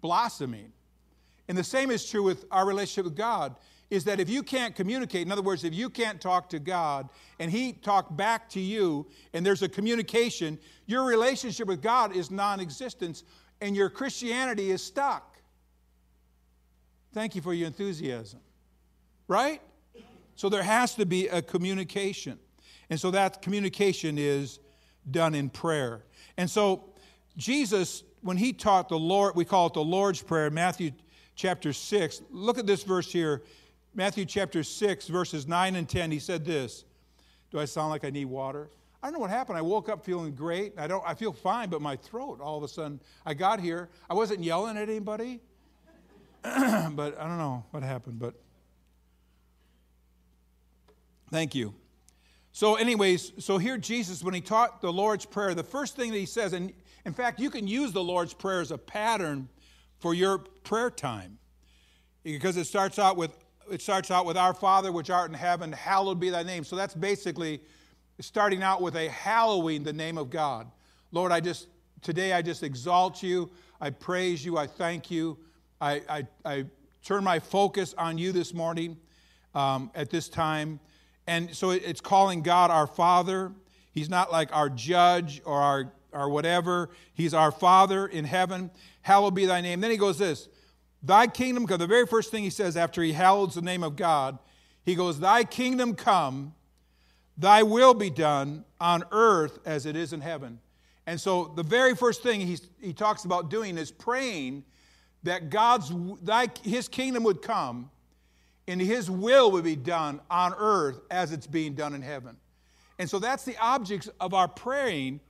blossoming. 0.00 0.72
And 1.48 1.58
the 1.58 1.64
same 1.64 1.90
is 1.90 2.08
true 2.08 2.22
with 2.22 2.46
our 2.50 2.66
relationship 2.66 3.04
with 3.04 3.16
God 3.16 3.56
is 3.90 4.04
that 4.04 4.18
if 4.18 4.28
you 4.28 4.42
can't 4.42 4.74
communicate, 4.74 5.22
in 5.22 5.32
other 5.32 5.42
words, 5.42 5.64
if 5.64 5.72
you 5.72 5.88
can't 5.88 6.20
talk 6.20 6.48
to 6.50 6.58
God 6.58 7.08
and 7.38 7.50
He 7.50 7.72
talk 7.72 8.16
back 8.16 8.48
to 8.50 8.60
you 8.60 9.06
and 9.32 9.46
there's 9.46 9.62
a 9.62 9.68
communication, 9.68 10.58
your 10.86 11.04
relationship 11.04 11.68
with 11.68 11.82
God 11.82 12.14
is 12.14 12.30
non 12.30 12.60
existent 12.60 13.22
and 13.60 13.76
your 13.76 13.88
Christianity 13.88 14.70
is 14.70 14.82
stuck. 14.82 15.36
Thank 17.12 17.34
you 17.34 17.42
for 17.42 17.54
your 17.54 17.66
enthusiasm. 17.66 18.40
Right? 19.28 19.62
So 20.34 20.48
there 20.48 20.62
has 20.62 20.94
to 20.96 21.06
be 21.06 21.28
a 21.28 21.40
communication. 21.40 22.38
And 22.90 23.00
so 23.00 23.10
that 23.12 23.40
communication 23.40 24.18
is 24.18 24.60
done 25.10 25.34
in 25.34 25.48
prayer. 25.48 26.04
And 26.36 26.48
so 26.48 26.92
Jesus, 27.36 28.02
when 28.20 28.36
he 28.36 28.52
taught 28.52 28.88
the 28.88 28.98
Lord, 28.98 29.34
we 29.34 29.44
call 29.44 29.68
it 29.68 29.74
the 29.74 29.82
Lord's 29.82 30.22
Prayer, 30.22 30.50
Matthew 30.50 30.92
chapter 31.34 31.72
6, 31.72 32.22
look 32.30 32.58
at 32.58 32.66
this 32.66 32.82
verse 32.82 33.12
here. 33.12 33.42
Matthew 33.96 34.26
chapter 34.26 34.62
6, 34.62 35.08
verses 35.08 35.48
9 35.48 35.74
and 35.74 35.88
10, 35.88 36.10
he 36.10 36.18
said 36.18 36.44
this. 36.44 36.84
Do 37.50 37.58
I 37.58 37.64
sound 37.64 37.88
like 37.88 38.04
I 38.04 38.10
need 38.10 38.26
water? 38.26 38.68
I 39.02 39.06
don't 39.06 39.14
know 39.14 39.20
what 39.20 39.30
happened. 39.30 39.56
I 39.56 39.62
woke 39.62 39.88
up 39.88 40.04
feeling 40.04 40.34
great. 40.34 40.74
I 40.76 40.86
don't 40.86 41.02
I 41.06 41.14
feel 41.14 41.32
fine, 41.32 41.70
but 41.70 41.80
my 41.80 41.96
throat 41.96 42.38
all 42.42 42.58
of 42.58 42.62
a 42.62 42.68
sudden 42.68 43.00
I 43.24 43.32
got 43.32 43.58
here. 43.58 43.88
I 44.10 44.14
wasn't 44.14 44.44
yelling 44.44 44.76
at 44.76 44.90
anybody. 44.90 45.40
but 46.42 47.18
I 47.18 47.26
don't 47.26 47.38
know 47.38 47.64
what 47.70 47.82
happened, 47.82 48.18
but 48.18 48.34
thank 51.30 51.54
you. 51.54 51.74
So, 52.52 52.74
anyways, 52.74 53.32
so 53.38 53.56
here 53.56 53.78
Jesus, 53.78 54.22
when 54.22 54.34
he 54.34 54.40
taught 54.42 54.82
the 54.82 54.92
Lord's 54.92 55.24
Prayer, 55.24 55.54
the 55.54 55.62
first 55.62 55.96
thing 55.96 56.10
that 56.10 56.18
he 56.18 56.26
says, 56.26 56.52
and 56.52 56.72
in 57.06 57.14
fact, 57.14 57.40
you 57.40 57.48
can 57.48 57.66
use 57.66 57.92
the 57.92 58.02
Lord's 58.02 58.34
Prayer 58.34 58.60
as 58.60 58.70
a 58.70 58.78
pattern 58.78 59.48
for 59.98 60.12
your 60.12 60.38
prayer 60.38 60.90
time. 60.90 61.38
Because 62.22 62.56
it 62.56 62.64
starts 62.64 62.98
out 62.98 63.16
with 63.16 63.36
it 63.70 63.82
starts 63.82 64.10
out 64.10 64.26
with 64.26 64.36
Our 64.36 64.54
Father 64.54 64.92
which 64.92 65.10
art 65.10 65.30
in 65.30 65.34
heaven, 65.34 65.72
hallowed 65.72 66.20
be 66.20 66.30
thy 66.30 66.42
name. 66.42 66.64
So 66.64 66.76
that's 66.76 66.94
basically 66.94 67.60
starting 68.20 68.62
out 68.62 68.80
with 68.80 68.96
a 68.96 69.08
hallowing 69.08 69.82
the 69.82 69.92
name 69.92 70.18
of 70.18 70.30
God. 70.30 70.70
Lord, 71.12 71.32
I 71.32 71.40
just, 71.40 71.68
today 72.02 72.32
I 72.32 72.42
just 72.42 72.62
exalt 72.62 73.22
you. 73.22 73.50
I 73.80 73.90
praise 73.90 74.44
you. 74.44 74.56
I 74.56 74.66
thank 74.66 75.10
you. 75.10 75.38
I, 75.80 76.02
I, 76.08 76.26
I 76.44 76.64
turn 77.04 77.24
my 77.24 77.38
focus 77.38 77.94
on 77.98 78.18
you 78.18 78.32
this 78.32 78.54
morning 78.54 78.96
um, 79.54 79.90
at 79.94 80.10
this 80.10 80.28
time. 80.28 80.80
And 81.26 81.54
so 81.54 81.70
it's 81.70 82.00
calling 82.00 82.42
God 82.42 82.70
our 82.70 82.86
Father. 82.86 83.52
He's 83.92 84.08
not 84.08 84.30
like 84.30 84.54
our 84.54 84.68
judge 84.68 85.42
or 85.44 85.60
our, 85.60 85.92
our 86.12 86.28
whatever. 86.28 86.90
He's 87.14 87.34
our 87.34 87.50
Father 87.50 88.06
in 88.06 88.24
heaven. 88.24 88.70
Hallowed 89.02 89.34
be 89.34 89.46
thy 89.46 89.60
name. 89.60 89.80
Then 89.80 89.90
he 89.90 89.96
goes 89.96 90.18
this 90.18 90.48
Thy 91.06 91.28
kingdom 91.28 91.68
come. 91.68 91.78
The 91.78 91.86
very 91.86 92.06
first 92.06 92.32
thing 92.32 92.42
he 92.42 92.50
says 92.50 92.76
after 92.76 93.00
he 93.00 93.12
hallows 93.12 93.54
the 93.54 93.62
name 93.62 93.84
of 93.84 93.94
God, 93.94 94.38
he 94.84 94.96
goes, 94.96 95.20
Thy 95.20 95.44
kingdom 95.44 95.94
come, 95.94 96.52
thy 97.38 97.62
will 97.62 97.94
be 97.94 98.10
done 98.10 98.64
on 98.80 99.04
earth 99.12 99.60
as 99.64 99.86
it 99.86 99.94
is 99.94 100.12
in 100.12 100.20
heaven. 100.20 100.58
And 101.06 101.20
so 101.20 101.52
the 101.54 101.62
very 101.62 101.94
first 101.94 102.24
thing 102.24 102.40
he, 102.40 102.58
he 102.80 102.92
talks 102.92 103.24
about 103.24 103.50
doing 103.50 103.78
is 103.78 103.92
praying 103.92 104.64
that 105.22 105.48
God's 105.48 105.92
thy, 106.22 106.48
his 106.64 106.88
kingdom 106.88 107.22
would 107.22 107.40
come 107.40 107.90
and 108.66 108.80
his 108.80 109.08
will 109.08 109.52
would 109.52 109.64
be 109.64 109.76
done 109.76 110.20
on 110.28 110.54
earth 110.58 111.00
as 111.08 111.30
it's 111.30 111.46
being 111.46 111.74
done 111.74 111.94
in 111.94 112.02
heaven. 112.02 112.36
And 112.98 113.08
so 113.08 113.20
that's 113.20 113.44
the 113.44 113.56
object 113.58 114.08
of 114.18 114.34
our 114.34 114.48
praying 114.48 115.20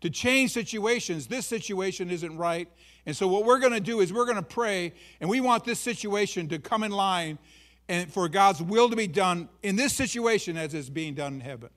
to 0.00 0.08
change 0.08 0.52
situations. 0.52 1.26
This 1.26 1.44
situation 1.46 2.10
isn't 2.10 2.36
right. 2.38 2.68
And 3.06 3.16
so, 3.16 3.28
what 3.28 3.44
we're 3.44 3.60
going 3.60 3.72
to 3.72 3.80
do 3.80 4.00
is 4.00 4.12
we're 4.12 4.24
going 4.24 4.36
to 4.36 4.42
pray, 4.42 4.92
and 5.20 5.30
we 5.30 5.40
want 5.40 5.64
this 5.64 5.78
situation 5.78 6.48
to 6.48 6.58
come 6.58 6.82
in 6.82 6.90
line 6.90 7.38
and 7.88 8.12
for 8.12 8.28
God's 8.28 8.60
will 8.60 8.90
to 8.90 8.96
be 8.96 9.06
done 9.06 9.48
in 9.62 9.76
this 9.76 9.92
situation 9.92 10.56
as 10.56 10.74
it's 10.74 10.88
being 10.88 11.14
done 11.14 11.34
in 11.34 11.40
heaven. 11.40 11.70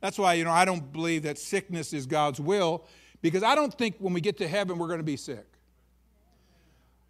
That's 0.00 0.18
why, 0.18 0.34
you 0.34 0.44
know, 0.44 0.50
I 0.50 0.64
don't 0.64 0.92
believe 0.92 1.24
that 1.24 1.38
sickness 1.38 1.92
is 1.92 2.06
God's 2.06 2.40
will, 2.40 2.84
because 3.20 3.42
I 3.42 3.54
don't 3.54 3.72
think 3.72 3.96
when 3.98 4.14
we 4.14 4.20
get 4.20 4.38
to 4.38 4.48
heaven 4.48 4.78
we're 4.78 4.88
going 4.88 4.98
to 4.98 5.04
be 5.04 5.16
sick. 5.16 5.46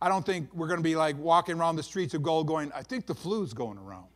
I 0.00 0.08
don't 0.08 0.26
think 0.26 0.52
we're 0.52 0.66
going 0.66 0.80
to 0.80 0.84
be 0.84 0.96
like 0.96 1.16
walking 1.16 1.56
around 1.56 1.76
the 1.76 1.82
streets 1.84 2.12
of 2.14 2.22
gold 2.24 2.48
going, 2.48 2.72
I 2.72 2.82
think 2.82 3.06
the 3.06 3.14
flu's 3.14 3.54
going 3.54 3.78
around. 3.78 4.06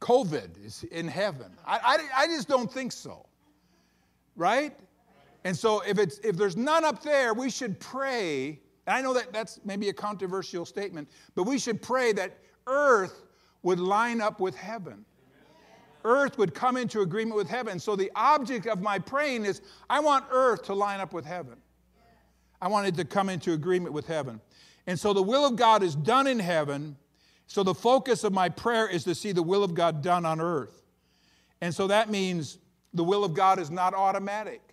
COVID 0.00 0.64
is 0.64 0.84
in 0.84 1.08
heaven. 1.08 1.50
I, 1.66 1.78
I, 1.82 2.22
I 2.22 2.26
just 2.26 2.46
don't 2.46 2.70
think 2.70 2.92
so. 2.92 3.26
Right? 4.36 4.78
And 5.44 5.56
so 5.56 5.82
if, 5.86 5.98
it's, 5.98 6.18
if 6.18 6.36
there's 6.36 6.56
none 6.56 6.84
up 6.84 7.02
there, 7.02 7.34
we 7.34 7.50
should 7.50 7.78
pray. 7.80 8.60
And 8.86 8.96
I 8.96 9.00
know 9.00 9.14
that 9.14 9.32
that's 9.32 9.60
maybe 9.64 9.88
a 9.88 9.92
controversial 9.92 10.64
statement, 10.64 11.08
but 11.34 11.44
we 11.44 11.58
should 11.58 11.80
pray 11.80 12.12
that 12.14 12.38
earth 12.66 13.22
would 13.62 13.80
line 13.80 14.20
up 14.20 14.40
with 14.40 14.56
heaven. 14.56 15.04
Earth 16.04 16.38
would 16.38 16.54
come 16.54 16.76
into 16.76 17.00
agreement 17.00 17.36
with 17.36 17.48
heaven. 17.48 17.78
So 17.78 17.96
the 17.96 18.10
object 18.14 18.66
of 18.66 18.80
my 18.80 18.98
praying 18.98 19.44
is 19.44 19.60
I 19.90 20.00
want 20.00 20.24
earth 20.30 20.62
to 20.64 20.74
line 20.74 21.00
up 21.00 21.12
with 21.12 21.24
heaven. 21.24 21.56
I 22.60 22.68
want 22.68 22.86
it 22.86 22.96
to 22.96 23.04
come 23.04 23.28
into 23.28 23.52
agreement 23.52 23.92
with 23.92 24.06
heaven. 24.06 24.40
And 24.86 24.98
so 24.98 25.12
the 25.12 25.22
will 25.22 25.44
of 25.44 25.56
God 25.56 25.82
is 25.82 25.94
done 25.94 26.26
in 26.26 26.38
heaven. 26.38 26.96
So 27.46 27.62
the 27.62 27.74
focus 27.74 28.24
of 28.24 28.32
my 28.32 28.48
prayer 28.48 28.88
is 28.88 29.04
to 29.04 29.14
see 29.14 29.32
the 29.32 29.42
will 29.42 29.62
of 29.62 29.74
God 29.74 30.02
done 30.02 30.24
on 30.24 30.40
earth. 30.40 30.82
And 31.60 31.74
so 31.74 31.86
that 31.88 32.10
means 32.10 32.58
the 32.94 33.04
will 33.04 33.24
of 33.24 33.34
God 33.34 33.58
is 33.58 33.70
not 33.70 33.94
automatic. 33.94 34.67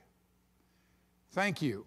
Thank 1.36 1.62
you. 1.62 1.86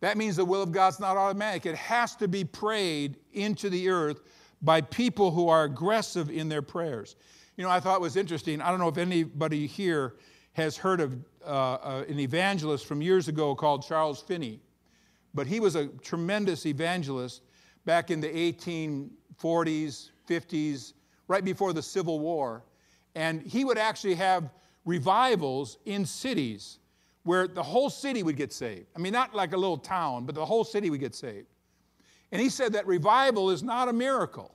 That 0.00 0.18
means 0.18 0.36
the 0.36 0.44
will 0.44 0.62
of 0.62 0.70
God's 0.70 1.00
not 1.00 1.16
automatic. 1.16 1.64
It 1.64 1.76
has 1.76 2.14
to 2.16 2.28
be 2.28 2.44
prayed 2.44 3.16
into 3.32 3.70
the 3.70 3.88
earth 3.88 4.20
by 4.60 4.82
people 4.82 5.30
who 5.30 5.48
are 5.48 5.64
aggressive 5.64 6.28
in 6.28 6.50
their 6.50 6.60
prayers. 6.60 7.16
You 7.56 7.64
know, 7.64 7.70
I 7.70 7.80
thought 7.80 7.96
it 7.96 8.02
was 8.02 8.16
interesting. 8.16 8.60
I 8.60 8.70
don't 8.70 8.78
know 8.78 8.88
if 8.88 8.98
anybody 8.98 9.66
here 9.66 10.16
has 10.52 10.76
heard 10.76 11.00
of 11.00 11.16
uh, 11.42 11.48
uh, 11.48 12.04
an 12.06 12.20
evangelist 12.20 12.84
from 12.84 13.00
years 13.00 13.28
ago 13.28 13.54
called 13.54 13.82
Charles 13.82 14.20
Finney, 14.20 14.60
but 15.32 15.46
he 15.46 15.58
was 15.58 15.74
a 15.74 15.86
tremendous 15.86 16.66
evangelist. 16.66 17.40
back 17.86 18.10
in 18.10 18.20
the 18.20 18.28
1840s, 18.28 20.10
50s, 20.28 20.92
right 21.28 21.44
before 21.44 21.72
the 21.72 21.82
Civil 21.82 22.20
War. 22.20 22.62
And 23.14 23.40
he 23.40 23.64
would 23.64 23.78
actually 23.78 24.16
have 24.16 24.50
revivals 24.84 25.78
in 25.86 26.04
cities 26.04 26.78
where 27.24 27.46
the 27.46 27.62
whole 27.62 27.90
city 27.90 28.22
would 28.22 28.36
get 28.36 28.52
saved. 28.52 28.86
I 28.96 28.98
mean, 28.98 29.12
not 29.12 29.34
like 29.34 29.52
a 29.52 29.56
little 29.56 29.78
town, 29.78 30.26
but 30.26 30.34
the 30.34 30.44
whole 30.44 30.64
city 30.64 30.90
would 30.90 31.00
get 31.00 31.14
saved. 31.14 31.46
And 32.32 32.40
he 32.40 32.48
said 32.48 32.72
that 32.72 32.86
revival 32.86 33.50
is 33.50 33.62
not 33.62 33.88
a 33.88 33.92
miracle. 33.92 34.54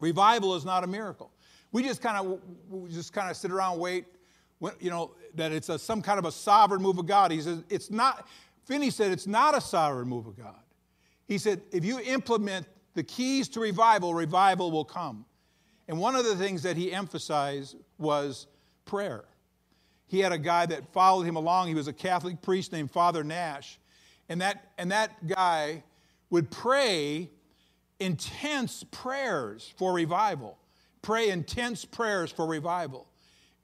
Revival 0.00 0.54
is 0.56 0.64
not 0.64 0.84
a 0.84 0.86
miracle. 0.86 1.30
We 1.72 1.82
just 1.82 2.02
kind 2.02 2.16
of 2.18 2.90
just 2.90 3.12
kind 3.12 3.30
of 3.30 3.36
sit 3.36 3.50
around 3.50 3.78
wait, 3.78 4.06
you 4.80 4.90
know, 4.90 5.12
that 5.34 5.52
it's 5.52 5.68
a, 5.68 5.78
some 5.78 6.02
kind 6.02 6.18
of 6.18 6.24
a 6.24 6.32
sovereign 6.32 6.82
move 6.82 6.98
of 6.98 7.06
God. 7.06 7.30
He 7.30 7.40
says 7.40 7.64
it's 7.70 7.90
not. 7.90 8.26
Finney 8.64 8.90
said 8.90 9.12
it's 9.12 9.26
not 9.26 9.56
a 9.56 9.60
sovereign 9.60 10.08
move 10.08 10.26
of 10.26 10.36
God. 10.36 10.60
He 11.26 11.38
said 11.38 11.62
if 11.72 11.84
you 11.84 12.00
implement 12.00 12.66
the 12.94 13.02
keys 13.02 13.48
to 13.50 13.60
revival, 13.60 14.14
revival 14.14 14.70
will 14.70 14.84
come. 14.84 15.24
And 15.88 15.98
one 15.98 16.16
of 16.16 16.24
the 16.24 16.36
things 16.36 16.62
that 16.62 16.76
he 16.76 16.92
emphasized 16.92 17.76
was 17.98 18.46
prayer. 18.84 19.24
He 20.06 20.20
had 20.20 20.32
a 20.32 20.38
guy 20.38 20.66
that 20.66 20.92
followed 20.92 21.22
him 21.22 21.36
along. 21.36 21.68
He 21.68 21.74
was 21.74 21.88
a 21.88 21.92
Catholic 21.92 22.42
priest 22.42 22.72
named 22.72 22.90
Father 22.90 23.24
Nash. 23.24 23.78
And 24.28 24.40
that, 24.40 24.72
and 24.78 24.90
that 24.92 25.26
guy 25.26 25.82
would 26.30 26.50
pray 26.50 27.30
intense 28.00 28.84
prayers 28.90 29.72
for 29.76 29.92
revival, 29.92 30.58
pray 31.02 31.30
intense 31.30 31.84
prayers 31.84 32.30
for 32.30 32.46
revival. 32.46 33.06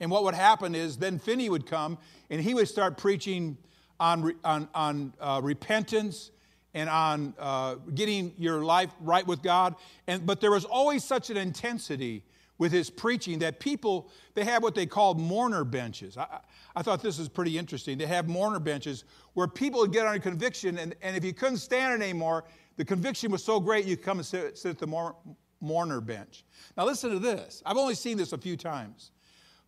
And 0.00 0.11
what 0.11 0.24
would 0.24 0.35
happen 0.35 0.74
is 0.74 0.96
then 0.96 1.18
Finney 1.18 1.50
would 1.50 1.66
come 1.66 1.98
and 2.31 2.40
he 2.40 2.55
would 2.55 2.68
start 2.68 2.96
preaching 2.96 3.59
on, 3.98 4.35
on, 4.44 4.68
on 4.74 5.12
uh, 5.20 5.40
repentance 5.42 6.31
and 6.72 6.88
on 6.88 7.35
uh, 7.38 7.74
getting 7.94 8.33
your 8.38 8.64
life 8.64 8.90
right 9.00 9.26
with 9.26 9.42
God. 9.42 9.74
And, 10.07 10.24
but 10.24 10.40
there 10.40 10.50
was 10.50 10.64
always 10.64 11.05
such 11.05 11.29
an 11.29 11.37
intensity 11.37 12.24
with 12.60 12.70
his 12.70 12.90
preaching 12.90 13.38
that 13.38 13.58
people, 13.58 14.10
they 14.34 14.44
have 14.44 14.62
what 14.62 14.74
they 14.74 14.84
call 14.84 15.14
mourner 15.14 15.64
benches. 15.64 16.18
I, 16.18 16.40
I 16.76 16.82
thought 16.82 17.02
this 17.02 17.18
was 17.18 17.26
pretty 17.26 17.56
interesting. 17.56 17.96
They 17.96 18.06
have 18.06 18.28
mourner 18.28 18.60
benches 18.60 19.04
where 19.32 19.48
people 19.48 19.80
would 19.80 19.94
get 19.94 20.06
under 20.06 20.20
conviction, 20.20 20.76
and, 20.76 20.94
and 21.00 21.16
if 21.16 21.24
you 21.24 21.32
couldn't 21.32 21.56
stand 21.56 21.94
it 21.94 22.04
anymore, 22.04 22.44
the 22.76 22.84
conviction 22.84 23.32
was 23.32 23.42
so 23.42 23.60
great 23.60 23.86
you 23.86 23.96
come 23.96 24.18
and 24.18 24.26
sit, 24.26 24.58
sit 24.58 24.72
at 24.72 24.78
the 24.78 25.14
mourner 25.60 26.00
bench. 26.02 26.44
Now, 26.76 26.84
listen 26.84 27.10
to 27.10 27.18
this. 27.18 27.62
I've 27.64 27.78
only 27.78 27.94
seen 27.94 28.18
this 28.18 28.34
a 28.34 28.38
few 28.38 28.58
times. 28.58 29.12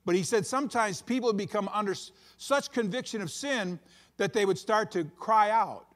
But 0.05 0.15
he 0.15 0.23
said 0.23 0.45
sometimes 0.45 1.01
people 1.01 1.33
become 1.33 1.71
under 1.73 1.95
such 2.37 2.71
conviction 2.73 3.23
of 3.23 3.31
sin 3.31 3.81
that 4.19 4.35
they 4.35 4.45
would 4.45 4.59
start 4.59 4.91
to 4.91 5.05
cry 5.17 5.49
out. 5.49 5.87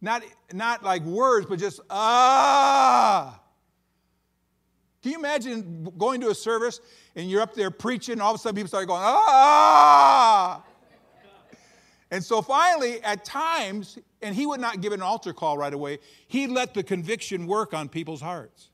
Not, 0.00 0.22
not 0.52 0.84
like 0.84 1.02
words, 1.02 1.46
but 1.46 1.58
just, 1.58 1.80
ah. 1.90 3.41
Can 5.02 5.12
you 5.12 5.18
imagine 5.18 5.90
going 5.98 6.20
to 6.20 6.30
a 6.30 6.34
service 6.34 6.80
and 7.16 7.28
you're 7.28 7.42
up 7.42 7.54
there 7.54 7.70
preaching, 7.70 8.12
and 8.12 8.22
all 8.22 8.32
of 8.32 8.40
a 8.40 8.42
sudden 8.42 8.56
people 8.56 8.68
start 8.68 8.86
going, 8.86 9.02
ah! 9.02 10.62
And 12.12 12.22
so 12.22 12.42
finally, 12.42 13.02
at 13.02 13.24
times, 13.24 13.98
and 14.20 14.36
he 14.36 14.46
would 14.46 14.60
not 14.60 14.80
give 14.82 14.92
an 14.92 15.00
altar 15.02 15.32
call 15.32 15.56
right 15.56 15.72
away, 15.72 15.98
he 16.28 16.46
let 16.46 16.74
the 16.74 16.82
conviction 16.82 17.46
work 17.46 17.72
on 17.72 17.88
people's 17.88 18.20
hearts. 18.20 18.68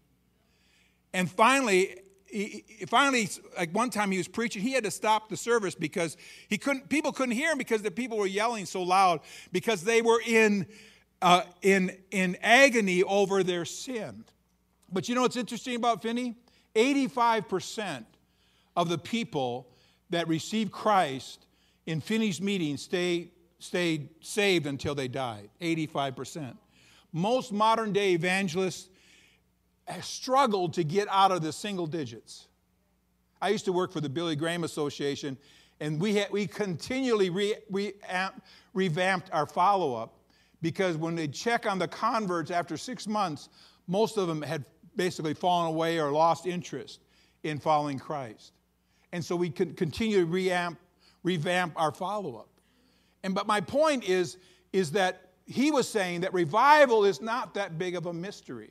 And 1.15 1.31
finally, 1.31 2.01
he, 2.27 2.65
finally, 2.89 3.29
like 3.57 3.73
one 3.73 3.91
time 3.91 4.11
he 4.11 4.19
was 4.19 4.29
preaching, 4.29 4.61
he 4.61 4.73
had 4.73 4.85
to 4.85 4.91
stop 4.91 5.29
the 5.29 5.37
service 5.37 5.75
because 5.75 6.17
he 6.49 6.59
couldn't, 6.59 6.89
people 6.89 7.13
couldn't 7.13 7.37
hear 7.37 7.53
him 7.53 7.59
because 7.59 7.81
the 7.81 7.91
people 7.91 8.19
were 8.19 8.27
yelling 8.27 8.67
so 8.67 8.83
loud 8.83 9.21
because 9.53 9.83
they 9.83 10.03
were 10.03 10.21
in, 10.27 10.67
uh, 11.23 11.43
in, 11.63 11.97
in 12.11 12.37
agony 12.43 13.03
over 13.05 13.43
their 13.43 13.65
sin. 13.65 14.25
But 14.93 15.09
you 15.09 15.15
know 15.15 15.23
what's 15.23 15.37
interesting 15.37 15.77
about 15.77 16.03
Finney? 16.03 16.35
85% 16.75 18.05
of 18.77 18.89
the 18.89 18.99
people 18.99 19.69
that 20.11 20.29
received 20.29 20.73
Christ 20.73 21.47
in 21.87 22.01
Finney's 22.01 22.41
meeting 22.41 22.77
stay, 22.77 23.31
stayed 23.59 24.09
saved 24.21 24.67
until 24.67 24.95
they 24.95 25.09
died. 25.09 25.51
85%. 25.61 26.57
Most 27.13 27.53
modern 27.53 27.93
day 27.93 28.13
evangelists 28.13 28.89
struggled 30.03 30.75
to 30.75 30.85
get 30.85 31.09
out 31.11 31.33
of 31.33 31.43
the 31.43 31.53
single 31.53 31.87
digits. 31.87 32.47
I 33.41 33.51
used 33.51 33.65
to 33.67 33.73
work 33.73 33.93
for 33.93 34.01
the 34.01 34.09
Billy 34.09 34.37
Graham 34.37 34.65
Association, 34.65 35.39
and 35.81 36.01
we, 36.01 36.17
had, 36.17 36.31
we 36.31 36.47
continually 36.47 37.31
re, 37.31 37.55
re, 37.71 37.93
revamped 38.75 39.31
our 39.33 39.47
follow 39.47 39.95
up 39.95 40.15
because 40.61 40.97
when 40.97 41.15
they 41.15 41.29
check 41.29 41.67
on 41.67 41.79
the 41.79 41.89
converts 41.89 42.51
after 42.51 42.77
six 42.77 43.07
months, 43.07 43.49
most 43.87 44.17
of 44.17 44.29
them 44.29 44.43
had 44.43 44.65
basically 44.99 45.33
fallen 45.33 45.69
away 45.69 45.99
or 45.99 46.13
lost 46.13 46.45
interest 46.45 47.01
in 47.45 47.59
following 47.59 47.99
Christ. 47.99 48.53
And 49.13 49.25
so 49.25 49.35
we 49.35 49.49
can 49.49 49.73
continue 49.73 50.21
to 50.21 50.27
reamp, 50.31 50.77
revamp 51.23 51.73
our 51.77 51.93
follow 51.93 52.37
up. 52.37 52.49
And 53.23 53.35
but 53.35 53.47
my 53.47 53.63
point 53.63 54.05
is, 54.05 54.37
is 54.75 54.91
that 54.93 55.31
he 55.47 55.71
was 55.71 55.89
saying 55.89 56.21
that 56.21 56.35
revival 56.35 57.07
is 57.07 57.23
not 57.23 57.55
that 57.55 57.79
big 57.79 57.97
of 57.97 58.05
a 58.05 58.13
mystery. 58.13 58.71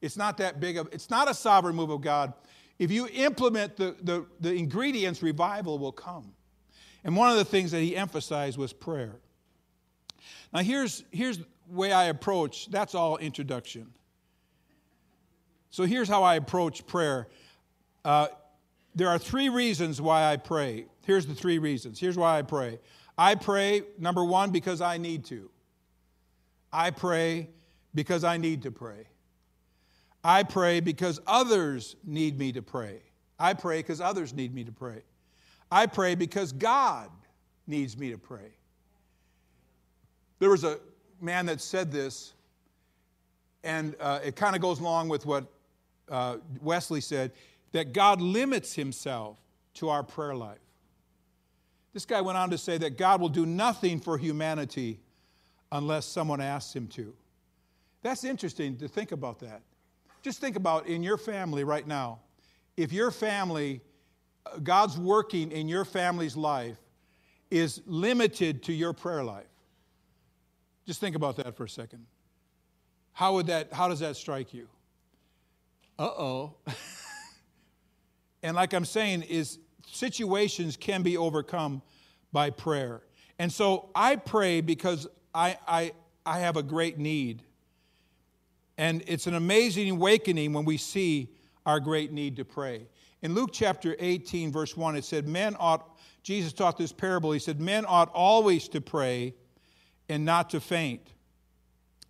It's 0.00 0.16
not 0.16 0.38
that 0.38 0.60
big 0.60 0.78
of, 0.78 0.88
it's 0.92 1.10
not 1.10 1.30
a 1.30 1.34
sovereign 1.34 1.76
move 1.76 1.90
of 1.90 2.00
God. 2.00 2.32
If 2.78 2.90
you 2.90 3.08
implement 3.08 3.76
the, 3.76 3.96
the, 4.02 4.24
the 4.40 4.54
ingredients, 4.54 5.22
revival 5.22 5.78
will 5.78 5.92
come. 5.92 6.32
And 7.04 7.16
one 7.16 7.30
of 7.30 7.36
the 7.36 7.44
things 7.44 7.72
that 7.72 7.80
he 7.80 7.96
emphasized 7.96 8.56
was 8.56 8.72
prayer. 8.72 9.16
Now 10.52 10.60
here's 10.60 11.04
here's 11.10 11.38
the 11.38 11.46
way 11.68 11.92
I 11.92 12.04
approach, 12.04 12.70
that's 12.70 12.94
all 12.94 13.18
introduction. 13.18 13.92
So 15.70 15.84
here's 15.84 16.08
how 16.08 16.22
I 16.22 16.36
approach 16.36 16.86
prayer. 16.86 17.28
Uh, 18.04 18.28
there 18.94 19.08
are 19.08 19.18
three 19.18 19.48
reasons 19.48 20.00
why 20.00 20.24
I 20.24 20.36
pray. 20.36 20.86
Here's 21.04 21.26
the 21.26 21.34
three 21.34 21.58
reasons. 21.58 22.00
Here's 22.00 22.16
why 22.16 22.38
I 22.38 22.42
pray. 22.42 22.78
I 23.16 23.34
pray, 23.34 23.82
number 23.98 24.24
one, 24.24 24.50
because 24.50 24.80
I 24.80 24.98
need 24.98 25.24
to. 25.26 25.50
I 26.72 26.90
pray 26.90 27.48
because 27.94 28.24
I 28.24 28.36
need 28.36 28.62
to 28.62 28.70
pray. 28.70 29.08
I 30.22 30.42
pray 30.42 30.80
because 30.80 31.20
others 31.26 31.96
need 32.04 32.38
me 32.38 32.52
to 32.52 32.62
pray. 32.62 33.02
I 33.38 33.54
pray 33.54 33.78
because 33.78 34.00
others 34.00 34.34
need 34.34 34.54
me 34.54 34.64
to 34.64 34.72
pray. 34.72 35.02
I 35.70 35.86
pray 35.86 36.14
because 36.14 36.52
God 36.52 37.10
needs 37.66 37.96
me 37.96 38.10
to 38.10 38.18
pray. 38.18 38.52
There 40.38 40.50
was 40.50 40.64
a 40.64 40.78
man 41.20 41.46
that 41.46 41.60
said 41.60 41.90
this, 41.90 42.34
and 43.64 43.94
uh, 44.00 44.20
it 44.24 44.36
kind 44.36 44.54
of 44.56 44.62
goes 44.62 44.80
along 44.80 45.08
with 45.08 45.26
what 45.26 45.46
uh, 46.10 46.38
Wesley 46.60 47.00
said, 47.00 47.32
that 47.72 47.92
God 47.92 48.20
limits 48.20 48.74
himself 48.74 49.36
to 49.74 49.88
our 49.88 50.02
prayer 50.02 50.34
life. 50.34 50.58
This 51.92 52.06
guy 52.06 52.20
went 52.20 52.38
on 52.38 52.50
to 52.50 52.58
say 52.58 52.78
that 52.78 52.96
God 52.96 53.20
will 53.20 53.28
do 53.28 53.46
nothing 53.46 54.00
for 54.00 54.18
humanity 54.18 55.00
unless 55.72 56.06
someone 56.06 56.40
asks 56.40 56.74
him 56.74 56.86
to. 56.88 57.14
That's 58.02 58.24
interesting 58.24 58.76
to 58.78 58.88
think 58.88 59.12
about 59.12 59.40
that. 59.40 59.62
Just 60.22 60.40
think 60.40 60.56
about 60.56 60.86
in 60.86 61.02
your 61.02 61.16
family 61.16 61.64
right 61.64 61.86
now. 61.86 62.20
If 62.76 62.92
your 62.92 63.10
family, 63.10 63.80
uh, 64.46 64.58
God's 64.58 64.98
working 64.98 65.50
in 65.50 65.68
your 65.68 65.84
family's 65.84 66.36
life, 66.36 66.76
is 67.50 67.80
limited 67.86 68.62
to 68.64 68.72
your 68.72 68.92
prayer 68.92 69.24
life. 69.24 69.46
Just 70.86 71.00
think 71.00 71.16
about 71.16 71.36
that 71.36 71.56
for 71.56 71.64
a 71.64 71.68
second. 71.68 72.06
How 73.12 73.34
would 73.34 73.46
that 73.48 73.72
how 73.72 73.88
does 73.88 74.00
that 74.00 74.16
strike 74.16 74.54
you? 74.54 74.68
Uh-oh. 75.98 76.54
and 78.42 78.54
like 78.54 78.72
I'm 78.72 78.84
saying, 78.84 79.22
is 79.22 79.58
situations 79.86 80.76
can 80.76 81.02
be 81.02 81.16
overcome 81.16 81.82
by 82.32 82.50
prayer. 82.50 83.02
And 83.38 83.52
so 83.52 83.90
I 83.94 84.16
pray 84.16 84.60
because 84.60 85.06
I, 85.34 85.56
I, 85.66 85.92
I 86.24 86.40
have 86.40 86.56
a 86.56 86.62
great 86.62 86.98
need. 86.98 87.42
And 88.76 89.02
it's 89.06 89.26
an 89.26 89.34
amazing 89.34 89.90
awakening 89.90 90.52
when 90.52 90.64
we 90.64 90.76
see 90.76 91.30
our 91.66 91.80
great 91.80 92.12
need 92.12 92.36
to 92.36 92.44
pray. 92.44 92.86
In 93.22 93.34
Luke 93.34 93.50
chapter 93.52 93.96
18, 93.98 94.52
verse 94.52 94.76
1, 94.76 94.96
it 94.96 95.04
said, 95.04 95.26
Men 95.26 95.56
ought, 95.58 95.98
Jesus 96.22 96.52
taught 96.52 96.78
this 96.78 96.92
parable. 96.92 97.32
He 97.32 97.40
said, 97.40 97.60
Men 97.60 97.84
ought 97.88 98.10
always 98.14 98.68
to 98.68 98.80
pray 98.80 99.34
and 100.08 100.24
not 100.24 100.50
to 100.50 100.60
faint. 100.60 101.12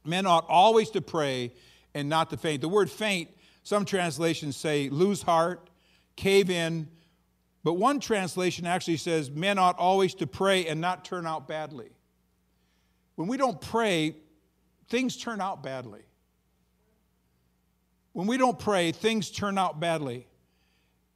Men 0.05 0.27
ought 0.27 0.47
always 0.49 0.91
to 0.91 1.01
pray 1.01 1.53
and 1.95 2.09
not 2.09 2.31
to 2.31 2.37
faint. 2.37 2.61
The 2.61 2.69
word 2.69 2.91
faint 2.91 3.31
some 3.69 3.85
translations 3.85 4.57
say 4.57 4.89
lose 4.89 5.21
heart, 5.21 5.69
cave 6.17 6.49
in. 6.49 6.89
But 7.63 7.75
one 7.75 8.01
translation 8.01 8.67
actually 8.67 8.97
says 8.97 9.31
men 9.31 9.59
ought 9.59 9.79
always 9.79 10.15
to 10.15 10.27
pray 10.27 10.67
and 10.67 10.81
not 10.81 11.05
turn 11.05 11.27
out 11.27 11.47
badly. 11.47 11.91
When 13.17 13.29
we 13.29 13.37
don't 13.37 13.61
pray, 13.61 14.17
things 14.89 15.19
turn 15.19 15.43
out 15.43 15.63
badly. 15.63 16.01
When 18.15 18.27
we 18.27 18.39
don't 18.39 18.59
pray, 18.59 18.91
things 18.91 19.31
turn 19.31 19.59
out 19.59 19.79
badly. 19.79 20.27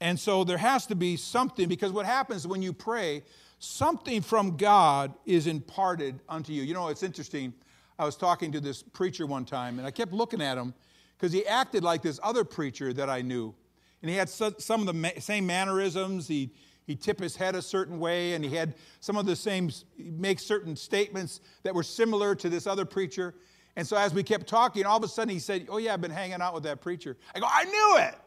And 0.03 0.21
so 0.21 0.45
there 0.45 0.59
has 0.59 0.85
to 0.89 0.95
be 0.95 1.17
something, 1.17 1.71
because 1.71 1.91
what 1.91 2.05
happens 2.05 2.47
when 2.47 2.61
you 2.61 2.75
pray, 2.75 3.23
something 3.61 4.21
from 4.21 4.59
God 4.59 5.15
is 5.25 5.47
imparted 5.47 6.21
unto 6.29 6.53
you. 6.53 6.65
You 6.65 6.75
know, 6.75 6.89
it's 6.89 7.03
interesting. 7.03 7.55
I 7.99 8.05
was 8.05 8.15
talking 8.15 8.53
to 8.53 8.61
this 8.61 8.83
preacher 8.83 9.25
one 9.25 9.47
time, 9.47 9.79
and 9.79 9.87
I 9.87 9.91
kept 9.91 10.13
looking 10.13 10.43
at 10.43 10.59
him 10.59 10.75
because 11.23 11.33
he 11.33 11.47
acted 11.47 11.85
like 11.85 12.03
this 12.03 12.19
other 12.21 12.43
preacher 12.43 12.93
that 12.93 13.09
I 13.09 13.23
knew. 13.23 13.55
And 14.03 14.11
he 14.11 14.17
had 14.17 14.29
some 14.29 14.89
of 14.89 14.93
the 14.93 15.13
same 15.21 15.47
mannerisms. 15.47 16.27
He, 16.27 16.51
he'd 16.89 17.01
tip 17.01 17.21
his 17.21 17.37
head 17.37 17.55
a 17.55 17.63
certain 17.63 18.01
way, 18.01 18.33
and 18.33 18.45
he 18.45 18.57
had 18.57 18.75
some 18.99 19.17
of 19.17 19.25
the 19.25 19.37
same, 19.37 19.71
make 19.97 20.41
certain 20.41 20.75
statements 20.75 21.41
that 21.63 21.77
were 21.77 21.85
similar 21.85 22.35
to 22.35 22.49
this 22.49 22.67
other 22.67 22.85
preacher. 22.85 23.37
And 23.77 23.87
so 23.87 23.97
as 23.97 24.13
we 24.13 24.25
kept 24.25 24.49
talking, 24.49 24.85
all 24.85 24.97
of 24.97 25.05
a 25.05 25.09
sudden 25.09 25.33
he 25.33 25.39
said, 25.39 25.69
Oh, 25.71 25.79
yeah, 25.79 25.95
I've 25.95 26.01
been 26.01 26.11
hanging 26.11 26.43
out 26.43 26.55
with 26.55 26.65
that 26.65 26.81
preacher. 26.81 27.17
I 27.37 27.39
go, 27.39 27.47
I 27.49 27.67
knew 27.67 27.99
it. 27.99 28.19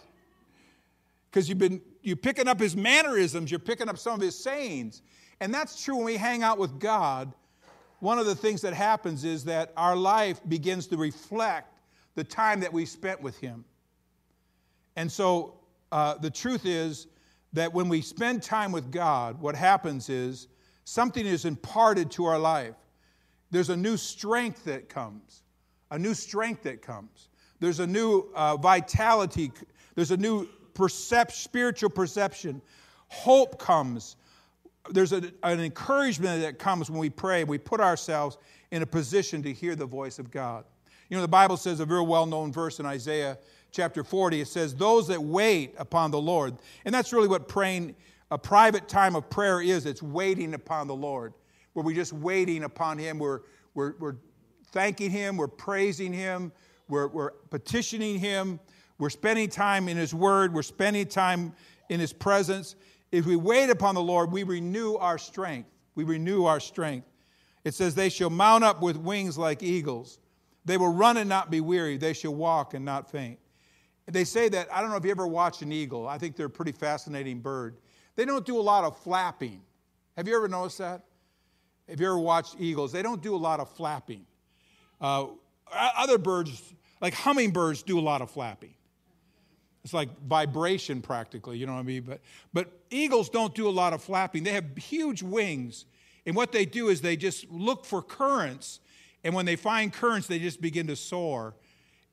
Because 1.30 1.50
you've 1.50 1.60
been 1.60 1.82
you're 2.02 2.16
picking 2.16 2.48
up 2.48 2.62
his 2.62 2.78
mannerisms, 2.78 3.52
you're 3.52 3.60
picking 3.60 3.90
up 3.90 3.98
some 3.98 4.14
of 4.14 4.22
his 4.22 4.42
sayings. 4.42 5.02
And 5.42 5.54
that's 5.54 5.84
true 5.84 5.98
when 5.98 6.06
we 6.06 6.16
hang 6.16 6.44
out 6.44 6.60
with 6.60 6.80
God. 6.80 7.34
One 8.00 8.20
of 8.20 8.26
the 8.26 8.36
things 8.36 8.62
that 8.62 8.74
happens 8.74 9.26
is 9.26 9.44
that 9.46 9.74
our 9.76 9.98
life 9.98 10.40
begins 10.48 10.88
to 10.88 10.98
reflect 10.98 11.75
the 12.16 12.24
time 12.24 12.60
that 12.62 12.74
we 12.74 12.86
spent 12.86 13.22
with 13.22 13.38
Him. 13.38 13.66
And 14.96 15.12
so 15.12 15.60
uh, 15.92 16.18
the 16.18 16.30
truth 16.30 16.66
is 16.66 17.08
that 17.54 17.74
when 17.74 17.88
we 17.88 18.02
spend 18.02 18.44
time 18.44 18.72
with 18.72 18.92
God, 18.92 19.40
what 19.40 19.56
happens 19.56 20.10
is 20.10 20.48
something 20.84 21.26
is 21.26 21.46
imparted 21.46 22.12
to 22.12 22.26
our 22.26 22.40
life. 22.40 22.76
There's 23.52 23.70
a 23.70 23.78
new 23.78 23.98
strength 23.98 24.66
that 24.66 24.90
comes, 24.90 25.44
a 25.92 26.00
new 26.00 26.14
strength 26.14 26.64
that 26.64 26.82
comes. 26.82 27.30
There's 27.60 27.80
a 27.80 27.88
new 27.88 28.30
uh, 28.36 28.58
vitality, 28.58 29.52
there's 29.96 30.12
a 30.12 30.18
new 30.18 30.48
percep- 30.74 31.32
spiritual 31.32 31.90
perception. 31.90 32.62
Hope 33.08 33.60
comes. 33.60 34.18
There's 34.90 35.14
a, 35.14 35.32
an 35.44 35.60
encouragement 35.60 36.42
that 36.42 36.60
comes 36.60 36.90
when 36.90 37.00
we 37.00 37.10
pray. 37.10 37.44
We 37.44 37.58
put 37.58 37.80
ourselves 37.80 38.38
in 38.72 38.82
a 38.82 38.86
position 38.86 39.42
to 39.44 39.54
hear 39.54 39.76
the 39.76 39.86
voice 39.86 40.20
of 40.20 40.32
God. 40.32 40.66
You 41.10 41.18
know, 41.18 41.22
the 41.22 41.28
Bible 41.28 41.58
says 41.58 41.80
a 41.80 41.86
very 41.86 42.04
well 42.04 42.26
known 42.26 42.52
verse 42.52 42.80
in 42.80 42.86
Isaiah 42.86 43.38
chapter 43.72 44.04
40. 44.04 44.42
It 44.42 44.48
says, 44.48 44.74
Those 44.74 45.08
that 45.08 45.22
wait 45.22 45.76
upon 45.78 46.12
the 46.12 46.20
Lord. 46.20 46.56
And 46.86 46.96
that's 46.96 47.14
really 47.14 47.28
what 47.28 47.48
praying, 47.48 47.96
a 48.32 48.38
private 48.38 48.88
time 48.88 49.16
of 49.16 49.30
prayer 49.30 49.62
is 49.62 49.86
it's 49.86 50.02
waiting 50.02 50.54
upon 50.54 50.88
the 50.88 50.96
Lord, 50.96 51.34
where 51.74 51.86
we're 51.86 51.96
just 51.96 52.14
waiting 52.14 52.64
upon 52.64 52.98
Him. 52.98 53.20
We're, 53.20 53.42
we're, 53.76 53.94
we're 54.00 54.16
thanking 54.72 55.12
Him, 55.12 55.38
we're 55.38 55.48
praising 55.48 56.12
Him, 56.12 56.52
we're, 56.88 57.08
we're 57.08 57.32
petitioning 57.50 58.20
Him, 58.20 58.60
we're 58.98 59.10
spending 59.10 59.50
time 59.50 59.88
in 59.88 59.98
His 59.98 60.14
Word, 60.14 60.54
we're 60.54 60.64
spending 60.64 61.06
time 61.06 61.54
in 61.90 62.00
His 62.00 62.14
presence. 62.14 62.76
If 63.12 63.26
we 63.26 63.36
wait 63.36 63.70
upon 63.70 63.94
the 63.94 64.02
Lord, 64.02 64.32
we 64.32 64.44
renew 64.44 64.96
our 64.96 65.18
strength. 65.18 65.70
We 65.94 66.04
renew 66.04 66.46
our 66.46 66.60
strength. 66.60 67.08
It 67.64 67.74
says, 67.74 67.94
They 67.94 68.10
shall 68.10 68.30
mount 68.30 68.64
up 68.64 68.82
with 68.82 68.98
wings 68.98 69.38
like 69.38 69.62
eagles. 69.62 70.20
They 70.66 70.78
will 70.78 70.92
run 70.92 71.18
and 71.18 71.30
not 71.30 71.52
be 71.52 71.62
weary. 71.62 71.98
They 71.98 72.14
shall 72.14 72.34
walk 72.34 72.74
and 72.74 72.84
not 72.84 73.10
faint. 73.12 73.40
They 74.08 74.24
say 74.24 74.50
that, 74.50 74.68
I 74.72 74.82
don't 74.82 74.92
know 74.92 74.98
if 74.98 75.06
you 75.06 75.12
ever 75.12 75.28
watched 75.28 75.62
an 75.62 75.72
eagle. 75.72 76.08
I 76.08 76.18
think 76.18 76.36
they're 76.36 76.48
a 76.48 76.50
pretty 76.50 76.72
fascinating 76.72 77.40
bird. 77.40 77.78
They 78.16 78.26
don't 78.26 78.46
do 78.46 78.60
a 78.60 78.62
lot 78.62 78.84
of 78.84 78.98
flapping. 78.98 79.62
Have 80.16 80.28
you 80.28 80.36
ever 80.36 80.48
noticed 80.48 80.78
that? 80.78 81.04
If 81.88 82.00
you 82.00 82.08
ever 82.08 82.18
watched 82.18 82.56
eagles, 82.60 82.92
they 82.92 83.02
don't 83.02 83.22
do 83.22 83.36
a 83.36 83.38
lot 83.38 83.60
of 83.60 83.70
flapping. 83.70 84.26
Uh, 85.00 85.28
other 85.72 86.18
birds, 86.18 86.74
like 87.02 87.14
hummingbirds, 87.14 87.84
do 87.84 88.00
a 88.00 88.02
lot 88.02 88.22
of 88.22 88.32
flapping. 88.32 88.74
It's 89.84 89.94
like 89.94 90.10
vibration 90.22 91.02
practically, 91.02 91.60
you 91.60 91.68
know 91.68 91.74
what 91.74 91.80
I 91.80 91.84
mean? 91.84 92.02
But, 92.02 92.22
but 92.54 92.72
eagles 92.90 93.30
don't 93.30 93.54
do 93.54 93.68
a 93.68 93.72
lot 93.72 93.94
of 93.94 94.02
flapping. 94.02 94.44
They 94.44 94.54
have 94.54 94.76
huge 94.78 95.22
wings, 95.22 95.86
and 96.26 96.36
what 96.36 96.52
they 96.52 96.66
do 96.66 96.90
is 96.90 97.02
they 97.02 97.16
just 97.16 97.50
look 97.52 97.86
for 97.86 98.02
currents, 98.02 98.80
and 99.26 99.34
when 99.34 99.46
they 99.46 99.56
find 99.58 99.92
currents, 99.92 100.28
they 100.28 100.38
just 100.38 100.62
begin 100.62 100.86
to 100.88 100.96
soar. 100.96 101.56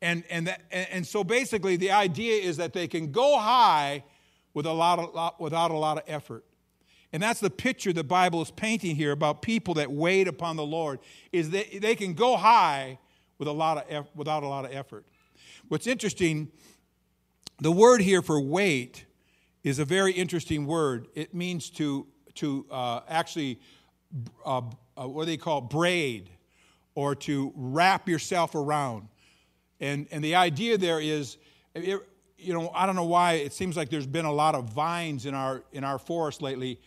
And, 0.01 0.25
and, 0.31 0.47
that, 0.49 0.63
and 0.73 1.07
so 1.07 1.23
basically, 1.23 1.77
the 1.77 1.93
idea 1.93 2.43
is 2.43 2.57
that 2.57 2.73
they 2.73 2.89
can 2.89 3.13
go 3.13 3.39
high 3.39 4.03
with 4.55 4.67
a 4.67 4.73
lot 4.73 4.99
of, 4.99 5.35
without 5.39 5.71
a 5.71 5.77
lot 5.77 5.99
of 5.99 6.05
effort. 6.09 6.45
And 7.13 7.23
that's 7.23 7.39
the 7.39 7.51
picture 7.51 7.93
the 7.93 8.03
Bible 8.03 8.41
is 8.41 8.51
painting 8.51 8.97
here 8.97 9.13
about 9.13 9.43
people 9.43 9.75
that 9.75 9.93
wait 9.93 10.27
upon 10.27 10.57
the 10.57 10.65
Lord, 10.65 11.01
is 11.33 11.51
that 11.51 11.83
they 11.83 11.95
can 11.95 12.15
go 12.15 12.37
high 12.37 12.99
with 13.39 13.47
a 13.47 13.53
lot 13.53 13.91
of, 13.91 14.09
without 14.17 14.43
a 14.43 14.49
lot 14.49 14.65
of 14.65 14.73
effort. 14.73 15.05
What's 15.69 15.87
interesting 15.87 16.51
the 17.61 17.71
word 17.71 18.01
here 18.01 18.23
for 18.23 18.41
wait 18.41 19.05
is 19.63 19.79
a 19.79 19.85
very 19.85 20.13
interesting 20.13 20.67
word. 20.67 21.09
It 21.15 21.35
means 21.35 21.69
to, 21.71 22.07
to 22.37 22.67
uh, 22.71 23.01
actually, 23.07 23.61
uh, 24.45 24.63
uh, 24.97 25.07
what 25.07 25.27
they 25.27 25.37
call 25.37 25.61
braid, 25.61 26.31
or 26.95 27.15
to 27.15 27.53
wrap 27.55 28.09
yourself 28.09 28.55
around. 28.55 29.09
And, 29.81 30.07
and 30.11 30.23
the 30.23 30.35
idea 30.35 30.79
there 30.79 31.01
is, 31.01 31.37
it, 31.75 32.01
you 32.39 32.53
know, 32.53 32.71
I 32.75 32.87
don't 32.87 32.97
know 32.97 33.05
why 33.05 33.35
it 33.35 33.53
seems 33.53 33.77
like 33.77 33.89
there's 33.89 34.07
been 34.07 34.25
a 34.25 34.33
lot 34.33 34.55
of 34.55 34.71
vines 34.71 35.27
in 35.27 35.35
our, 35.35 35.63
in 35.73 35.85
our 35.85 35.99
forest 35.99 36.43
lately, 36.43 36.81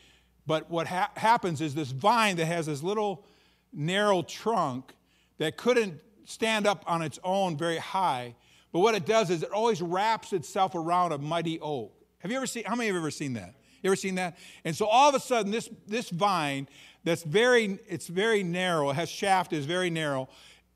but 0.48 0.70
what 0.70 0.88
ha- 0.88 1.12
happens 1.16 1.62
is 1.62 1.74
this 1.76 1.92
vine 1.92 2.38
that 2.38 2.46
has 2.46 2.66
this 2.68 2.84
little 2.84 3.26
narrow 3.74 4.22
trunk 4.22 4.94
that 5.38 5.58
couldn't 5.58 6.00
stand 6.26 6.66
up 6.66 6.84
on 6.88 7.02
its 7.02 7.20
own 7.24 7.58
very 7.58 7.78
high 7.78 8.36
but 8.76 8.82
what 8.82 8.94
it 8.94 9.06
does 9.06 9.30
is 9.30 9.42
it 9.42 9.52
always 9.52 9.82
wraps 9.82 10.34
itself 10.34 10.76
around 10.76 11.14
a 11.14 11.18
mighty 11.18 11.62
oak. 11.62 11.94
Have 12.18 12.30
you 12.30 12.36
ever 12.36 12.46
seen, 12.46 12.66
how 12.66 12.76
many 12.76 12.88
have 12.88 12.98
ever 12.98 13.10
seen 13.10 13.32
that? 13.36 13.56
You 13.82 13.90
ever 13.90 13.96
seen 13.96 14.16
that? 14.16 14.38
And 14.66 14.76
so 14.76 14.86
all 14.86 15.08
of 15.08 15.16
a 15.16 15.20
sudden, 15.22 15.50
this, 15.50 15.70
this 15.88 16.10
vine 16.10 16.68
that's 17.06 17.24
very, 17.24 17.80
it's 17.88 18.08
very 18.08 18.44
narrow, 18.44 18.90
it 18.90 18.96
has 18.96 19.08
shaft, 19.08 19.54
is 19.54 19.66
very 19.66 19.90
narrow, 19.90 20.28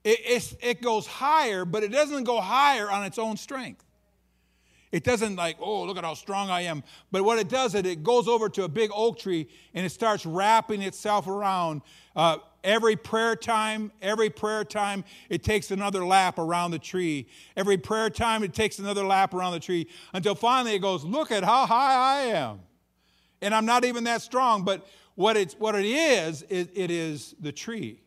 it, 0.05 0.55
it 0.61 0.81
goes 0.81 1.05
higher, 1.05 1.65
but 1.65 1.83
it 1.83 1.91
doesn't 1.91 2.23
go 2.23 2.39
higher 2.39 2.89
on 2.89 3.03
its 3.03 3.19
own 3.19 3.35
strength. 3.35 3.83
It 4.91 5.03
doesn't 5.03 5.35
like, 5.35 5.57
oh, 5.59 5.83
look 5.83 5.97
at 5.97 6.03
how 6.03 6.15
strong 6.15 6.49
I 6.49 6.61
am. 6.61 6.83
But 7.11 7.23
what 7.23 7.37
it 7.37 7.47
does 7.47 7.75
is 7.75 7.85
it 7.85 8.03
goes 8.03 8.27
over 8.27 8.49
to 8.49 8.63
a 8.63 8.67
big 8.67 8.89
oak 8.93 9.19
tree 9.19 9.47
and 9.73 9.85
it 9.85 9.89
starts 9.89 10.25
wrapping 10.25 10.81
itself 10.81 11.27
around 11.27 11.81
uh, 12.15 12.37
every 12.63 12.95
prayer 12.95 13.35
time, 13.35 13.91
every 14.01 14.31
prayer 14.31 14.63
time, 14.63 15.03
it 15.29 15.43
takes 15.43 15.69
another 15.69 16.05
lap 16.05 16.39
around 16.39 16.71
the 16.71 16.79
tree. 16.79 17.27
Every 17.55 17.77
prayer 17.77 18.09
time, 18.09 18.43
it 18.43 18.53
takes 18.53 18.79
another 18.79 19.05
lap 19.05 19.33
around 19.33 19.53
the 19.53 19.59
tree 19.59 19.87
until 20.13 20.33
finally 20.33 20.73
it 20.73 20.79
goes, 20.79 21.03
Look 21.03 21.31
at 21.31 21.43
how 21.43 21.67
high 21.67 21.93
I 21.93 22.21
am. 22.35 22.61
And 23.41 23.53
I'm 23.53 23.65
not 23.65 23.85
even 23.85 24.03
that 24.05 24.21
strong, 24.21 24.63
but 24.63 24.87
what, 25.19 25.35
it's, 25.35 25.53
what 25.55 25.75
it 25.75 25.85
is, 25.85 26.43
it, 26.43 26.71
it 26.75 26.89
is 26.89 27.35
the 27.41 27.51
tree. 27.51 27.99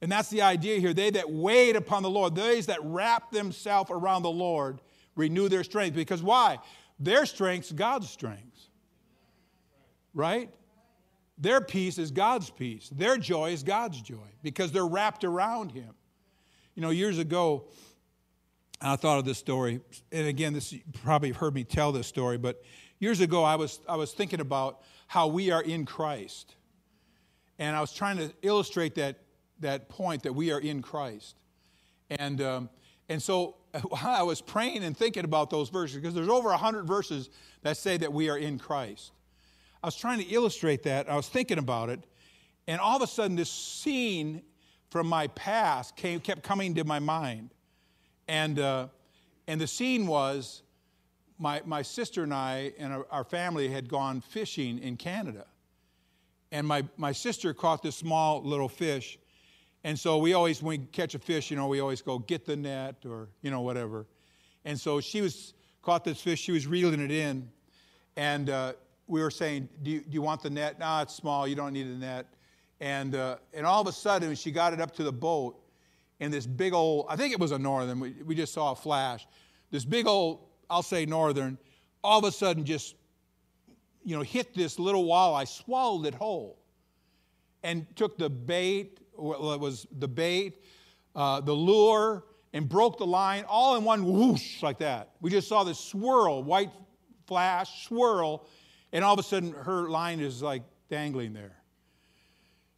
And 0.00 0.10
that's 0.10 0.30
the 0.30 0.42
idea 0.42 0.78
here. 0.78 0.94
They 0.94 1.10
that 1.10 1.28
wait 1.28 1.74
upon 1.74 2.04
the 2.04 2.08
Lord, 2.08 2.36
those 2.36 2.66
that 2.66 2.78
wrap 2.84 3.32
themselves 3.32 3.90
around 3.90 4.22
the 4.22 4.30
Lord, 4.30 4.80
renew 5.16 5.48
their 5.48 5.64
strength. 5.64 5.96
Because 5.96 6.22
why? 6.22 6.60
Their 7.00 7.26
strength's 7.26 7.72
God's 7.72 8.08
strength. 8.08 8.68
Right? 10.14 10.48
Their 11.38 11.60
peace 11.60 11.98
is 11.98 12.12
God's 12.12 12.50
peace. 12.50 12.88
Their 12.92 13.16
joy 13.16 13.50
is 13.50 13.64
God's 13.64 14.00
joy 14.00 14.30
because 14.44 14.70
they're 14.70 14.86
wrapped 14.86 15.24
around 15.24 15.72
Him. 15.72 15.92
You 16.76 16.82
know, 16.82 16.90
years 16.90 17.18
ago, 17.18 17.64
I 18.80 18.94
thought 18.94 19.18
of 19.18 19.24
this 19.24 19.38
story, 19.38 19.80
and 20.12 20.28
again, 20.28 20.52
this 20.52 20.72
you 20.72 20.82
probably 21.02 21.32
heard 21.32 21.52
me 21.52 21.64
tell 21.64 21.90
this 21.90 22.06
story, 22.06 22.38
but 22.38 22.62
years 23.00 23.20
ago, 23.20 23.42
I 23.42 23.56
was, 23.56 23.80
I 23.88 23.96
was 23.96 24.12
thinking 24.12 24.38
about 24.38 24.82
how 25.10 25.26
we 25.26 25.50
are 25.50 25.60
in 25.60 25.84
Christ. 25.84 26.54
And 27.58 27.74
I 27.74 27.80
was 27.80 27.92
trying 27.92 28.18
to 28.18 28.32
illustrate 28.42 28.94
that, 28.94 29.16
that 29.58 29.88
point 29.88 30.22
that 30.22 30.32
we 30.32 30.52
are 30.52 30.60
in 30.60 30.82
Christ. 30.82 31.34
And, 32.10 32.40
um, 32.40 32.70
and 33.08 33.20
so 33.20 33.56
I 34.04 34.22
was 34.22 34.40
praying 34.40 34.84
and 34.84 34.96
thinking 34.96 35.24
about 35.24 35.50
those 35.50 35.68
verses 35.68 35.96
because 35.96 36.14
there's 36.14 36.28
over 36.28 36.50
100 36.50 36.84
verses 36.84 37.28
that 37.62 37.76
say 37.76 37.96
that 37.96 38.12
we 38.12 38.30
are 38.30 38.38
in 38.38 38.56
Christ. 38.56 39.10
I 39.82 39.88
was 39.88 39.96
trying 39.96 40.20
to 40.20 40.26
illustrate 40.26 40.84
that. 40.84 41.10
I 41.10 41.16
was 41.16 41.28
thinking 41.28 41.58
about 41.58 41.88
it. 41.88 42.04
And 42.68 42.80
all 42.80 42.94
of 42.94 43.02
a 43.02 43.08
sudden, 43.08 43.34
this 43.34 43.50
scene 43.50 44.42
from 44.90 45.08
my 45.08 45.26
past 45.26 45.96
came, 45.96 46.20
kept 46.20 46.44
coming 46.44 46.76
to 46.76 46.84
my 46.84 47.00
mind. 47.00 47.50
And, 48.28 48.60
uh, 48.60 48.86
and 49.48 49.60
the 49.60 49.66
scene 49.66 50.06
was 50.06 50.62
my, 51.40 51.62
my 51.64 51.80
sister 51.80 52.22
and 52.22 52.34
I 52.34 52.72
and 52.78 52.92
our, 52.92 53.06
our 53.10 53.24
family 53.24 53.68
had 53.68 53.88
gone 53.88 54.20
fishing 54.20 54.78
in 54.78 54.96
Canada. 54.96 55.46
And 56.52 56.66
my, 56.66 56.84
my 56.98 57.12
sister 57.12 57.54
caught 57.54 57.82
this 57.82 57.96
small 57.96 58.42
little 58.42 58.68
fish. 58.68 59.18
And 59.82 59.98
so 59.98 60.18
we 60.18 60.34
always, 60.34 60.62
when 60.62 60.80
we 60.80 60.86
catch 60.86 61.14
a 61.14 61.18
fish, 61.18 61.50
you 61.50 61.56
know, 61.56 61.66
we 61.66 61.80
always 61.80 62.02
go, 62.02 62.18
get 62.18 62.44
the 62.44 62.56
net 62.56 62.96
or, 63.06 63.30
you 63.40 63.50
know, 63.50 63.62
whatever. 63.62 64.06
And 64.66 64.78
so 64.78 65.00
she 65.00 65.22
was, 65.22 65.54
caught 65.80 66.04
this 66.04 66.20
fish, 66.20 66.40
she 66.40 66.52
was 66.52 66.66
reeling 66.66 67.00
it 67.00 67.10
in. 67.10 67.48
And 68.16 68.50
uh, 68.50 68.74
we 69.06 69.22
were 69.22 69.30
saying, 69.30 69.70
do 69.82 69.90
you, 69.90 70.00
do 70.00 70.10
you 70.10 70.22
want 70.22 70.42
the 70.42 70.50
net? 70.50 70.78
No, 70.78 71.00
it's 71.00 71.14
small. 71.14 71.48
You 71.48 71.54
don't 71.54 71.72
need 71.72 71.86
a 71.86 71.96
net. 71.96 72.26
And, 72.80 73.14
uh, 73.14 73.36
and 73.54 73.64
all 73.64 73.80
of 73.80 73.86
a 73.86 73.92
sudden, 73.92 74.34
she 74.34 74.50
got 74.50 74.74
it 74.74 74.80
up 74.80 74.94
to 74.96 75.02
the 75.04 75.12
boat, 75.12 75.58
and 76.18 76.32
this 76.32 76.46
big 76.46 76.74
old, 76.74 77.06
I 77.08 77.16
think 77.16 77.32
it 77.32 77.40
was 77.40 77.52
a 77.52 77.58
northern, 77.58 78.00
we, 78.00 78.14
we 78.24 78.34
just 78.34 78.52
saw 78.52 78.72
a 78.72 78.74
flash. 78.74 79.26
This 79.70 79.84
big 79.84 80.06
old, 80.06 80.40
I'll 80.70 80.82
say 80.82 81.04
northern, 81.04 81.58
all 82.02 82.20
of 82.20 82.24
a 82.24 82.32
sudden 82.32 82.64
just, 82.64 82.94
you 84.04 84.16
know, 84.16 84.22
hit 84.22 84.54
this 84.54 84.78
little 84.78 85.04
wall. 85.04 85.34
I 85.34 85.44
swallowed 85.44 86.06
it 86.06 86.14
whole, 86.14 86.58
and 87.62 87.84
took 87.96 88.16
the 88.16 88.30
bait 88.30 89.00
well, 89.20 89.52
it 89.52 89.60
was 89.60 89.86
the 89.98 90.08
bait, 90.08 90.62
uh, 91.14 91.40
the 91.40 91.52
lure, 91.52 92.24
and 92.52 92.68
broke 92.68 92.98
the 92.98 93.06
line 93.06 93.44
all 93.46 93.76
in 93.76 93.84
one 93.84 94.04
whoosh 94.04 94.62
like 94.62 94.78
that. 94.78 95.10
We 95.20 95.30
just 95.30 95.48
saw 95.48 95.62
this 95.64 95.78
swirl, 95.78 96.42
white 96.42 96.70
flash, 97.26 97.86
swirl, 97.86 98.46
and 98.92 99.04
all 99.04 99.14
of 99.14 99.20
a 99.20 99.22
sudden 99.22 99.52
her 99.52 99.88
line 99.88 100.20
is 100.20 100.42
like 100.42 100.62
dangling 100.88 101.32
there. 101.32 101.56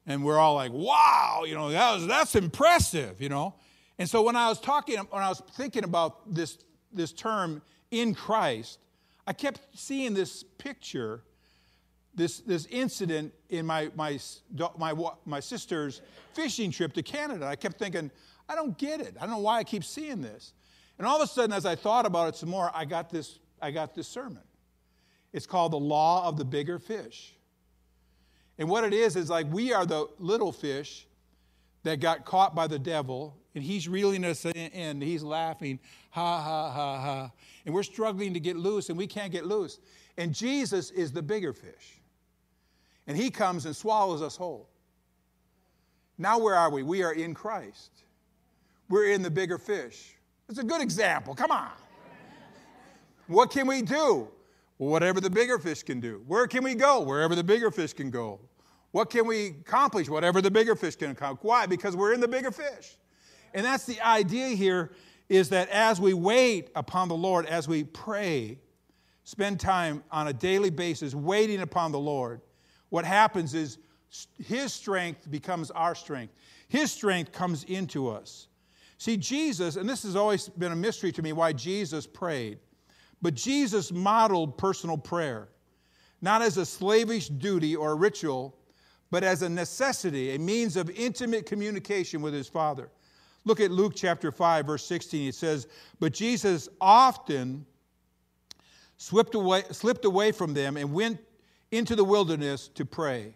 And 0.07 0.25
we're 0.25 0.39
all 0.39 0.55
like, 0.55 0.73
wow, 0.73 1.45
you 1.47 1.55
know, 1.55 1.71
that 1.71 1.95
was, 1.95 2.07
that's 2.07 2.35
impressive, 2.35 3.23
you 3.23 3.29
know. 3.29 3.55
And 3.99 4.11
so 4.11 4.23
when 4.23 4.37
I 4.37 4.49
was 4.49 4.61
talking, 4.61 4.97
when 4.97 5.23
I 5.23 5.29
was 5.29 5.41
thinking 5.55 5.85
about 5.85 6.35
this, 6.35 6.59
this 6.93 7.13
term 7.13 7.63
in 7.93 8.15
Christ, 8.15 8.81
I 9.27 9.33
kept 9.33 9.61
seeing 9.75 10.15
this 10.15 10.43
picture, 10.43 11.23
this, 12.15 12.41
this 12.41 12.67
incident 12.67 13.33
in 13.51 13.65
my, 13.65 13.91
my, 13.95 14.19
my, 14.77 14.95
my 15.25 15.39
sister's 15.39 16.03
fishing 16.33 16.73
trip 16.73 16.93
to 16.95 17.03
Canada. 17.03 17.47
I 17.47 17.55
kept 17.55 17.79
thinking, 17.79 18.11
I 18.49 18.57
don't 18.57 18.77
get 18.77 19.01
it. 19.01 19.15
I 19.19 19.21
don't 19.21 19.31
know 19.31 19.39
why 19.39 19.59
I 19.59 19.65
keep 19.65 19.85
seeing 19.85 20.21
this. 20.21 20.55
And 20.99 21.07
all 21.07 21.17
of 21.17 21.23
a 21.23 21.27
sudden, 21.31 21.53
as 21.53 21.65
I 21.65 21.77
thought 21.77 22.07
about 22.07 22.29
it 22.31 22.37
some 22.37 22.49
more, 22.49 22.71
I 22.75 22.85
got 22.85 23.11
this, 23.11 23.39
I 23.61 23.71
got 23.71 23.95
this 23.95 24.09
sermon. 24.09 24.43
It's 25.33 25.47
called 25.47 25.73
The 25.73 25.79
Law 25.79 26.27
of 26.27 26.37
the 26.37 26.45
Bigger 26.45 26.79
Fish. 26.79 27.35
And 28.59 28.69
what 28.69 28.85
it 28.85 28.93
is, 28.93 29.17
is 29.17 29.31
like 29.31 29.51
we 29.51 29.73
are 29.73 29.87
the 29.87 30.07
little 30.19 30.53
fish 30.53 31.07
that 31.83 32.01
got 32.01 32.25
caught 32.25 32.55
by 32.55 32.67
the 32.67 32.79
devil, 32.79 33.37
and 33.55 33.63
he's 33.63 33.89
reeling 33.89 34.25
us 34.25 34.45
in, 34.45 35.01
he's 35.01 35.23
laughing, 35.23 35.79
ha, 36.11 36.41
ha, 36.41 36.71
ha, 36.71 37.01
ha. 37.01 37.31
And 37.67 37.75
we're 37.75 37.83
struggling 37.83 38.35
to 38.35 38.41
get 38.41 38.57
loose, 38.57 38.89
and 38.89 38.97
we 38.97 39.07
can't 39.07 39.33
get 39.33 39.47
loose. 39.47 39.79
And 40.17 40.35
Jesus 40.35 40.91
is 40.91 41.13
the 41.13 41.23
bigger 41.23 41.53
fish. 41.53 42.01
And 43.07 43.17
he 43.17 43.31
comes 43.31 43.67
and 43.67 43.75
swallows 43.75 44.23
us 44.23 44.37
whole. 44.37 44.69
Now, 46.19 46.39
where 46.39 46.55
are 46.55 46.71
we? 46.71 46.83
We 46.83 47.03
are 47.03 47.13
in 47.13 47.35
Christ. 47.35 47.91
We're 48.89 49.13
in 49.13 49.23
the 49.23 49.31
bigger 49.31 49.59
fish. 49.59 50.15
It's 50.49 50.59
a 50.59 50.65
good 50.65 50.81
example. 50.81 51.35
Come 51.35 51.51
on. 51.51 51.71
What 53.27 53.51
can 53.51 53.67
we 53.67 53.83
do? 53.83 54.29
Whatever 54.77 55.21
the 55.21 55.31
bigger 55.31 55.59
fish 55.59 55.83
can 55.83 56.01
do. 56.01 56.23
Where 56.27 56.47
can 56.47 56.63
we 56.63 56.75
go? 56.75 57.01
Wherever 57.01 57.35
the 57.35 57.45
bigger 57.45 57.71
fish 57.71 57.93
can 57.93 58.11
go. 58.11 58.41
What 58.93 59.11
can 59.11 59.27
we 59.27 59.49
accomplish? 59.49 60.09
Whatever 60.09 60.41
the 60.41 60.51
bigger 60.51 60.77
fish 60.77 60.97
can 60.97 61.11
accomplish. 61.11 61.43
Why? 61.43 61.67
Because 61.67 61.97
we're 61.97 62.13
in 62.13 62.21
the 62.21 62.29
bigger 62.29 62.51
fish. 62.51 62.97
And 63.55 63.65
that's 63.65 63.85
the 63.85 64.01
idea 64.01 64.49
here 64.49 64.93
is 65.29 65.49
that 65.49 65.69
as 65.71 66.01
we 66.01 66.15
wait 66.15 66.71
upon 66.75 67.09
the 67.09 67.15
Lord, 67.15 67.47
as 67.47 67.67
we 67.67 67.85
pray, 67.85 68.59
spend 69.25 69.59
time 69.59 70.05
on 70.11 70.29
a 70.29 70.33
daily 70.33 70.71
basis 70.71 71.15
waiting 71.15 71.61
upon 71.61 71.91
the 71.91 71.99
Lord, 71.99 72.43
what 72.91 73.07
happens 73.07 73.55
is 73.55 73.79
His 74.45 74.75
strength 74.75 75.31
becomes 75.31 75.71
our 75.71 75.95
strength. 75.95 76.35
His 76.69 76.93
strength 76.93 77.33
comes 77.33 77.65
into 77.65 78.09
us. 78.09 78.49
See, 78.99 79.17
Jesus, 79.17 79.77
and 79.77 79.89
this 79.89 80.03
has 80.03 80.17
always 80.17 80.49
been 80.51 80.73
a 80.73 80.77
mystery 80.77 81.13
to 81.13 81.23
me 81.23 81.33
why 81.33 81.53
Jesus 81.53 82.07
prayed. 82.07 82.59
But 83.23 83.35
Jesus 83.35 83.91
modeled 83.91 84.59
personal 84.59 84.99
prayer, 84.99 85.49
not 86.21 86.43
as 86.43 86.57
a 86.57 86.67
slavish 86.67 87.29
duty 87.29 87.75
or 87.75 87.93
a 87.93 87.95
ritual, 87.95 88.57
but 89.13 89.23
as 89.23 89.43
a 89.43 89.49
necessity, 89.49 90.35
a 90.35 90.39
means 90.39 90.75
of 90.75 90.89
intimate 90.89 91.45
communication 91.45 92.23
with 92.23 92.33
his 92.33 92.49
Father. 92.49 92.89
Look 93.45 93.61
at 93.61 93.71
Luke 93.71 93.93
chapter 93.95 94.33
5, 94.33 94.67
verse 94.67 94.87
16. 94.87 95.29
It 95.29 95.35
says, 95.35 95.69
But 96.01 96.15
Jesus 96.15 96.71
often 96.81 97.67
slipped 98.97 99.35
away, 99.35 99.65
slipped 99.71 100.07
away 100.07 100.33
from 100.33 100.55
them 100.55 100.79
and 100.79 100.95
went 100.95 101.19
into 101.71 101.95
the 101.95 102.03
wilderness 102.03 102.69
to 102.69 102.87
pray. 102.87 103.35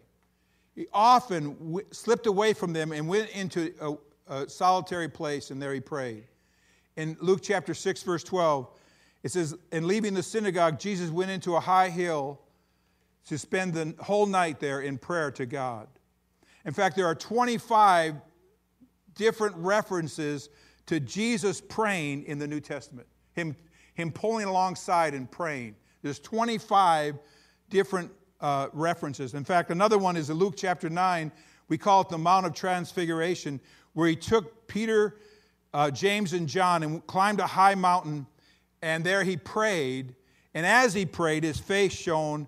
He 0.75 0.87
often 0.95 1.55
w- 1.59 1.87
slipped 1.91 2.27
away 2.27 2.55
from 2.55 2.73
them 2.73 2.91
and 2.93 3.07
went 3.07 3.29
into 3.31 3.75
a, 3.79 4.35
a 4.35 4.49
solitary 4.49 5.11
place, 5.11 5.51
and 5.51 5.61
there 5.61 5.75
he 5.75 5.81
prayed. 5.81 6.25
In 6.97 7.19
Luke 7.21 7.41
chapter 7.43 7.75
6, 7.75 8.03
verse 8.03 8.25
12, 8.25 8.67
it 9.25 9.31
says, 9.31 9.55
And 9.73 9.87
leaving 9.87 10.15
the 10.15 10.23
synagogue, 10.23 10.79
Jesus 10.79 11.11
went 11.11 11.31
into 11.31 11.55
a 11.55 11.61
high 11.61 11.91
hill 11.91 12.41
to 13.27 13.39
spend 13.39 13.75
the 13.75 13.95
whole 14.01 14.27
night 14.27 14.61
there 14.61 14.81
in 14.81 14.99
prayer 14.99 15.31
to 15.33 15.47
God. 15.47 15.89
In 16.65 16.73
fact, 16.73 16.97
there 16.97 17.07
are 17.07 17.15
25 17.15 18.15
different 19.15 19.57
references 19.57 20.49
to 20.87 21.01
Jesus 21.01 21.61
praying 21.61 22.25
in 22.25 22.39
the 22.39 22.47
New 22.47 22.61
Testament, 22.61 23.09
him, 23.33 23.57
him 23.95 24.13
pulling 24.13 24.47
alongside 24.47 25.15
and 25.15 25.31
praying. 25.31 25.77
There's 26.03 26.21
25 26.21 27.19
different 27.71 28.13
uh, 28.41 28.69
references. 28.73 29.35
In 29.35 29.45
fact, 29.45 29.71
another 29.71 29.99
one 29.99 30.17
is 30.17 30.31
in 30.31 30.37
Luke 30.37 30.55
chapter 30.57 30.89
9. 30.89 31.33
We 31.69 31.79
call 31.79 32.03
it 32.03 32.09
the 32.09 32.19
Mount 32.19 32.47
of 32.47 32.55
Transfiguration, 32.55 33.61
where 33.95 34.09
he 34.09 34.15
took 34.15 34.69
Peter, 34.69 35.17
uh, 35.75 35.91
James, 35.91 36.33
and 36.33 36.49
John 36.49 36.83
and 36.83 37.05
climbed 37.07 37.41
a 37.41 37.47
high 37.47 37.75
mountain 37.75 38.27
and 38.83 39.05
there 39.05 39.25
he 39.25 39.37
prayed. 39.37 40.15
And 40.55 40.65
as 40.65 40.95
he 40.95 41.07
prayed, 41.07 41.45
his 41.45 41.59
face 41.59 41.93
shone, 41.93 42.47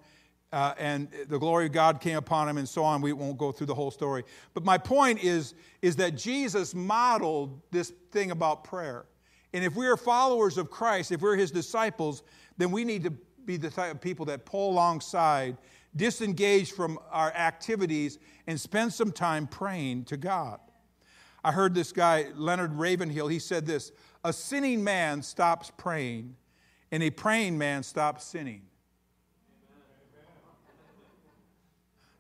uh, 0.53 0.75
and 0.79 1.09
the 1.29 1.39
glory 1.39 1.67
of 1.67 1.73
God 1.73 2.01
came 2.01 2.17
upon 2.17 2.49
him, 2.49 2.57
and 2.57 2.69
so 2.69 2.83
on. 2.83 3.01
We 3.03 3.13
won't 3.13 3.39
go 3.39 3.53
through 3.53 3.67
the 3.67 3.75
whole 3.75 3.91
story. 3.91 4.25
But 4.55 4.65
my 4.65 4.79
point 4.79 5.23
is, 5.23 5.55
is 5.83 5.97
that 5.97 6.17
Jesus 6.17 6.75
modeled 6.75 7.61
this 7.71 7.93
thing 8.11 8.31
about 8.31 8.65
prayer. 8.65 9.07
And 9.53 9.65
if 9.65 9.75
we 9.77 9.87
are 9.87 9.97
followers 9.97 10.59
of 10.59 10.71
Christ, 10.71 11.13
if 11.13 11.21
we're 11.21 11.37
his 11.37 11.51
disciples, 11.51 12.23
then 12.57 12.71
we 12.71 12.85
need 12.85 13.05
to 13.05 13.11
be 13.45 13.57
the 13.57 13.71
type 13.71 13.95
of 13.95 14.01
people 14.01 14.27
that 14.27 14.45
pull 14.45 14.71
alongside, 14.71 15.57
disengage 15.97 16.73
from 16.73 16.99
our 17.11 17.33
activities, 17.33 18.19
and 18.47 18.61
spend 18.61 18.93
some 18.93 19.13
time 19.13 19.47
praying 19.47 20.05
to 20.05 20.17
God. 20.17 20.61
I 21.45 21.53
heard 21.53 21.75
this 21.75 21.93
guy, 21.93 22.27
Leonard 22.35 22.75
Ravenhill, 22.75 23.29
he 23.29 23.39
said 23.39 23.67
this 23.67 23.93
a 24.25 24.33
sinning 24.33 24.83
man 24.83 25.23
stops 25.23 25.71
praying, 25.77 26.37
and 26.91 27.03
a 27.03 27.11
praying 27.11 27.57
man 27.57 27.83
stops 27.83 28.25
sinning. 28.25 28.63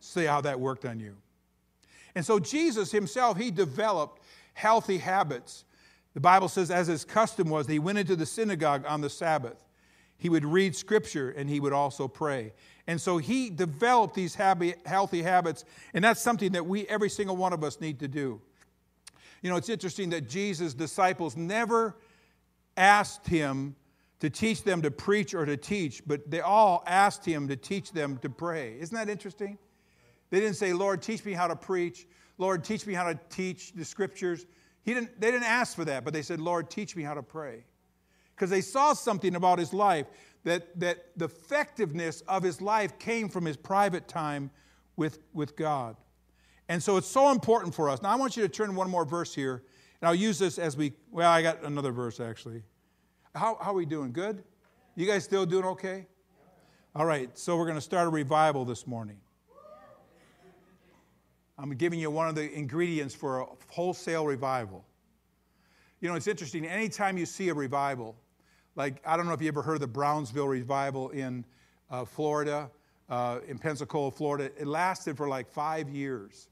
See 0.08 0.24
how 0.24 0.40
that 0.40 0.58
worked 0.58 0.86
on 0.86 1.00
you. 1.00 1.16
And 2.14 2.24
so 2.24 2.38
Jesus 2.38 2.90
himself, 2.90 3.36
he 3.36 3.50
developed 3.50 4.22
healthy 4.54 4.96
habits. 4.96 5.64
The 6.14 6.20
Bible 6.20 6.48
says, 6.48 6.70
as 6.70 6.86
his 6.86 7.04
custom 7.04 7.50
was, 7.50 7.66
he 7.66 7.78
went 7.78 7.98
into 7.98 8.16
the 8.16 8.24
synagogue 8.24 8.84
on 8.88 9.02
the 9.02 9.10
Sabbath. 9.10 9.62
He 10.16 10.30
would 10.30 10.46
read 10.46 10.74
scripture 10.74 11.30
and 11.30 11.48
he 11.48 11.60
would 11.60 11.74
also 11.74 12.08
pray. 12.08 12.54
And 12.86 12.98
so 12.98 13.18
he 13.18 13.50
developed 13.50 14.14
these 14.14 14.34
happy, 14.34 14.74
healthy 14.86 15.20
habits, 15.20 15.66
and 15.92 16.02
that's 16.02 16.22
something 16.22 16.52
that 16.52 16.64
we, 16.64 16.86
every 16.86 17.10
single 17.10 17.36
one 17.36 17.52
of 17.52 17.62
us, 17.62 17.78
need 17.78 18.00
to 18.00 18.08
do. 18.08 18.40
You 19.42 19.50
know, 19.50 19.56
it's 19.56 19.68
interesting 19.68 20.08
that 20.10 20.26
Jesus' 20.26 20.72
disciples 20.72 21.36
never 21.36 21.96
asked 22.78 23.26
him 23.26 23.76
to 24.20 24.30
teach 24.30 24.64
them 24.64 24.80
to 24.82 24.90
preach 24.90 25.34
or 25.34 25.44
to 25.44 25.58
teach, 25.58 26.02
but 26.06 26.30
they 26.30 26.40
all 26.40 26.82
asked 26.86 27.26
him 27.26 27.46
to 27.48 27.56
teach 27.56 27.92
them 27.92 28.16
to 28.22 28.30
pray. 28.30 28.74
Isn't 28.80 28.96
that 28.96 29.10
interesting? 29.10 29.58
They 30.30 30.40
didn't 30.40 30.56
say, 30.56 30.72
Lord, 30.72 31.02
teach 31.02 31.24
me 31.24 31.32
how 31.32 31.46
to 31.46 31.56
preach. 31.56 32.06
Lord, 32.38 32.64
teach 32.64 32.86
me 32.86 32.94
how 32.94 33.04
to 33.04 33.18
teach 33.30 33.72
the 33.72 33.84
scriptures. 33.84 34.46
He 34.82 34.94
didn't, 34.94 35.20
they 35.20 35.30
didn't 35.30 35.46
ask 35.46 35.74
for 35.74 35.84
that, 35.84 36.04
but 36.04 36.12
they 36.12 36.22
said, 36.22 36.40
Lord, 36.40 36.70
teach 36.70 36.96
me 36.96 37.02
how 37.02 37.14
to 37.14 37.22
pray. 37.22 37.64
Because 38.34 38.50
they 38.50 38.60
saw 38.60 38.92
something 38.92 39.34
about 39.34 39.58
his 39.58 39.72
life 39.72 40.06
that, 40.44 40.78
that 40.78 41.06
the 41.16 41.24
effectiveness 41.24 42.22
of 42.22 42.42
his 42.42 42.60
life 42.60 42.98
came 42.98 43.28
from 43.28 43.44
his 43.44 43.56
private 43.56 44.06
time 44.06 44.50
with, 44.96 45.18
with 45.32 45.56
God. 45.56 45.96
And 46.68 46.82
so 46.82 46.96
it's 46.96 47.08
so 47.08 47.30
important 47.30 47.74
for 47.74 47.88
us. 47.88 48.02
Now, 48.02 48.10
I 48.10 48.16
want 48.16 48.36
you 48.36 48.42
to 48.42 48.48
turn 48.48 48.74
one 48.74 48.90
more 48.90 49.04
verse 49.04 49.34
here, 49.34 49.62
and 50.00 50.08
I'll 50.08 50.14
use 50.14 50.38
this 50.38 50.58
as 50.58 50.76
we, 50.76 50.92
well, 51.10 51.30
I 51.30 51.42
got 51.42 51.64
another 51.64 51.92
verse 51.92 52.20
actually. 52.20 52.62
How, 53.34 53.58
how 53.60 53.72
are 53.72 53.74
we 53.74 53.86
doing? 53.86 54.12
Good? 54.12 54.44
You 54.94 55.06
guys 55.06 55.24
still 55.24 55.46
doing 55.46 55.64
okay? 55.64 56.06
All 56.94 57.06
right, 57.06 57.36
so 57.38 57.56
we're 57.56 57.66
going 57.66 57.76
to 57.76 57.80
start 57.80 58.06
a 58.06 58.10
revival 58.10 58.64
this 58.64 58.86
morning. 58.86 59.18
I'm 61.58 61.70
giving 61.70 61.98
you 61.98 62.10
one 62.10 62.28
of 62.28 62.36
the 62.36 62.52
ingredients 62.52 63.14
for 63.14 63.40
a 63.40 63.46
wholesale 63.68 64.24
revival. 64.24 64.84
You 66.00 66.08
know, 66.08 66.14
it's 66.14 66.28
interesting. 66.28 66.64
Anytime 66.64 67.18
you 67.18 67.26
see 67.26 67.48
a 67.48 67.54
revival, 67.54 68.14
like 68.76 69.02
I 69.04 69.16
don't 69.16 69.26
know 69.26 69.32
if 69.32 69.42
you 69.42 69.48
ever 69.48 69.62
heard 69.62 69.74
of 69.74 69.80
the 69.80 69.88
Brownsville 69.88 70.46
revival 70.46 71.10
in 71.10 71.44
uh, 71.90 72.04
Florida, 72.04 72.70
uh, 73.08 73.40
in 73.48 73.58
Pensacola, 73.58 74.12
Florida, 74.12 74.52
it 74.56 74.68
lasted 74.68 75.16
for 75.16 75.28
like 75.28 75.50
five 75.50 75.88
years. 75.88 76.48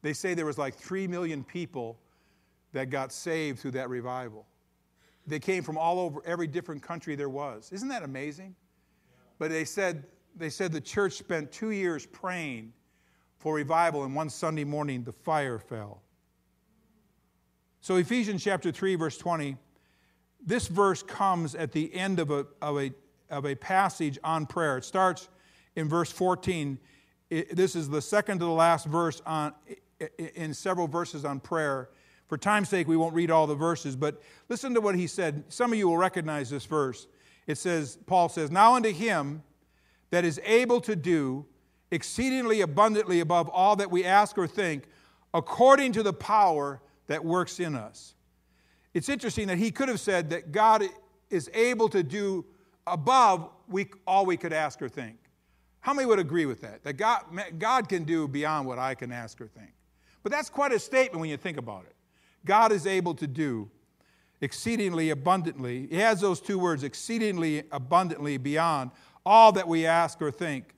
They 0.00 0.14
say 0.14 0.32
there 0.32 0.46
was 0.46 0.56
like 0.56 0.74
3 0.74 1.06
million 1.06 1.44
people 1.44 1.98
that 2.72 2.88
got 2.88 3.12
saved 3.12 3.58
through 3.58 3.72
that 3.72 3.90
revival. 3.90 4.46
They 5.26 5.38
came 5.38 5.62
from 5.62 5.76
all 5.76 6.00
over 6.00 6.22
every 6.24 6.46
different 6.46 6.82
country 6.82 7.14
there 7.14 7.28
was. 7.28 7.70
Isn't 7.72 7.88
that 7.88 8.04
amazing? 8.04 8.54
But 9.38 9.50
they 9.50 9.66
said 9.66 10.04
they 10.34 10.48
said 10.48 10.72
the 10.72 10.80
church 10.80 11.14
spent 11.14 11.52
2 11.52 11.72
years 11.72 12.06
praying 12.06 12.72
for 13.40 13.54
revival 13.54 14.04
and 14.04 14.14
one 14.14 14.30
Sunday 14.30 14.64
morning 14.64 15.02
the 15.02 15.12
fire 15.12 15.58
fell. 15.58 16.02
So 17.80 17.96
Ephesians 17.96 18.44
chapter 18.44 18.70
3 18.70 18.94
verse 18.94 19.18
20 19.18 19.56
this 20.44 20.68
verse 20.68 21.02
comes 21.02 21.54
at 21.54 21.72
the 21.72 21.92
end 21.94 22.18
of 22.18 22.30
a, 22.30 22.46
of 22.62 22.78
a, 22.78 22.92
of 23.28 23.44
a 23.44 23.54
passage 23.54 24.18
on 24.24 24.46
prayer. 24.46 24.78
It 24.78 24.84
starts 24.84 25.28
in 25.76 25.88
verse 25.88 26.10
14. 26.10 26.78
It, 27.28 27.54
this 27.54 27.76
is 27.76 27.88
the 27.88 28.02
second 28.02 28.38
to 28.38 28.44
the 28.44 28.50
last 28.50 28.86
verse 28.86 29.20
on, 29.26 29.52
in 30.34 30.54
several 30.54 30.88
verses 30.88 31.24
on 31.24 31.40
prayer. 31.40 31.90
For 32.26 32.38
time's 32.38 32.68
sake, 32.68 32.88
we 32.88 32.96
won't 32.96 33.14
read 33.14 33.30
all 33.30 33.46
the 33.46 33.54
verses, 33.54 33.96
but 33.96 34.22
listen 34.48 34.72
to 34.74 34.80
what 34.80 34.94
he 34.94 35.06
said. 35.06 35.44
Some 35.48 35.72
of 35.72 35.78
you 35.78 35.88
will 35.88 35.98
recognize 35.98 36.48
this 36.48 36.64
verse. 36.64 37.06
It 37.46 37.58
says, 37.58 37.98
Paul 38.06 38.28
says, 38.28 38.50
Now 38.50 38.76
unto 38.76 38.92
him 38.92 39.42
that 40.10 40.24
is 40.24 40.40
able 40.44 40.80
to 40.82 40.94
do 40.94 41.44
exceedingly 41.90 42.60
abundantly 42.60 43.20
above 43.20 43.48
all 43.48 43.76
that 43.76 43.90
we 43.90 44.04
ask 44.04 44.38
or 44.38 44.46
think, 44.46 44.84
according 45.34 45.92
to 45.92 46.02
the 46.02 46.12
power 46.12 46.80
that 47.06 47.24
works 47.24 47.60
in 47.60 47.74
us. 47.74 48.14
It's 48.94 49.08
interesting 49.08 49.48
that 49.48 49.58
he 49.58 49.70
could 49.70 49.88
have 49.88 50.00
said 50.00 50.30
that 50.30 50.52
God 50.52 50.84
is 51.30 51.50
able 51.54 51.88
to 51.90 52.02
do 52.02 52.44
above 52.86 53.48
we, 53.68 53.88
all 54.06 54.26
we 54.26 54.36
could 54.36 54.52
ask 54.52 54.82
or 54.82 54.88
think. 54.88 55.16
How 55.80 55.94
many 55.94 56.06
would 56.06 56.18
agree 56.18 56.46
with 56.46 56.60
that? 56.60 56.82
That 56.84 56.94
God, 56.94 57.22
God 57.58 57.88
can 57.88 58.04
do 58.04 58.28
beyond 58.28 58.66
what 58.66 58.78
I 58.78 58.94
can 58.94 59.12
ask 59.12 59.40
or 59.40 59.46
think. 59.46 59.72
But 60.22 60.32
that's 60.32 60.50
quite 60.50 60.72
a 60.72 60.78
statement 60.78 61.20
when 61.20 61.30
you 61.30 61.36
think 61.36 61.56
about 61.56 61.84
it. 61.84 61.94
God 62.44 62.72
is 62.72 62.86
able 62.86 63.14
to 63.14 63.26
do 63.26 63.70
exceedingly 64.40 65.10
abundantly. 65.10 65.86
He 65.90 65.96
has 65.96 66.20
those 66.20 66.40
two 66.40 66.58
words, 66.58 66.82
exceedingly 66.84 67.64
abundantly 67.70 68.36
beyond 68.36 68.90
all 69.24 69.52
that 69.52 69.68
we 69.68 69.86
ask 69.86 70.20
or 70.20 70.30
think. 70.30 70.74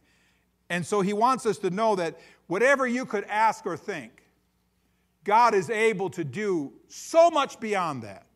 And 0.72 0.86
so 0.86 1.02
he 1.02 1.12
wants 1.12 1.44
us 1.44 1.58
to 1.58 1.68
know 1.68 1.96
that 1.96 2.18
whatever 2.46 2.86
you 2.86 3.04
could 3.04 3.24
ask 3.24 3.66
or 3.66 3.76
think, 3.76 4.22
God 5.22 5.54
is 5.54 5.68
able 5.68 6.08
to 6.08 6.24
do 6.24 6.72
so 6.88 7.30
much 7.30 7.60
beyond 7.60 8.04
that. 8.04 8.26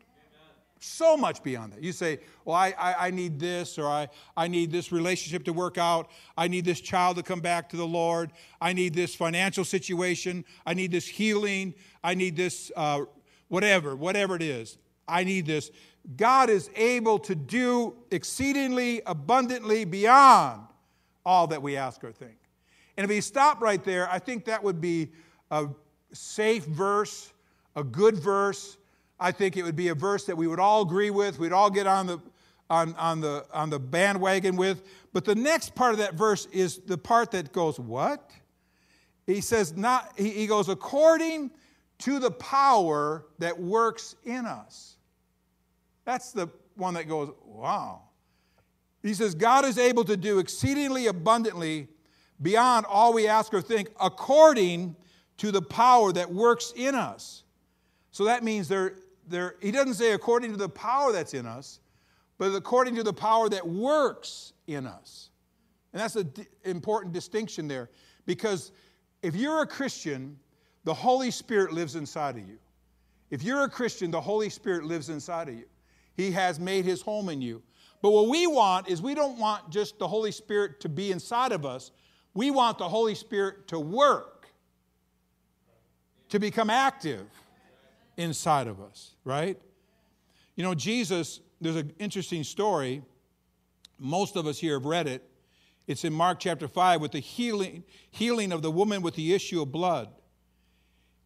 So 0.78 1.16
much 1.16 1.42
beyond 1.42 1.72
that. 1.72 1.82
You 1.82 1.92
say, 1.92 2.18
Well, 2.44 2.54
I, 2.54 2.74
I, 2.78 3.06
I, 3.06 3.10
need 3.10 3.40
this, 3.40 3.78
or 3.78 3.86
I, 3.86 4.08
I 4.36 4.48
need 4.48 4.70
this 4.70 4.92
relationship 4.92 5.44
to 5.44 5.54
work 5.54 5.78
out. 5.78 6.10
I 6.36 6.46
need 6.46 6.66
this 6.66 6.82
child 6.82 7.16
to 7.16 7.22
come 7.22 7.40
back 7.40 7.70
to 7.70 7.78
the 7.78 7.86
Lord. 7.86 8.30
I 8.60 8.74
need 8.74 8.92
this 8.92 9.14
financial 9.14 9.64
situation. 9.64 10.44
I 10.66 10.74
need 10.74 10.92
this 10.92 11.08
healing. 11.08 11.72
I 12.04 12.12
need 12.12 12.36
this, 12.36 12.70
uh, 12.76 13.06
whatever, 13.48 13.96
whatever 13.96 14.36
it 14.36 14.42
is. 14.42 14.76
I 15.08 15.24
need 15.24 15.46
this. 15.46 15.70
God 16.18 16.50
is 16.50 16.68
able 16.76 17.18
to 17.20 17.34
do 17.34 17.96
exceedingly 18.10 19.00
abundantly 19.06 19.86
beyond 19.86 20.66
all 21.26 21.48
that 21.48 21.60
we 21.60 21.76
ask 21.76 22.02
or 22.04 22.12
think. 22.12 22.36
And 22.96 23.04
if 23.04 23.10
he 23.10 23.20
stopped 23.20 23.60
right 23.60 23.82
there, 23.84 24.08
I 24.10 24.18
think 24.18 24.46
that 24.46 24.62
would 24.62 24.80
be 24.80 25.10
a 25.50 25.66
safe 26.12 26.64
verse, 26.64 27.32
a 27.74 27.84
good 27.84 28.16
verse. 28.16 28.78
I 29.20 29.32
think 29.32 29.56
it 29.56 29.64
would 29.64 29.76
be 29.76 29.88
a 29.88 29.94
verse 29.94 30.24
that 30.26 30.36
we 30.36 30.46
would 30.46 30.60
all 30.60 30.82
agree 30.82 31.10
with, 31.10 31.38
we'd 31.38 31.52
all 31.52 31.68
get 31.68 31.86
on 31.86 32.06
the, 32.06 32.18
on, 32.70 32.94
on, 32.94 33.20
the, 33.20 33.44
on 33.52 33.68
the 33.68 33.78
bandwagon 33.78 34.56
with. 34.56 34.82
But 35.12 35.24
the 35.24 35.34
next 35.34 35.74
part 35.74 35.92
of 35.92 35.98
that 35.98 36.14
verse 36.14 36.46
is 36.52 36.78
the 36.78 36.96
part 36.96 37.32
that 37.32 37.52
goes, 37.52 37.78
What? 37.78 38.30
He 39.26 39.40
says, 39.40 39.76
not, 39.76 40.12
he 40.16 40.46
goes, 40.46 40.68
according 40.68 41.50
to 41.98 42.20
the 42.20 42.30
power 42.30 43.26
that 43.40 43.58
works 43.58 44.14
in 44.24 44.46
us. 44.46 44.96
That's 46.04 46.30
the 46.30 46.48
one 46.76 46.94
that 46.94 47.08
goes, 47.08 47.32
wow. 47.44 48.02
He 49.06 49.14
says, 49.14 49.34
God 49.34 49.64
is 49.64 49.78
able 49.78 50.04
to 50.04 50.16
do 50.16 50.38
exceedingly 50.38 51.06
abundantly 51.06 51.88
beyond 52.42 52.86
all 52.86 53.12
we 53.12 53.28
ask 53.28 53.54
or 53.54 53.60
think, 53.60 53.90
according 54.00 54.96
to 55.38 55.52
the 55.52 55.62
power 55.62 56.12
that 56.12 56.32
works 56.32 56.72
in 56.74 56.94
us. 56.94 57.44
So 58.10 58.24
that 58.24 58.42
means 58.42 58.68
there, 58.68 58.94
there, 59.28 59.56
he 59.60 59.70
doesn't 59.70 59.94
say 59.94 60.12
according 60.12 60.52
to 60.52 60.56
the 60.56 60.68
power 60.68 61.12
that's 61.12 61.34
in 61.34 61.46
us, 61.46 61.80
but 62.38 62.54
according 62.54 62.96
to 62.96 63.02
the 63.02 63.12
power 63.12 63.48
that 63.48 63.66
works 63.66 64.52
in 64.66 64.86
us. 64.86 65.30
And 65.92 66.02
that's 66.02 66.16
an 66.16 66.28
d- 66.28 66.46
important 66.64 67.14
distinction 67.14 67.68
there 67.68 67.90
because 68.26 68.72
if 69.22 69.34
you're 69.34 69.62
a 69.62 69.66
Christian, 69.66 70.38
the 70.84 70.94
Holy 70.94 71.30
Spirit 71.30 71.72
lives 71.72 71.96
inside 71.96 72.36
of 72.36 72.48
you. 72.48 72.58
If 73.30 73.42
you're 73.42 73.62
a 73.62 73.68
Christian, 73.68 74.10
the 74.10 74.20
Holy 74.20 74.48
Spirit 74.48 74.84
lives 74.84 75.08
inside 75.08 75.48
of 75.48 75.54
you. 75.54 75.64
He 76.16 76.30
has 76.32 76.58
made 76.58 76.84
his 76.84 77.02
home 77.02 77.28
in 77.28 77.40
you. 77.40 77.62
But 78.02 78.10
what 78.10 78.28
we 78.28 78.46
want 78.46 78.88
is 78.88 79.00
we 79.00 79.14
don't 79.14 79.38
want 79.38 79.70
just 79.70 79.98
the 79.98 80.08
Holy 80.08 80.32
Spirit 80.32 80.80
to 80.80 80.88
be 80.88 81.12
inside 81.12 81.52
of 81.52 81.64
us. 81.64 81.90
We 82.34 82.50
want 82.50 82.78
the 82.78 82.88
Holy 82.88 83.14
Spirit 83.14 83.68
to 83.68 83.80
work, 83.80 84.48
to 86.28 86.38
become 86.38 86.70
active 86.70 87.26
inside 88.16 88.66
of 88.66 88.80
us, 88.80 89.14
right? 89.24 89.58
You 90.54 90.62
know, 90.62 90.74
Jesus, 90.74 91.40
there's 91.60 91.76
an 91.76 91.92
interesting 91.98 92.44
story. 92.44 93.02
Most 93.98 94.36
of 94.36 94.46
us 94.46 94.58
here 94.58 94.74
have 94.74 94.84
read 94.84 95.06
it. 95.06 95.28
It's 95.86 96.04
in 96.04 96.12
Mark 96.12 96.40
chapter 96.40 96.66
5 96.66 97.00
with 97.00 97.12
the 97.12 97.20
healing, 97.20 97.84
healing 98.10 98.52
of 98.52 98.60
the 98.62 98.70
woman 98.70 99.02
with 99.02 99.14
the 99.14 99.34
issue 99.34 99.62
of 99.62 99.70
blood. 99.70 100.08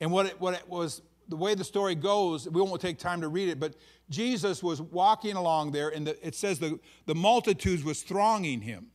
And 0.00 0.12
what 0.12 0.26
it, 0.26 0.40
what 0.40 0.54
it 0.54 0.68
was, 0.68 1.02
the 1.31 1.37
way 1.37 1.55
the 1.55 1.64
story 1.64 1.95
goes, 1.95 2.49
we 2.49 2.61
won't 2.61 2.81
take 2.81 2.99
time 2.99 3.20
to 3.20 3.28
read 3.28 3.49
it, 3.49 3.59
but 3.59 3.74
Jesus 4.11 4.62
was 4.62 4.83
walking 4.83 5.37
along 5.37 5.72
there, 5.72 5.89
and 5.89 6.07
the, 6.07 6.26
it 6.26 6.35
says 6.35 6.59
the, 6.59 6.78
the 7.07 7.14
multitudes 7.14 7.85
was 7.85 8.03
thronging 8.03 8.61
him. 8.61 8.89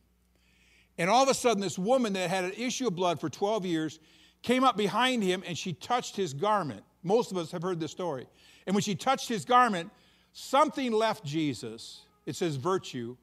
And 0.98 1.10
all 1.10 1.22
of 1.22 1.28
a 1.28 1.34
sudden, 1.34 1.60
this 1.60 1.78
woman 1.78 2.12
that 2.14 2.30
had 2.30 2.44
an 2.44 2.52
issue 2.52 2.86
of 2.86 2.94
blood 2.94 3.20
for 3.20 3.28
12 3.28 3.66
years 3.66 3.98
came 4.42 4.64
up 4.64 4.76
behind 4.76 5.22
him 5.22 5.42
and 5.46 5.56
she 5.56 5.72
touched 5.72 6.16
his 6.16 6.32
garment. 6.32 6.82
Most 7.02 7.30
of 7.30 7.36
us 7.36 7.50
have 7.52 7.62
heard 7.62 7.80
this 7.80 7.90
story. 7.90 8.26
And 8.66 8.74
when 8.74 8.82
she 8.82 8.94
touched 8.94 9.28
his 9.28 9.44
garment, 9.44 9.90
something 10.32 10.92
left 10.92 11.24
Jesus. 11.24 12.02
It 12.24 12.36
says 12.36 12.56
virtue, 12.56 13.16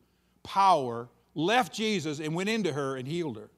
power, 0.44 1.10
left 1.36 1.74
Jesus 1.74 2.20
and 2.20 2.36
went 2.36 2.50
into 2.50 2.72
her 2.74 2.96
and 2.96 3.08
healed 3.08 3.38
her. 3.38 3.50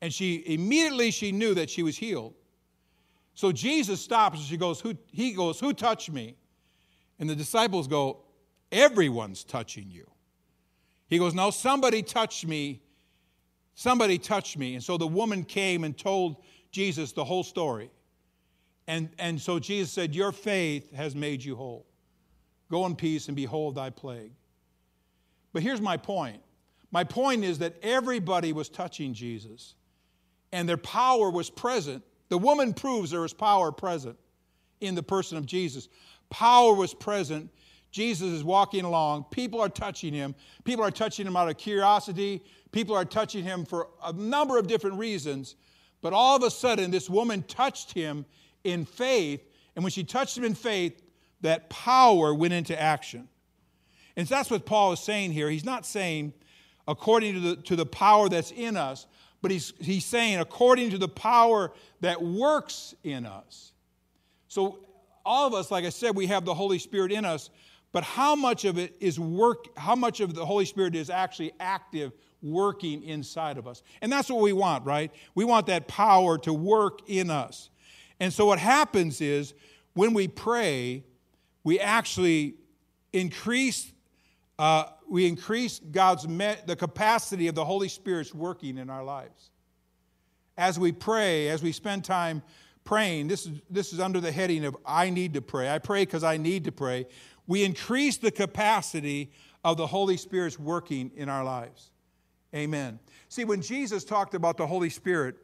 And 0.00 0.12
she 0.12 0.42
immediately 0.46 1.10
she 1.10 1.32
knew 1.32 1.54
that 1.54 1.68
she 1.68 1.82
was 1.82 1.96
healed. 1.96 2.34
So 3.36 3.52
Jesus 3.52 4.00
stops 4.00 4.38
and 4.38 4.46
she 4.46 4.56
goes, 4.56 4.80
who, 4.80 4.94
he 5.12 5.32
goes, 5.32 5.60
Who 5.60 5.74
touched 5.74 6.10
me? 6.10 6.36
And 7.18 7.28
the 7.28 7.36
disciples 7.36 7.86
go, 7.86 8.22
Everyone's 8.72 9.44
touching 9.44 9.90
you. 9.90 10.10
He 11.06 11.18
goes, 11.18 11.34
No, 11.34 11.50
somebody 11.50 12.02
touched 12.02 12.46
me. 12.46 12.80
Somebody 13.74 14.16
touched 14.16 14.56
me. 14.56 14.74
And 14.74 14.82
so 14.82 14.96
the 14.96 15.06
woman 15.06 15.44
came 15.44 15.84
and 15.84 15.96
told 15.96 16.42
Jesus 16.70 17.12
the 17.12 17.24
whole 17.24 17.44
story. 17.44 17.90
And, 18.88 19.10
and 19.18 19.38
so 19.38 19.58
Jesus 19.58 19.92
said, 19.92 20.14
Your 20.14 20.32
faith 20.32 20.94
has 20.94 21.14
made 21.14 21.44
you 21.44 21.56
whole. 21.56 21.86
Go 22.70 22.86
in 22.86 22.96
peace 22.96 23.28
and 23.28 23.36
behold 23.36 23.74
thy 23.74 23.90
plague. 23.90 24.32
But 25.52 25.62
here's 25.62 25.82
my 25.82 25.98
point 25.98 26.40
my 26.90 27.04
point 27.04 27.44
is 27.44 27.58
that 27.58 27.74
everybody 27.82 28.54
was 28.54 28.70
touching 28.70 29.12
Jesus, 29.12 29.74
and 30.52 30.66
their 30.66 30.78
power 30.78 31.30
was 31.30 31.50
present 31.50 32.02
the 32.28 32.38
woman 32.38 32.74
proves 32.74 33.10
there 33.10 33.24
is 33.24 33.32
power 33.32 33.72
present 33.72 34.18
in 34.80 34.94
the 34.94 35.02
person 35.02 35.38
of 35.38 35.46
Jesus. 35.46 35.88
Power 36.30 36.74
was 36.74 36.92
present. 36.92 37.50
Jesus 37.90 38.28
is 38.28 38.44
walking 38.44 38.84
along. 38.84 39.26
People 39.30 39.60
are 39.60 39.68
touching 39.68 40.12
him. 40.12 40.34
People 40.64 40.84
are 40.84 40.90
touching 40.90 41.26
him 41.26 41.36
out 41.36 41.48
of 41.48 41.56
curiosity. 41.56 42.42
People 42.72 42.94
are 42.94 43.04
touching 43.04 43.44
him 43.44 43.64
for 43.64 43.88
a 44.04 44.12
number 44.12 44.58
of 44.58 44.66
different 44.66 44.98
reasons. 44.98 45.56
But 46.02 46.12
all 46.12 46.36
of 46.36 46.42
a 46.42 46.50
sudden, 46.50 46.90
this 46.90 47.08
woman 47.08 47.42
touched 47.44 47.92
him 47.92 48.26
in 48.64 48.84
faith. 48.84 49.40
And 49.74 49.84
when 49.84 49.92
she 49.92 50.04
touched 50.04 50.36
him 50.36 50.44
in 50.44 50.54
faith, 50.54 51.00
that 51.40 51.70
power 51.70 52.34
went 52.34 52.52
into 52.52 52.80
action. 52.80 53.28
And 54.16 54.26
so 54.26 54.34
that's 54.34 54.50
what 54.50 54.66
Paul 54.66 54.92
is 54.92 55.00
saying 55.00 55.32
here. 55.32 55.48
He's 55.48 55.64
not 55.64 55.86
saying 55.86 56.32
according 56.88 57.34
to 57.34 57.40
the, 57.40 57.56
to 57.62 57.76
the 57.76 57.86
power 57.86 58.28
that's 58.28 58.50
in 58.50 58.76
us, 58.76 59.06
but 59.42 59.50
he's, 59.50 59.72
he's 59.80 60.04
saying 60.04 60.38
according 60.38 60.90
to 60.90 60.98
the 60.98 61.08
power 61.08 61.72
that 62.00 62.22
works 62.22 62.94
in 63.04 63.26
us. 63.26 63.72
So, 64.48 64.80
all 65.24 65.46
of 65.46 65.54
us, 65.54 65.72
like 65.72 65.84
I 65.84 65.90
said, 65.90 66.14
we 66.14 66.28
have 66.28 66.44
the 66.44 66.54
Holy 66.54 66.78
Spirit 66.78 67.10
in 67.10 67.24
us, 67.24 67.50
but 67.90 68.04
how 68.04 68.36
much 68.36 68.64
of 68.64 68.78
it 68.78 68.94
is 69.00 69.18
work, 69.18 69.76
how 69.76 69.96
much 69.96 70.20
of 70.20 70.34
the 70.34 70.46
Holy 70.46 70.64
Spirit 70.64 70.94
is 70.94 71.10
actually 71.10 71.52
active 71.58 72.12
working 72.42 73.02
inside 73.02 73.58
of 73.58 73.66
us? 73.66 73.82
And 74.00 74.12
that's 74.12 74.30
what 74.30 74.40
we 74.40 74.52
want, 74.52 74.86
right? 74.86 75.10
We 75.34 75.44
want 75.44 75.66
that 75.66 75.88
power 75.88 76.38
to 76.38 76.52
work 76.52 77.00
in 77.08 77.28
us. 77.28 77.70
And 78.20 78.32
so, 78.32 78.46
what 78.46 78.60
happens 78.60 79.20
is 79.20 79.54
when 79.94 80.14
we 80.14 80.28
pray, 80.28 81.04
we 81.64 81.80
actually 81.80 82.54
increase 83.12 83.92
uh, 84.58 84.84
we 85.08 85.26
increase 85.26 85.78
God's 85.78 86.26
me- 86.26 86.56
the 86.66 86.76
capacity 86.76 87.48
of 87.48 87.54
the 87.54 87.64
Holy 87.64 87.88
Spirit's 87.88 88.34
working 88.34 88.78
in 88.78 88.90
our 88.90 89.04
lives. 89.04 89.50
As 90.56 90.78
we 90.78 90.92
pray, 90.92 91.48
as 91.48 91.62
we 91.62 91.72
spend 91.72 92.04
time 92.04 92.42
praying, 92.84 93.28
this 93.28 93.46
is, 93.46 93.60
this 93.68 93.92
is 93.92 94.00
under 94.00 94.20
the 94.20 94.32
heading 94.32 94.64
of 94.64 94.76
I 94.86 95.10
need 95.10 95.34
to 95.34 95.42
pray. 95.42 95.70
I 95.70 95.78
pray 95.78 96.02
because 96.02 96.24
I 96.24 96.38
need 96.38 96.64
to 96.64 96.72
pray. 96.72 97.06
We 97.46 97.64
increase 97.64 98.16
the 98.16 98.30
capacity 98.30 99.30
of 99.62 99.76
the 99.76 99.86
Holy 99.86 100.16
Spirit's 100.16 100.58
working 100.58 101.10
in 101.14 101.28
our 101.28 101.44
lives. 101.44 101.90
Amen. 102.54 102.98
See, 103.28 103.44
when 103.44 103.60
Jesus 103.60 104.04
talked 104.04 104.34
about 104.34 104.56
the 104.56 104.66
Holy 104.66 104.88
Spirit 104.88 105.36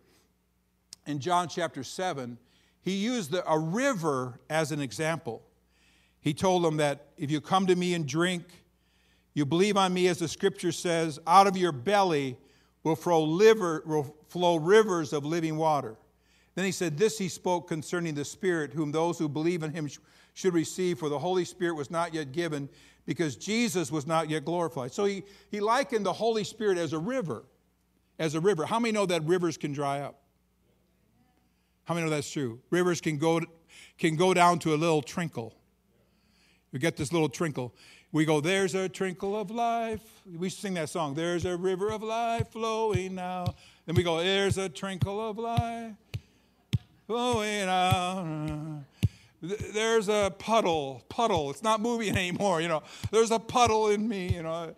in 1.07 1.19
John 1.19 1.49
chapter 1.49 1.85
7, 1.85 2.39
he 2.81 2.93
used 2.93 3.35
a 3.35 3.59
river 3.59 4.41
as 4.49 4.73
an 4.73 4.81
example. 4.81 5.43
He 6.21 6.33
told 6.33 6.65
them 6.65 6.79
that 6.79 7.09
if 7.19 7.31
you 7.31 7.41
come 7.41 7.67
to 7.67 7.77
me 7.77 7.95
and 7.95 8.07
drink, 8.07 8.45
you 9.35 9.47
believe 9.47 9.77
on 9.77 9.95
me, 9.95 10.09
as 10.09 10.19
the 10.19 10.29
scripture 10.29 10.73
says, 10.73 11.19
out 11.27 11.47
of 11.47 11.57
your 11.57 11.73
belly 11.73 12.37
will 12.83 12.97
flow, 12.97 13.25
liver, 13.25 13.83
will 13.87 14.15
flow 14.29 14.57
rivers 14.57 15.13
of 15.13 15.25
living 15.25 15.57
water. 15.57 15.97
Then 16.55 16.65
he 16.65 16.73
said, 16.73 16.99
This 16.99 17.19
he 17.19 17.29
spoke 17.29 17.69
concerning 17.69 18.15
the 18.15 18.25
Spirit, 18.25 18.73
whom 18.73 18.93
those 18.93 19.19
who 19.19 19.29
believe 19.29 19.63
in 19.63 19.73
him 19.73 19.89
should 20.35 20.55
receive, 20.55 20.99
for 20.99 21.09
the 21.09 21.19
Holy 21.19 21.45
Spirit 21.45 21.75
was 21.75 21.91
not 21.91 22.13
yet 22.13 22.33
given, 22.33 22.69
because 23.07 23.37
Jesus 23.37 23.91
was 23.91 24.07
not 24.07 24.29
yet 24.29 24.45
glorified. 24.45 24.93
So 24.93 25.05
he, 25.07 25.23
he 25.51 25.61
likened 25.61 26.05
the 26.05 26.13
Holy 26.13 26.45
Spirit 26.45 26.79
as 26.79 26.93
a 26.93 26.99
river. 26.99 27.45
As 28.19 28.35
a 28.35 28.41
river. 28.41 28.67
How 28.67 28.79
many 28.79 28.93
know 28.93 29.07
that 29.07 29.25
rivers 29.25 29.57
can 29.57 29.73
dry 29.73 30.01
up? 30.01 30.21
How 31.85 31.95
many 31.95 32.07
know 32.07 32.11
that's 32.11 32.31
true? 32.31 32.61
Rivers 32.71 33.01
can 33.01 33.19
go, 33.19 33.41
can 33.99 34.17
go 34.17 34.35
down 34.35 34.59
to 34.61 34.75
a 34.75 34.77
little 34.77 35.03
trinkle. 35.03 35.53
We 36.71 36.79
get 36.79 36.97
this 36.97 37.13
little 37.13 37.29
trinkle. 37.29 37.73
We 38.13 38.27
go, 38.27 38.41
There's 38.41 38.75
a 38.75 38.89
trinkle 38.89 39.41
of 39.41 39.51
life. 39.51 40.03
We 40.37 40.51
sing 40.51 40.75
that 40.75 40.91
song, 40.91 41.15
There's 41.15 41.45
a 41.47 41.57
river 41.57 41.91
of 41.91 42.03
life 42.03 42.51
flowing 42.51 43.15
now. 43.15 43.55
Then 43.87 43.95
we 43.97 44.03
go, 44.03 44.19
There's 44.19 44.59
a 44.59 44.69
trinkle 44.69 45.31
of 45.31 45.39
life 45.39 45.95
flowing 47.07 47.69
out. 47.69 48.85
There's 49.41 50.09
a 50.09 50.33
puddle, 50.39 51.03
puddle. 51.09 51.51
It's 51.51 51.63
not 51.63 51.81
moving 51.81 52.17
anymore, 52.17 52.61
you 52.61 52.69
know. 52.69 52.83
There's 53.11 53.31
a 53.31 53.39
puddle 53.39 53.89
in 53.89 54.07
me, 54.07 54.29
you 54.29 54.43
know. 54.43 54.75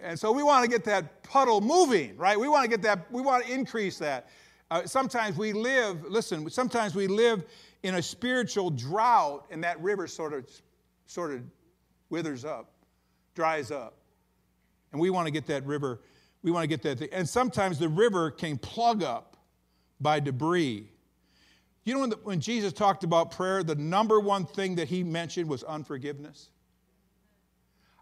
And 0.00 0.18
so 0.18 0.30
we 0.32 0.42
want 0.42 0.64
to 0.64 0.70
get 0.70 0.84
that 0.84 1.22
puddle 1.22 1.60
moving, 1.60 2.16
right? 2.16 2.38
We 2.38 2.48
want 2.48 2.64
to 2.64 2.70
get 2.70 2.82
that, 2.82 3.10
we 3.10 3.20
want 3.20 3.46
to 3.46 3.52
increase 3.52 3.98
that. 3.98 4.28
Uh, 4.70 4.84
sometimes 4.84 5.36
we 5.36 5.52
live, 5.52 6.04
listen, 6.04 6.48
sometimes 6.50 6.94
we 6.94 7.06
live 7.06 7.44
in 7.82 7.96
a 7.96 8.02
spiritual 8.02 8.70
drought 8.70 9.46
and 9.50 9.62
that 9.64 9.80
river 9.80 10.06
sort 10.06 10.32
of, 10.32 10.48
sort 11.06 11.32
of 11.32 11.42
withers 12.10 12.44
up, 12.44 12.70
dries 13.36 13.70
up. 13.70 13.94
And 14.90 15.00
we 15.00 15.10
want 15.10 15.26
to 15.26 15.30
get 15.30 15.46
that 15.46 15.64
river, 15.64 16.00
we 16.42 16.50
want 16.50 16.64
to 16.64 16.68
get 16.68 16.82
that 16.82 16.98
thing. 16.98 17.08
And 17.12 17.28
sometimes 17.28 17.78
the 17.78 17.88
river 17.88 18.32
can 18.32 18.58
plug 18.58 19.04
up 19.04 19.36
by 20.00 20.18
debris. 20.18 20.88
You 21.84 21.94
know, 21.94 22.00
when, 22.00 22.10
the, 22.10 22.16
when 22.24 22.40
Jesus 22.40 22.72
talked 22.72 23.04
about 23.04 23.30
prayer, 23.30 23.62
the 23.62 23.76
number 23.76 24.18
one 24.18 24.44
thing 24.44 24.74
that 24.76 24.88
he 24.88 25.04
mentioned 25.04 25.48
was 25.48 25.62
unforgiveness. 25.62 26.50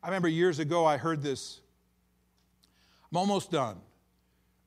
I 0.02 0.08
remember 0.08 0.28
years 0.28 0.58
ago 0.58 0.86
I 0.86 0.96
heard 0.96 1.22
this. 1.22 1.60
I'm 3.10 3.18
almost 3.18 3.50
done. 3.50 3.78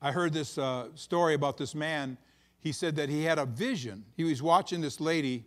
I 0.01 0.11
heard 0.11 0.33
this 0.33 0.57
uh, 0.57 0.89
story 0.95 1.33
about 1.33 1.57
this 1.57 1.73
man. 1.73 2.17
He 2.59 2.71
said 2.71 2.95
that 2.97 3.09
he 3.09 3.23
had 3.23 3.39
a 3.39 3.45
vision. 3.45 4.05
He 4.15 4.23
was 4.23 4.41
watching 4.41 4.81
this 4.81 4.99
lady, 4.99 5.45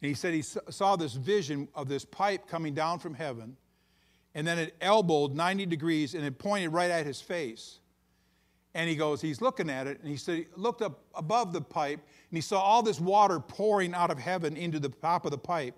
and 0.00 0.08
he 0.08 0.14
said 0.14 0.34
he 0.34 0.42
saw 0.42 0.96
this 0.96 1.14
vision 1.14 1.68
of 1.74 1.88
this 1.88 2.04
pipe 2.04 2.46
coming 2.46 2.74
down 2.74 2.98
from 2.98 3.14
heaven, 3.14 3.56
and 4.36 4.46
then 4.46 4.58
it 4.58 4.76
elbowed 4.82 5.34
90 5.34 5.64
degrees 5.64 6.14
and 6.14 6.22
it 6.22 6.38
pointed 6.38 6.68
right 6.68 6.90
at 6.90 7.06
his 7.06 7.22
face. 7.22 7.78
And 8.74 8.86
he 8.86 8.94
goes, 8.94 9.22
he's 9.22 9.40
looking 9.40 9.70
at 9.70 9.86
it, 9.86 9.98
and 10.00 10.10
he 10.10 10.18
said 10.18 10.36
he 10.36 10.46
looked 10.54 10.82
up 10.82 11.00
above 11.14 11.54
the 11.54 11.62
pipe, 11.62 11.98
and 11.98 12.36
he 12.36 12.42
saw 12.42 12.60
all 12.60 12.82
this 12.82 13.00
water 13.00 13.40
pouring 13.40 13.94
out 13.94 14.10
of 14.10 14.18
heaven 14.18 14.54
into 14.54 14.78
the 14.78 14.90
top 14.90 15.24
of 15.24 15.30
the 15.30 15.38
pipe. 15.38 15.74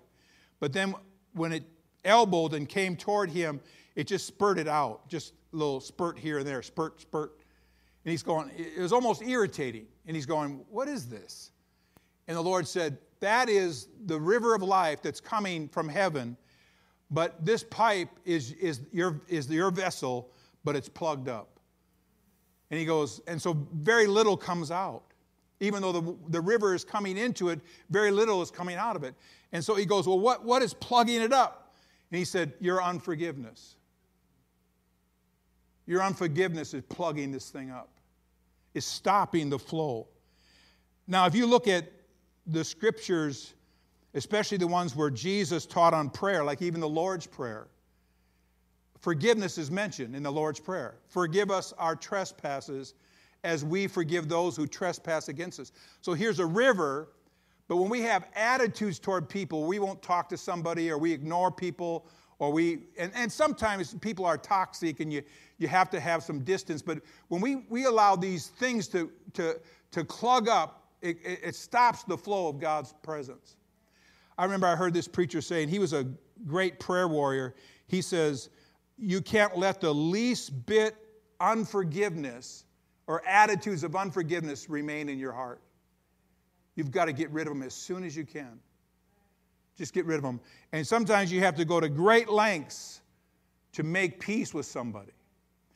But 0.59 0.73
then 0.73 0.93
when 1.31 1.53
it 1.53 1.63
elbowed 2.03 2.53
and 2.53 2.67
came 2.67 2.97
toward 2.97 3.29
him, 3.29 3.61
it 3.95 4.07
just 4.07 4.27
spurted 4.27 4.67
out, 4.67 5.07
just 5.07 5.31
a 5.53 5.55
little 5.55 5.79
spurt 5.79 6.19
here 6.19 6.39
and 6.39 6.47
there, 6.47 6.61
spurt, 6.61 6.99
spurt. 6.99 7.39
And 8.03 8.11
he's 8.11 8.23
going, 8.23 8.51
it 8.57 8.81
was 8.81 8.91
almost 8.91 9.21
irritating. 9.21 9.87
And 10.05 10.17
he's 10.17 10.25
going, 10.25 10.65
What 10.69 10.89
is 10.89 11.07
this? 11.07 11.51
And 12.27 12.35
the 12.35 12.41
Lord 12.41 12.67
said, 12.67 12.97
That 13.21 13.47
is 13.47 13.87
the 14.05 14.19
river 14.19 14.53
of 14.53 14.61
life 14.61 15.01
that's 15.01 15.21
coming 15.21 15.69
from 15.69 15.87
heaven. 15.87 16.35
But 17.11 17.43
this 17.43 17.63
pipe 17.63 18.09
is, 18.25 18.51
is, 18.53 18.81
your, 18.91 19.21
is 19.27 19.49
your 19.49 19.71
vessel, 19.71 20.29
but 20.63 20.75
it's 20.75 20.89
plugged 20.89 21.27
up. 21.27 21.59
And 22.69 22.79
he 22.79 22.85
goes, 22.85 23.21
And 23.27 23.41
so 23.41 23.67
very 23.73 24.07
little 24.07 24.37
comes 24.37 24.71
out. 24.71 25.03
Even 25.59 25.81
though 25.81 25.91
the, 25.91 26.15
the 26.29 26.39
river 26.39 26.73
is 26.73 26.85
coming 26.85 27.17
into 27.17 27.49
it, 27.49 27.59
very 27.89 28.11
little 28.11 28.41
is 28.41 28.51
coming 28.51 28.77
out 28.77 28.95
of 28.95 29.03
it. 29.03 29.13
And 29.51 29.63
so 29.63 29.75
he 29.75 29.85
goes, 29.85 30.07
Well, 30.07 30.19
what, 30.19 30.45
what 30.45 30.61
is 30.61 30.73
plugging 30.73 31.21
it 31.21 31.33
up? 31.33 31.73
And 32.11 32.19
he 32.19 32.25
said, 32.25 32.53
Your 32.59 32.81
unforgiveness. 32.81 33.75
Your 35.87 36.03
unforgiveness 36.03 36.75
is 36.75 36.83
plugging 36.87 37.31
this 37.31 37.49
thing 37.49 37.71
up, 37.71 37.89
is 38.75 38.85
stopping 38.85 39.49
the 39.49 39.57
flow. 39.57 40.07
Now, 41.07 41.25
if 41.25 41.33
you 41.33 41.47
look 41.47 41.67
at 41.67 41.91
the 42.45 42.63
scriptures, 42.63 43.55
especially 44.13 44.57
the 44.57 44.67
ones 44.67 44.95
where 44.95 45.09
Jesus 45.09 45.65
taught 45.65 45.93
on 45.93 46.09
prayer, 46.09 46.43
like 46.43 46.61
even 46.61 46.81
the 46.81 46.89
Lord's 46.89 47.27
Prayer, 47.27 47.67
forgiveness 48.99 49.57
is 49.57 49.69
mentioned 49.69 50.15
in 50.15 50.23
the 50.23 50.31
Lord's 50.31 50.59
Prayer. 50.59 50.95
Forgive 51.07 51.51
us 51.51 51.73
our 51.77 51.95
trespasses 51.95 52.95
as 53.43 53.63
we 53.63 53.87
forgive 53.87 54.27
those 54.27 54.55
who 54.55 54.67
trespass 54.67 55.29
against 55.29 55.59
us. 55.59 55.71
So 56.01 56.13
here's 56.13 56.39
a 56.39 56.45
river, 56.45 57.09
but 57.67 57.77
when 57.77 57.89
we 57.89 58.01
have 58.01 58.27
attitudes 58.35 58.99
toward 58.99 59.29
people, 59.29 59.65
we 59.65 59.79
won't 59.79 60.01
talk 60.01 60.27
to 60.29 60.37
somebody 60.37 60.89
or 60.91 60.97
we 60.97 61.13
ignore 61.13 61.51
people 61.51 62.05
or 62.39 62.51
we 62.51 62.79
and, 62.97 63.11
and 63.13 63.31
sometimes 63.31 63.93
people 63.95 64.25
are 64.25 64.37
toxic 64.37 65.01
and 65.01 65.13
you 65.13 65.21
you 65.57 65.67
have 65.67 65.89
to 65.89 65.99
have 65.99 66.23
some 66.23 66.39
distance 66.39 66.81
but 66.81 66.99
when 67.27 67.41
we 67.41 67.57
we 67.69 67.85
allow 67.85 68.15
these 68.15 68.47
things 68.47 68.87
to 68.87 69.11
to 69.33 69.59
to 69.91 70.03
clog 70.03 70.47
up 70.47 70.87
it, 71.01 71.17
it, 71.23 71.39
it 71.43 71.55
stops 71.55 72.03
the 72.03 72.17
flow 72.17 72.47
of 72.47 72.59
god's 72.59 72.93
presence 73.03 73.57
i 74.39 74.43
remember 74.43 74.65
i 74.65 74.75
heard 74.75 74.93
this 74.93 75.07
preacher 75.07 75.41
saying 75.41 75.69
he 75.69 75.77
was 75.77 75.93
a 75.93 76.07
great 76.47 76.79
prayer 76.79 77.07
warrior 77.07 77.53
he 77.87 78.01
says 78.01 78.49
you 78.97 79.21
can't 79.21 79.55
let 79.55 79.79
the 79.79 79.93
least 79.93 80.65
bit 80.65 80.95
unforgiveness 81.39 82.65
or 83.05 83.25
attitudes 83.27 83.83
of 83.83 83.95
unforgiveness 83.95 84.67
remain 84.69 85.07
in 85.07 85.19
your 85.19 85.31
heart 85.31 85.61
you've 86.75 86.91
got 86.91 87.05
to 87.05 87.13
get 87.13 87.29
rid 87.29 87.45
of 87.45 87.53
them 87.53 87.61
as 87.61 87.75
soon 87.75 88.03
as 88.03 88.17
you 88.17 88.25
can 88.25 88.59
just 89.79 89.93
get 89.93 90.05
rid 90.05 90.17
of 90.17 90.23
them. 90.23 90.39
And 90.73 90.85
sometimes 90.85 91.31
you 91.31 91.39
have 91.39 91.55
to 91.55 91.65
go 91.65 91.79
to 91.79 91.89
great 91.89 92.29
lengths 92.29 93.01
to 93.71 93.81
make 93.81 94.19
peace 94.19 94.53
with 94.53 94.65
somebody. 94.65 95.13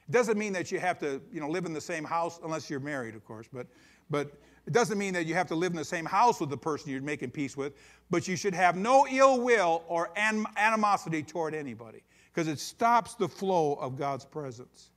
It 0.07 0.11
doesn't 0.11 0.38
mean 0.38 0.51
that 0.53 0.72
you 0.72 0.80
have 0.80 0.99
to, 0.99 1.22
you 1.32 1.39
know, 1.39 1.47
live 1.47 1.66
in 1.66 1.74
the 1.74 1.82
same 1.82 2.03
house 2.03 2.39
unless 2.43 2.70
you're 2.70 2.82
married, 2.82 3.16
of 3.16 3.26
course, 3.26 3.47
but 3.51 3.66
but 4.09 4.34
it 4.66 4.74
doesn't 4.74 4.97
mean 4.97 5.14
that 5.14 5.26
you 5.26 5.34
have 5.34 5.47
to 5.47 5.55
live 5.55 5.72
in 5.72 5.78
the 5.78 5.86
same 5.86 6.05
house 6.05 6.39
with 6.39 6.49
the 6.49 6.57
person 6.57 6.89
you're 6.89 7.01
making 7.01 7.32
peace 7.32 7.57
with, 7.57 7.74
but 8.09 8.28
you 8.28 8.36
should 8.36 8.53
have 8.53 8.78
no 8.78 9.05
ill 9.09 9.41
will 9.41 9.84
or 9.88 10.09
animosity 10.18 11.22
toward 11.22 11.53
anybody 11.53 12.03
because 12.32 12.47
it 12.47 12.59
stops 12.59 13.16
the 13.16 13.28
flow 13.28 13.74
of 13.76 13.97
God's 13.97 14.26
presence. 14.26 14.89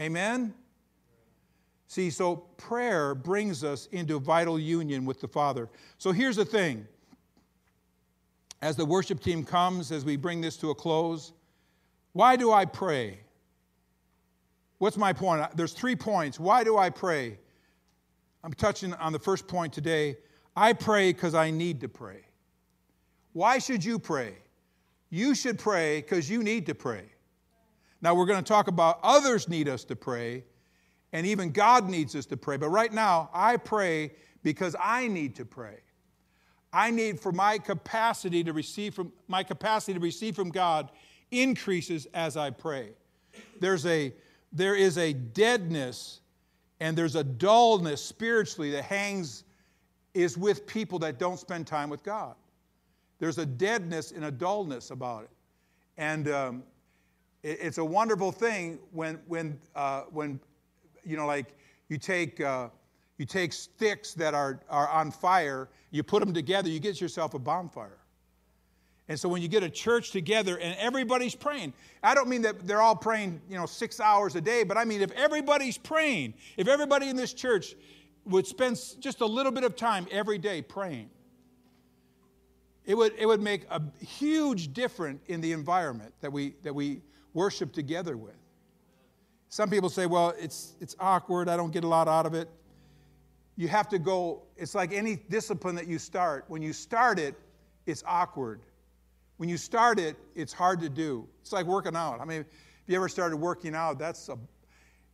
Amen? 0.00 0.54
See, 1.88 2.08
so 2.08 2.36
prayer 2.56 3.14
brings 3.14 3.64
us 3.64 3.86
into 3.92 4.18
vital 4.18 4.58
union 4.58 5.04
with 5.04 5.20
the 5.20 5.28
Father. 5.28 5.68
So 5.98 6.12
here's 6.12 6.36
the 6.36 6.44
thing 6.44 6.86
as 8.62 8.76
the 8.76 8.86
worship 8.86 9.20
team 9.20 9.44
comes, 9.44 9.90
as 9.90 10.04
we 10.04 10.16
bring 10.16 10.40
this 10.40 10.56
to 10.58 10.70
a 10.70 10.74
close, 10.74 11.32
why 12.12 12.36
do 12.36 12.52
I 12.52 12.64
pray? 12.64 13.18
What's 14.78 14.96
my 14.96 15.12
point? 15.12 15.44
There's 15.56 15.72
three 15.72 15.96
points. 15.96 16.38
Why 16.38 16.62
do 16.62 16.78
I 16.78 16.88
pray? 16.88 17.38
I'm 18.44 18.52
touching 18.52 18.92
on 18.94 19.12
the 19.12 19.18
first 19.18 19.46
point 19.46 19.72
today. 19.72 20.16
I 20.56 20.72
pray 20.72 21.12
because 21.12 21.34
I 21.34 21.50
need 21.50 21.80
to 21.80 21.88
pray. 21.88 22.22
Why 23.32 23.58
should 23.58 23.84
you 23.84 23.98
pray? 23.98 24.34
You 25.10 25.34
should 25.34 25.58
pray 25.58 26.00
because 26.00 26.28
you 26.28 26.42
need 26.42 26.66
to 26.66 26.74
pray. 26.74 27.04
Now, 28.00 28.14
we're 28.14 28.26
going 28.26 28.42
to 28.42 28.48
talk 28.48 28.66
about 28.66 28.98
others 29.02 29.48
need 29.48 29.68
us 29.68 29.84
to 29.84 29.96
pray, 29.96 30.44
and 31.12 31.26
even 31.26 31.52
God 31.52 31.88
needs 31.88 32.16
us 32.16 32.26
to 32.26 32.36
pray. 32.36 32.56
But 32.56 32.70
right 32.70 32.92
now, 32.92 33.30
I 33.32 33.58
pray 33.58 34.12
because 34.42 34.74
I 34.82 35.06
need 35.06 35.36
to 35.36 35.44
pray. 35.44 35.76
I 36.72 36.90
need 36.90 37.20
for 37.20 37.30
my 37.30 37.58
capacity 37.58 38.42
to 38.44 38.52
receive 38.52 38.94
from 38.94 39.12
my 39.28 39.42
capacity 39.42 39.94
to 39.94 40.00
receive 40.00 40.34
from 40.34 40.50
God 40.50 40.90
increases 41.30 42.06
as 42.14 42.36
I 42.36 42.50
pray. 42.50 42.90
There's 43.60 43.86
a 43.86 44.12
there 44.52 44.74
is 44.74 44.98
a 44.98 45.12
deadness 45.12 46.21
and 46.82 46.98
there's 46.98 47.14
a 47.14 47.22
dullness 47.22 48.04
spiritually 48.04 48.72
that 48.72 48.82
hangs 48.82 49.44
is 50.14 50.36
with 50.36 50.66
people 50.66 50.98
that 50.98 51.16
don't 51.16 51.38
spend 51.38 51.64
time 51.64 51.88
with 51.88 52.02
God. 52.02 52.34
There's 53.20 53.38
a 53.38 53.46
deadness 53.46 54.10
and 54.10 54.24
a 54.24 54.32
dullness 54.32 54.90
about 54.90 55.22
it, 55.22 55.30
and 55.96 56.28
um, 56.28 56.64
it, 57.44 57.58
it's 57.62 57.78
a 57.78 57.84
wonderful 57.84 58.32
thing 58.32 58.80
when 58.90 59.20
when 59.28 59.60
uh, 59.76 60.02
when 60.10 60.40
you 61.04 61.16
know 61.16 61.26
like 61.26 61.54
you 61.88 61.98
take. 61.98 62.40
Uh, 62.40 62.68
you 63.18 63.26
take 63.26 63.52
sticks 63.52 64.14
that 64.14 64.34
are, 64.34 64.58
are 64.68 64.88
on 64.88 65.12
fire, 65.12 65.68
you 65.92 66.02
put 66.02 66.18
them 66.18 66.34
together, 66.34 66.68
you 66.68 66.80
get 66.80 67.00
yourself 67.00 67.34
a 67.34 67.38
bonfire. 67.38 67.98
And 69.08 69.18
so 69.18 69.28
when 69.28 69.42
you 69.42 69.48
get 69.48 69.62
a 69.62 69.68
church 69.68 70.10
together 70.10 70.58
and 70.58 70.76
everybody's 70.78 71.34
praying, 71.34 71.72
I 72.02 72.14
don't 72.14 72.28
mean 72.28 72.42
that 72.42 72.66
they're 72.66 72.80
all 72.80 72.96
praying, 72.96 73.40
you 73.48 73.56
know, 73.56 73.66
six 73.66 74.00
hours 74.00 74.36
a 74.36 74.40
day, 74.40 74.62
but 74.62 74.76
I 74.76 74.84
mean 74.84 75.02
if 75.02 75.10
everybody's 75.12 75.76
praying, 75.76 76.34
if 76.56 76.68
everybody 76.68 77.08
in 77.08 77.16
this 77.16 77.32
church 77.32 77.74
would 78.24 78.46
spend 78.46 78.78
just 79.00 79.20
a 79.20 79.26
little 79.26 79.52
bit 79.52 79.64
of 79.64 79.74
time 79.74 80.06
every 80.10 80.38
day 80.38 80.62
praying, 80.62 81.10
it 82.84 82.96
would, 82.96 83.12
it 83.18 83.26
would 83.26 83.40
make 83.40 83.64
a 83.70 83.82
huge 84.04 84.72
difference 84.72 85.20
in 85.26 85.40
the 85.40 85.52
environment 85.52 86.14
that 86.20 86.32
we, 86.32 86.54
that 86.62 86.74
we 86.74 87.00
worship 87.34 87.72
together 87.72 88.16
with. 88.16 88.34
Some 89.48 89.68
people 89.68 89.90
say, 89.90 90.06
well, 90.06 90.32
it's, 90.38 90.74
it's 90.80 90.96
awkward, 90.98 91.48
I 91.48 91.56
don't 91.56 91.72
get 91.72 91.84
a 91.84 91.88
lot 91.88 92.08
out 92.08 92.26
of 92.26 92.34
it. 92.34 92.48
you 93.56 93.68
have 93.68 93.88
to 93.90 93.98
go, 93.98 94.42
it's 94.56 94.74
like 94.74 94.92
any 94.92 95.16
discipline 95.16 95.74
that 95.74 95.86
you 95.86 95.98
start. 95.98 96.44
When 96.48 96.62
you 96.62 96.72
start 96.72 97.18
it, 97.18 97.34
it's 97.84 98.02
awkward. 98.06 98.60
When 99.36 99.48
you 99.48 99.56
start 99.56 99.98
it, 99.98 100.16
it's 100.34 100.52
hard 100.52 100.80
to 100.80 100.88
do. 100.88 101.26
It's 101.40 101.52
like 101.52 101.66
working 101.66 101.96
out. 101.96 102.20
I 102.20 102.24
mean, 102.24 102.40
if 102.40 102.46
you 102.86 102.96
ever 102.96 103.08
started 103.08 103.36
working 103.36 103.74
out, 103.74 103.98
that's 103.98 104.28
a, 104.28 104.38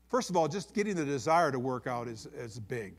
first 0.09 0.31
of 0.31 0.37
all, 0.37 0.49
just 0.49 0.75
getting 0.75 0.97
the 0.97 1.05
desire 1.05 1.51
to 1.51 1.59
work 1.59 1.87
out 1.87 2.09
is, 2.09 2.27
is 2.27 2.59
big. 2.59 2.97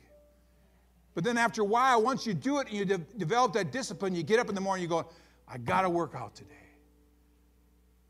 But 1.14 1.24
then 1.24 1.38
after 1.38 1.62
a 1.62 1.66
while, 1.66 2.02
once 2.02 2.26
you 2.26 2.34
do 2.34 2.60
it 2.60 2.68
and 2.68 2.78
you 2.78 2.86
de- 2.86 2.98
develop 2.98 3.54
that 3.54 3.72
discipline, 3.72 4.16
you 4.16 4.24
get 4.24 4.40
up 4.40 4.50
in 4.50 4.56
the 4.56 4.62
morning, 4.62 4.84
you 4.84 4.90
go, 4.90 5.08
I 5.48 5.58
got 5.58 5.82
to 5.82 5.90
work 5.90 6.14
out 6.16 6.36
today. 6.36 6.54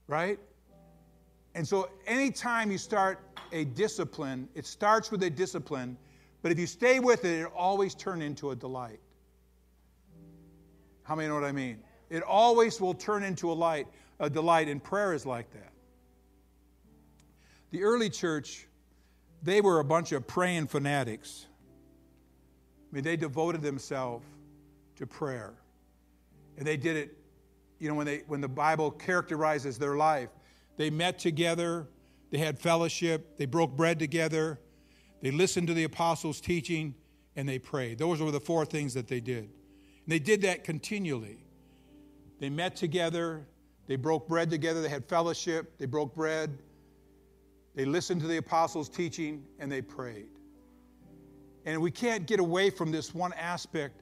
Right? 0.07 0.39
And 1.55 1.68
so 1.68 1.89
anytime 2.05 2.72
you 2.72 2.78
start 2.78 3.20
a 3.51 3.66
discipline, 3.66 4.47
it 4.53 4.66
starts 4.66 5.12
with 5.12 5.24
a 5.24 5.30
discipline, 5.30 5.97
but 6.41 6.51
if 6.51 6.60
you 6.60 6.68
stay 6.68 6.99
with 6.99 7.26
it, 7.26 7.41
it 7.41 7.51
always 7.55 7.95
turn 7.95 8.22
into 8.22 8.51
a 8.51 8.55
delight. 8.55 8.99
How 11.03 11.16
many 11.16 11.28
know 11.28 11.36
what 11.36 11.43
I 11.43 11.51
mean? 11.51 11.80
It 12.10 12.24
always 12.24 12.82
will 12.82 12.93
turn 12.93 13.24
into 13.24 13.51
a 13.51 13.53
light, 13.53 13.88
a 14.20 14.30
delight, 14.30 14.68
and 14.68 14.84
prayer 14.84 15.14
is 15.14 15.26
like 15.26 15.51
that. 15.51 15.72
The 17.72 17.84
early 17.84 18.10
church, 18.10 18.68
they 19.43 19.62
were 19.62 19.80
a 19.80 19.84
bunch 19.84 20.12
of 20.12 20.26
praying 20.26 20.68
fanatics. 20.68 21.45
I 22.91 22.95
mean, 22.95 23.03
they 23.03 23.16
devoted 23.16 23.62
themselves 23.62 24.26
to 24.95 25.05
prayer. 25.05 25.53
And 26.57 26.66
they 26.66 26.78
did 26.78 26.97
it, 26.97 27.18
you 27.78 27.88
know, 27.88 27.95
when, 27.95 28.07
they, 28.07 28.24
when 28.28 28.41
the 28.41 28.49
Bible 28.49 28.89
characterizes 28.91 29.78
their 29.78 29.95
life, 29.95 30.30
they 30.78 30.89
met 30.89 31.20
together, 31.20 31.88
they 32.32 32.39
had 32.39 32.60
fellowship, 32.60 33.38
they 33.38 33.45
broke 33.45 33.78
bread 33.78 33.99
together, 33.99 34.60
they 35.22 35.32
listened 35.32 35.68
to 35.68 35.74
the 35.74 35.84
apostles' 35.84 36.41
teaching, 36.41 36.95
and 37.36 37.47
they 37.47 37.60
prayed. 37.60 37.99
Those 37.99 38.22
were 38.22 38.32
the 38.32 38.39
four 38.39 38.66
things 38.66 38.93
that 38.95 39.07
they 39.07 39.20
did. 39.20 39.43
And 39.43 40.07
they 40.07 40.20
did 40.20 40.41
that 40.41 40.64
continually. 40.64 41.45
They 42.39 42.49
met 42.49 42.75
together, 42.75 43.45
they 43.87 43.95
broke 43.95 44.27
bread 44.27 44.49
together, 44.49 44.81
they 44.81 44.89
had 44.89 45.05
fellowship, 45.05 45.77
they 45.77 45.85
broke 45.85 46.15
bread, 46.15 46.57
they 47.75 47.85
listened 47.85 48.21
to 48.21 48.27
the 48.27 48.37
apostles' 48.37 48.89
teaching, 48.89 49.43
and 49.59 49.71
they 49.71 49.81
prayed. 49.81 50.27
And 51.65 51.81
we 51.81 51.91
can't 51.91 52.25
get 52.25 52.39
away 52.39 52.69
from 52.69 52.91
this 52.91 53.13
one 53.13 53.33
aspect 53.33 54.01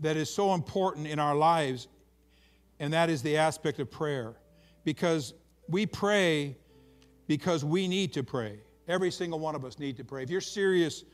that 0.00 0.16
is 0.16 0.32
so 0.32 0.54
important 0.54 1.06
in 1.06 1.18
our 1.18 1.34
lives, 1.34 1.88
and 2.80 2.92
that 2.92 3.10
is 3.10 3.22
the 3.22 3.36
aspect 3.36 3.78
of 3.78 3.90
prayer. 3.90 4.34
Because 4.84 5.34
we 5.68 5.84
pray 5.84 6.56
because 7.28 7.64
we 7.64 7.86
need 7.86 8.12
to 8.14 8.24
pray. 8.24 8.58
Every 8.88 9.12
single 9.12 9.38
one 9.38 9.54
of 9.54 9.64
us 9.64 9.78
need 9.78 9.96
to 9.98 10.04
pray. 10.04 10.22
If 10.24 10.30
you're 10.30 10.40
serious, 10.40 11.04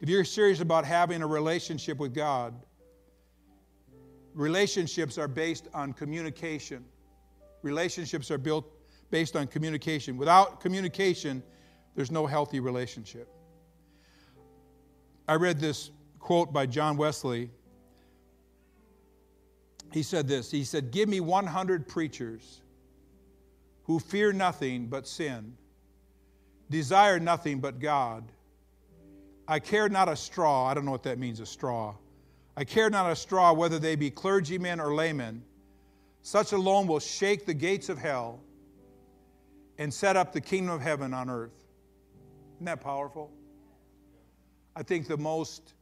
if 0.00 0.08
you're 0.08 0.24
serious 0.24 0.60
about 0.60 0.84
having 0.84 1.22
a 1.22 1.26
relationship 1.26 1.98
with 1.98 2.14
God, 2.14 2.54
relationships 4.34 5.18
are 5.18 5.28
based 5.28 5.68
on 5.74 5.92
communication. 5.92 6.84
Relationships 7.62 8.30
are 8.30 8.38
built 8.38 8.66
based 9.10 9.36
on 9.36 9.46
communication. 9.46 10.16
Without 10.16 10.60
communication, 10.60 11.42
there's 11.94 12.10
no 12.10 12.26
healthy 12.26 12.60
relationship. 12.60 13.28
I 15.28 15.34
read 15.34 15.60
this 15.60 15.90
quote 16.18 16.52
by 16.52 16.66
John 16.66 16.96
Wesley. 16.96 17.50
He 19.92 20.02
said 20.02 20.26
this 20.26 20.50
He 20.50 20.64
said, 20.64 20.90
Give 20.90 21.08
me 21.08 21.20
100 21.20 21.86
preachers 21.86 22.62
who 23.84 23.98
fear 23.98 24.32
nothing 24.32 24.86
but 24.86 25.06
sin, 25.06 25.56
desire 26.70 27.20
nothing 27.20 27.60
but 27.60 27.78
God. 27.78 28.30
I 29.46 29.58
care 29.58 29.88
not 29.88 30.08
a 30.08 30.16
straw. 30.16 30.66
I 30.66 30.74
don't 30.74 30.84
know 30.84 30.92
what 30.92 31.02
that 31.02 31.18
means, 31.18 31.40
a 31.40 31.46
straw. 31.46 31.94
I 32.56 32.64
care 32.64 32.90
not 32.90 33.10
a 33.10 33.16
straw 33.16 33.52
whether 33.52 33.78
they 33.78 33.96
be 33.96 34.10
clergymen 34.10 34.80
or 34.80 34.94
laymen. 34.94 35.42
Such 36.22 36.52
alone 36.52 36.86
will 36.86 37.00
shake 37.00 37.46
the 37.46 37.54
gates 37.54 37.88
of 37.88 37.98
hell 37.98 38.40
and 39.78 39.92
set 39.92 40.16
up 40.16 40.32
the 40.32 40.40
kingdom 40.40 40.74
of 40.74 40.80
heaven 40.80 41.14
on 41.14 41.30
earth. 41.30 41.64
Isn't 42.56 42.66
that 42.66 42.80
powerful? 42.80 43.32
I 44.76 44.82
think 44.82 45.08
the 45.08 45.16
most 45.16 45.74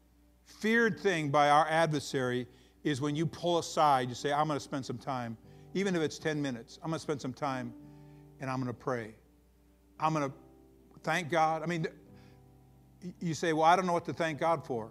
feared 0.44 0.98
thing 0.98 1.30
by 1.30 1.50
our 1.50 1.66
adversary 1.68 2.46
is 2.82 3.00
when 3.00 3.14
you 3.14 3.26
pull 3.26 3.58
aside, 3.58 4.08
you 4.08 4.14
say, 4.14 4.32
I'm 4.32 4.46
going 4.46 4.58
to 4.58 4.64
spend 4.64 4.86
some 4.86 4.98
time, 4.98 5.36
even 5.74 5.94
if 5.94 6.02
it's 6.02 6.18
10 6.18 6.40
minutes, 6.40 6.78
I'm 6.82 6.90
going 6.90 6.98
to 6.98 7.02
spend 7.02 7.20
some 7.20 7.32
time 7.32 7.72
and 8.40 8.50
I'm 8.50 8.56
going 8.56 8.72
to 8.72 8.78
pray. 8.78 9.14
I'm 9.98 10.14
going 10.14 10.28
to 10.28 10.34
thank 11.02 11.30
God. 11.30 11.62
I 11.62 11.66
mean, 11.66 11.86
you 13.20 13.34
say, 13.34 13.52
Well, 13.52 13.64
I 13.64 13.76
don't 13.76 13.86
know 13.86 13.92
what 13.92 14.06
to 14.06 14.12
thank 14.12 14.38
God 14.38 14.64
for. 14.64 14.90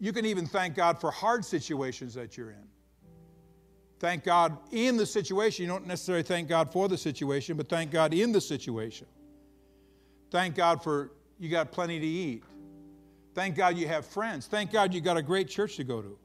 You 0.00 0.12
can 0.14 0.24
even 0.24 0.46
thank 0.46 0.74
God 0.74 0.98
for 0.98 1.10
hard 1.10 1.44
situations 1.44 2.14
that 2.14 2.36
you're 2.36 2.50
in. 2.50 2.66
Thank 3.98 4.24
God 4.24 4.56
in 4.72 4.96
the 4.96 5.04
situation. 5.04 5.64
You 5.64 5.70
don't 5.70 5.86
necessarily 5.86 6.22
thank 6.22 6.48
God 6.48 6.72
for 6.72 6.88
the 6.88 6.96
situation, 6.96 7.58
but 7.58 7.68
thank 7.68 7.90
God 7.90 8.14
in 8.14 8.32
the 8.32 8.40
situation. 8.40 9.06
Thank 10.30 10.54
God 10.54 10.82
for 10.82 11.12
you 11.38 11.50
got 11.50 11.70
plenty 11.70 12.00
to 12.00 12.06
eat. 12.06 12.44
Thank 13.34 13.56
God 13.56 13.76
you 13.76 13.86
have 13.88 14.06
friends. 14.06 14.46
Thank 14.46 14.72
God 14.72 14.94
you 14.94 15.02
got 15.02 15.18
a 15.18 15.22
great 15.22 15.48
church 15.48 15.76
to 15.76 15.84
go 15.84 16.00
to. 16.00 16.18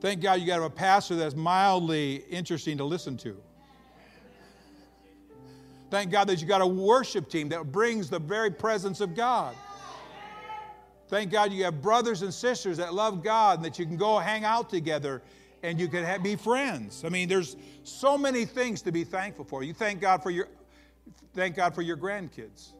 Thank 0.00 0.20
God 0.20 0.40
you 0.40 0.46
got 0.46 0.60
a 0.60 0.70
pastor 0.70 1.14
that's 1.14 1.36
mildly 1.36 2.24
interesting 2.30 2.78
to 2.78 2.84
listen 2.84 3.16
to. 3.18 3.36
Thank 5.90 6.10
God 6.10 6.28
that 6.28 6.40
you 6.40 6.46
got 6.46 6.60
a 6.60 6.66
worship 6.66 7.30
team 7.30 7.48
that 7.50 7.70
brings 7.72 8.10
the 8.10 8.18
very 8.18 8.50
presence 8.50 9.00
of 9.00 9.14
God. 9.14 9.54
Thank 11.08 11.30
God 11.30 11.52
you 11.52 11.64
have 11.64 11.80
brothers 11.80 12.22
and 12.22 12.32
sisters 12.32 12.76
that 12.76 12.92
love 12.92 13.22
God 13.22 13.58
and 13.58 13.64
that 13.64 13.78
you 13.78 13.86
can 13.86 13.96
go 13.96 14.18
hang 14.18 14.44
out 14.44 14.68
together 14.68 15.22
and 15.62 15.80
you 15.80 15.88
can 15.88 16.04
have, 16.04 16.22
be 16.22 16.36
friends. 16.36 17.04
I 17.04 17.08
mean, 17.08 17.28
there's 17.28 17.56
so 17.82 18.18
many 18.18 18.44
things 18.44 18.82
to 18.82 18.92
be 18.92 19.04
thankful 19.04 19.44
for. 19.44 19.62
You 19.62 19.72
thank 19.72 20.00
God 20.00 20.22
for 20.22 20.30
your 20.30 20.48
thank 21.34 21.56
God 21.56 21.74
for 21.74 21.82
your 21.82 21.96
grandkids. 21.96 22.72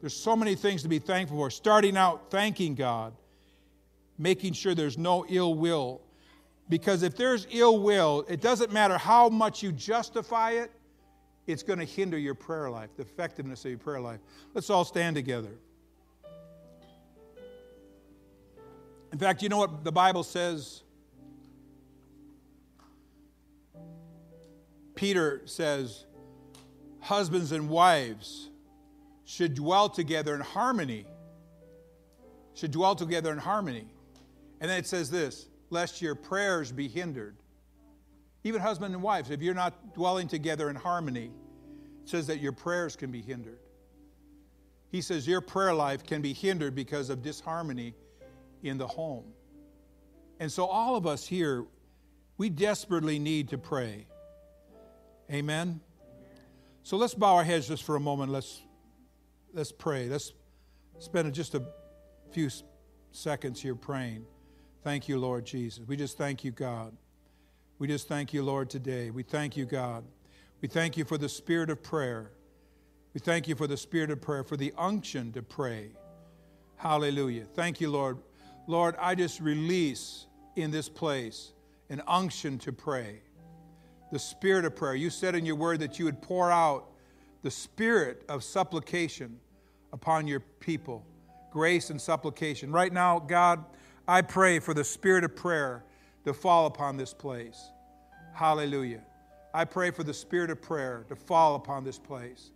There's 0.00 0.14
so 0.16 0.36
many 0.36 0.54
things 0.54 0.82
to 0.82 0.88
be 0.88 0.98
thankful 0.98 1.38
for. 1.38 1.50
Starting 1.50 1.96
out 1.96 2.30
thanking 2.30 2.74
God, 2.74 3.14
making 4.18 4.52
sure 4.52 4.74
there's 4.74 4.98
no 4.98 5.24
ill 5.28 5.54
will. 5.54 6.02
Because 6.68 7.02
if 7.02 7.16
there's 7.16 7.46
ill 7.50 7.78
will, 7.78 8.24
it 8.28 8.40
doesn't 8.40 8.72
matter 8.72 8.98
how 8.98 9.28
much 9.28 9.62
you 9.62 9.72
justify 9.72 10.52
it, 10.52 10.70
it's 11.46 11.62
going 11.62 11.78
to 11.78 11.84
hinder 11.84 12.18
your 12.18 12.34
prayer 12.34 12.70
life, 12.70 12.90
the 12.96 13.02
effectiveness 13.02 13.64
of 13.64 13.70
your 13.70 13.78
prayer 13.78 14.00
life. 14.00 14.20
Let's 14.54 14.70
all 14.70 14.84
stand 14.84 15.16
together. 15.16 15.58
In 19.14 19.20
fact, 19.20 19.44
you 19.44 19.48
know 19.48 19.58
what 19.58 19.84
the 19.84 19.92
Bible 19.92 20.24
says? 20.24 20.82
Peter 24.96 25.40
says, 25.44 26.04
Husbands 26.98 27.52
and 27.52 27.68
wives 27.68 28.50
should 29.24 29.54
dwell 29.54 29.88
together 29.88 30.34
in 30.34 30.40
harmony. 30.40 31.06
Should 32.54 32.72
dwell 32.72 32.96
together 32.96 33.30
in 33.30 33.38
harmony. 33.38 33.86
And 34.60 34.68
then 34.68 34.80
it 34.80 34.86
says 34.88 35.12
this 35.12 35.46
lest 35.70 36.02
your 36.02 36.16
prayers 36.16 36.72
be 36.72 36.88
hindered. 36.88 37.36
Even 38.42 38.60
husband 38.60 38.94
and 38.94 39.02
wives, 39.02 39.30
if 39.30 39.40
you're 39.40 39.54
not 39.54 39.94
dwelling 39.94 40.26
together 40.26 40.70
in 40.70 40.74
harmony, 40.74 41.30
it 42.02 42.08
says 42.08 42.26
that 42.26 42.40
your 42.40 42.52
prayers 42.52 42.96
can 42.96 43.12
be 43.12 43.22
hindered. 43.22 43.60
He 44.90 45.00
says 45.00 45.28
your 45.28 45.40
prayer 45.40 45.72
life 45.72 46.04
can 46.04 46.20
be 46.20 46.32
hindered 46.32 46.74
because 46.74 47.10
of 47.10 47.22
disharmony 47.22 47.94
in 48.64 48.78
the 48.78 48.86
home. 48.86 49.24
And 50.40 50.50
so, 50.50 50.66
all 50.66 50.96
of 50.96 51.06
us 51.06 51.26
here, 51.26 51.64
we 52.36 52.48
desperately 52.50 53.18
need 53.18 53.50
to 53.50 53.58
pray. 53.58 54.06
Amen? 55.30 55.80
So, 56.82 56.96
let's 56.96 57.14
bow 57.14 57.36
our 57.36 57.44
heads 57.44 57.68
just 57.68 57.84
for 57.84 57.96
a 57.96 58.00
moment. 58.00 58.32
Let's, 58.32 58.60
let's 59.52 59.72
pray. 59.72 60.08
Let's 60.08 60.32
spend 60.98 61.32
just 61.34 61.54
a 61.54 61.62
few 62.32 62.50
seconds 63.12 63.60
here 63.62 63.74
praying. 63.74 64.26
Thank 64.82 65.08
you, 65.08 65.18
Lord 65.18 65.46
Jesus. 65.46 65.86
We 65.86 65.96
just 65.96 66.18
thank 66.18 66.44
you, 66.44 66.50
God. 66.50 66.96
We 67.78 67.88
just 67.88 68.08
thank 68.08 68.32
you, 68.32 68.42
Lord, 68.42 68.70
today. 68.70 69.10
We 69.10 69.22
thank 69.22 69.56
you, 69.56 69.64
God. 69.64 70.04
We 70.60 70.68
thank 70.68 70.96
you 70.96 71.04
for 71.04 71.18
the 71.18 71.28
spirit 71.28 71.70
of 71.70 71.82
prayer. 71.82 72.30
We 73.14 73.20
thank 73.20 73.46
you 73.46 73.54
for 73.54 73.66
the 73.66 73.76
spirit 73.76 74.10
of 74.10 74.20
prayer, 74.20 74.42
for 74.42 74.56
the 74.56 74.72
unction 74.76 75.32
to 75.32 75.42
pray. 75.42 75.90
Hallelujah. 76.76 77.44
Thank 77.54 77.80
you, 77.80 77.90
Lord. 77.90 78.18
Lord, 78.66 78.94
I 78.98 79.14
just 79.14 79.40
release 79.40 80.26
in 80.56 80.70
this 80.70 80.88
place 80.88 81.52
an 81.90 82.02
unction 82.06 82.58
to 82.58 82.72
pray. 82.72 83.20
The 84.12 84.18
spirit 84.18 84.64
of 84.64 84.76
prayer. 84.76 84.94
You 84.94 85.10
said 85.10 85.34
in 85.34 85.44
your 85.44 85.56
word 85.56 85.80
that 85.80 85.98
you 85.98 86.04
would 86.04 86.22
pour 86.22 86.50
out 86.50 86.86
the 87.42 87.50
spirit 87.50 88.24
of 88.28 88.42
supplication 88.42 89.38
upon 89.92 90.26
your 90.26 90.40
people, 90.60 91.04
grace 91.50 91.90
and 91.90 92.00
supplication. 92.00 92.72
Right 92.72 92.92
now, 92.92 93.18
God, 93.18 93.64
I 94.08 94.22
pray 94.22 94.58
for 94.58 94.74
the 94.74 94.84
spirit 94.84 95.24
of 95.24 95.36
prayer 95.36 95.84
to 96.24 96.32
fall 96.32 96.66
upon 96.66 96.96
this 96.96 97.12
place. 97.12 97.70
Hallelujah. 98.32 99.02
I 99.52 99.64
pray 99.64 99.90
for 99.90 100.02
the 100.02 100.14
spirit 100.14 100.50
of 100.50 100.60
prayer 100.60 101.04
to 101.08 101.16
fall 101.16 101.54
upon 101.54 101.84
this 101.84 101.98
place. 101.98 102.50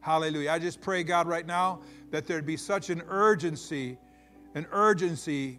Hallelujah. 0.00 0.50
I 0.50 0.58
just 0.58 0.80
pray, 0.80 1.04
God, 1.04 1.28
right 1.28 1.46
now, 1.46 1.80
that 2.10 2.26
there'd 2.26 2.46
be 2.46 2.56
such 2.56 2.90
an 2.90 3.02
urgency, 3.08 3.98
an 4.54 4.66
urgency, 4.72 5.58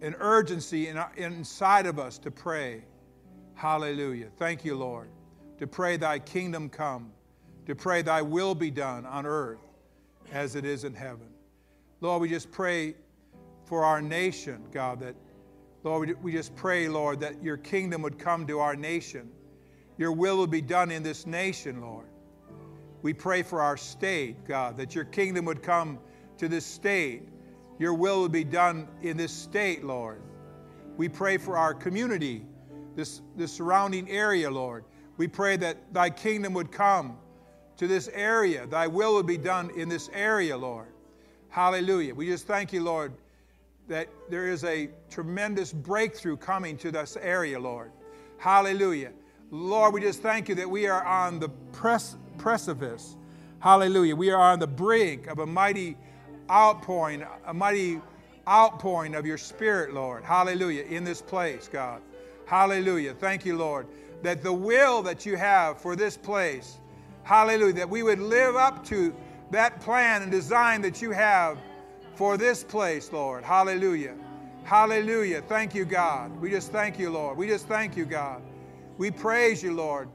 an 0.00 0.14
urgency 0.18 0.88
in, 0.88 0.98
inside 1.16 1.86
of 1.86 1.98
us 1.98 2.18
to 2.18 2.30
pray. 2.30 2.84
Hallelujah. 3.54 4.28
Thank 4.38 4.64
you, 4.64 4.76
Lord. 4.76 5.08
To 5.58 5.66
pray, 5.66 5.96
Thy 5.96 6.18
kingdom 6.18 6.68
come, 6.68 7.12
to 7.66 7.74
pray, 7.74 8.02
Thy 8.02 8.22
will 8.22 8.54
be 8.54 8.70
done 8.70 9.06
on 9.06 9.24
earth 9.24 9.60
as 10.32 10.54
it 10.54 10.64
is 10.64 10.84
in 10.84 10.94
heaven. 10.94 11.28
Lord, 12.00 12.20
we 12.20 12.28
just 12.28 12.50
pray 12.50 12.94
for 13.64 13.84
our 13.84 14.02
nation, 14.02 14.62
God, 14.72 15.00
that, 15.00 15.14
Lord, 15.82 16.16
we 16.22 16.32
just 16.32 16.54
pray, 16.54 16.88
Lord, 16.88 17.20
that 17.20 17.42
your 17.42 17.56
kingdom 17.56 18.02
would 18.02 18.18
come 18.18 18.46
to 18.46 18.60
our 18.60 18.76
nation. 18.76 19.30
Your 19.98 20.12
will 20.12 20.36
would 20.38 20.50
be 20.50 20.60
done 20.60 20.90
in 20.90 21.02
this 21.02 21.26
nation, 21.26 21.80
Lord. 21.80 22.06
We 23.02 23.14
pray 23.14 23.42
for 23.42 23.62
our 23.62 23.76
state, 23.76 24.46
God, 24.46 24.76
that 24.76 24.94
your 24.94 25.04
kingdom 25.04 25.44
would 25.46 25.62
come 25.62 25.98
to 26.38 26.48
this 26.48 26.66
state. 26.66 27.28
Your 27.78 27.94
will 27.94 28.22
would 28.22 28.32
be 28.32 28.44
done 28.44 28.88
in 29.02 29.16
this 29.16 29.32
state, 29.32 29.84
Lord. 29.84 30.22
We 30.96 31.08
pray 31.08 31.36
for 31.36 31.56
our 31.58 31.74
community, 31.74 32.42
this, 32.94 33.20
this 33.36 33.52
surrounding 33.52 34.10
area, 34.10 34.50
Lord. 34.50 34.84
We 35.18 35.28
pray 35.28 35.56
that 35.58 35.92
thy 35.92 36.10
kingdom 36.10 36.54
would 36.54 36.72
come 36.72 37.18
to 37.76 37.86
this 37.86 38.08
area. 38.12 38.66
Thy 38.66 38.86
will 38.86 39.14
would 39.14 39.26
be 39.26 39.36
done 39.36 39.70
in 39.76 39.88
this 39.88 40.08
area, 40.12 40.56
Lord. 40.56 40.88
Hallelujah. 41.50 42.14
We 42.14 42.26
just 42.26 42.46
thank 42.46 42.72
you, 42.72 42.82
Lord, 42.82 43.12
that 43.88 44.08
there 44.28 44.48
is 44.48 44.64
a 44.64 44.90
tremendous 45.10 45.72
breakthrough 45.72 46.36
coming 46.36 46.76
to 46.78 46.90
this 46.90 47.16
area, 47.20 47.58
Lord. 47.58 47.92
Hallelujah. 48.38 49.12
Lord, 49.50 49.94
we 49.94 50.00
just 50.00 50.22
thank 50.22 50.48
you 50.48 50.54
that 50.56 50.68
we 50.68 50.86
are 50.86 51.04
on 51.04 51.38
the 51.38 51.48
press, 51.48 52.16
precipice. 52.36 53.16
Hallelujah. 53.60 54.16
We 54.16 54.30
are 54.30 54.40
on 54.40 54.58
the 54.58 54.66
brink 54.66 55.28
of 55.28 55.38
a 55.38 55.46
mighty 55.46 55.96
outpouring, 56.50 57.24
a 57.46 57.54
mighty 57.54 58.00
outpouring 58.48 59.14
of 59.14 59.26
your 59.26 59.38
Spirit, 59.38 59.92
Lord. 59.92 60.24
Hallelujah. 60.24 60.84
In 60.84 61.04
this 61.04 61.20
place, 61.22 61.68
God. 61.72 62.00
Hallelujah. 62.46 63.14
Thank 63.14 63.44
you, 63.44 63.56
Lord, 63.56 63.86
that 64.22 64.42
the 64.42 64.52
will 64.52 65.02
that 65.02 65.26
you 65.26 65.36
have 65.36 65.80
for 65.80 65.96
this 65.96 66.16
place, 66.16 66.78
hallelujah, 67.24 67.74
that 67.74 67.90
we 67.90 68.02
would 68.02 68.20
live 68.20 68.54
up 68.54 68.84
to 68.86 69.14
that 69.50 69.80
plan 69.80 70.22
and 70.22 70.30
design 70.30 70.80
that 70.82 71.02
you 71.02 71.10
have 71.10 71.58
for 72.14 72.36
this 72.36 72.62
place, 72.62 73.12
Lord. 73.12 73.42
Hallelujah. 73.44 74.14
Hallelujah. 74.64 75.42
Thank 75.42 75.74
you, 75.74 75.84
God. 75.84 76.40
We 76.40 76.50
just 76.50 76.72
thank 76.72 76.98
you, 76.98 77.10
Lord. 77.10 77.36
We 77.36 77.46
just 77.46 77.66
thank 77.66 77.96
you, 77.96 78.04
God. 78.04 78.42
We 78.98 79.10
praise 79.10 79.62
you, 79.62 79.74
Lord. 79.74 80.08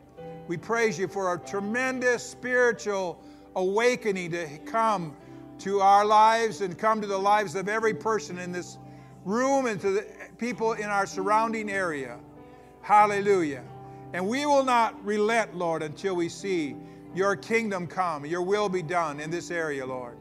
We 0.48 0.58
praise 0.58 0.98
you 0.98 1.08
for 1.08 1.34
a 1.34 1.40
tremendous 1.40 2.24
spiritual 2.24 3.22
awakening 3.56 4.32
to 4.32 4.48
come 4.66 5.16
to 5.62 5.80
our 5.80 6.05
lives 6.05 6.62
and 6.62 6.78
come 6.78 7.01
to 7.01 7.07
the 7.07 7.18
lives 7.18 7.55
of 7.55 7.70
every 7.70 7.93
person 7.93 8.39
in 8.39 8.51
this 8.51 8.78
room 9.26 9.68
and 9.68 9.80
to 9.82 9.91
the 9.91 10.07
people 10.38 10.74
in 10.74 10.86
our 10.86 11.05
surrounding 11.05 11.70
area. 11.70 12.18
Hallelujah. 12.82 13.64
And 14.14 14.28
we 14.28 14.45
will 14.45 14.64
not 14.64 15.03
relent, 15.05 15.55
Lord, 15.55 15.84
until 15.84 16.16
we 16.16 16.30
see 16.30 16.76
your 17.14 17.36
kingdom 17.36 17.88
come, 17.88 18.26
your 18.26 18.41
will 18.41 18.70
be 18.70 18.82
done 18.82 19.20
in 19.20 19.30
this 19.30 19.51
area, 19.51 19.86
Lord. 19.86 20.18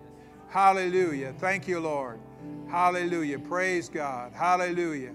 Hallelujah. 0.49 1.33
Thank 1.39 1.67
you, 1.67 1.81
Lord. 1.81 2.19
Hallelujah. 2.69 3.39
Praise 3.39 3.89
God. 3.89 4.33
Hallelujah. 4.33 5.13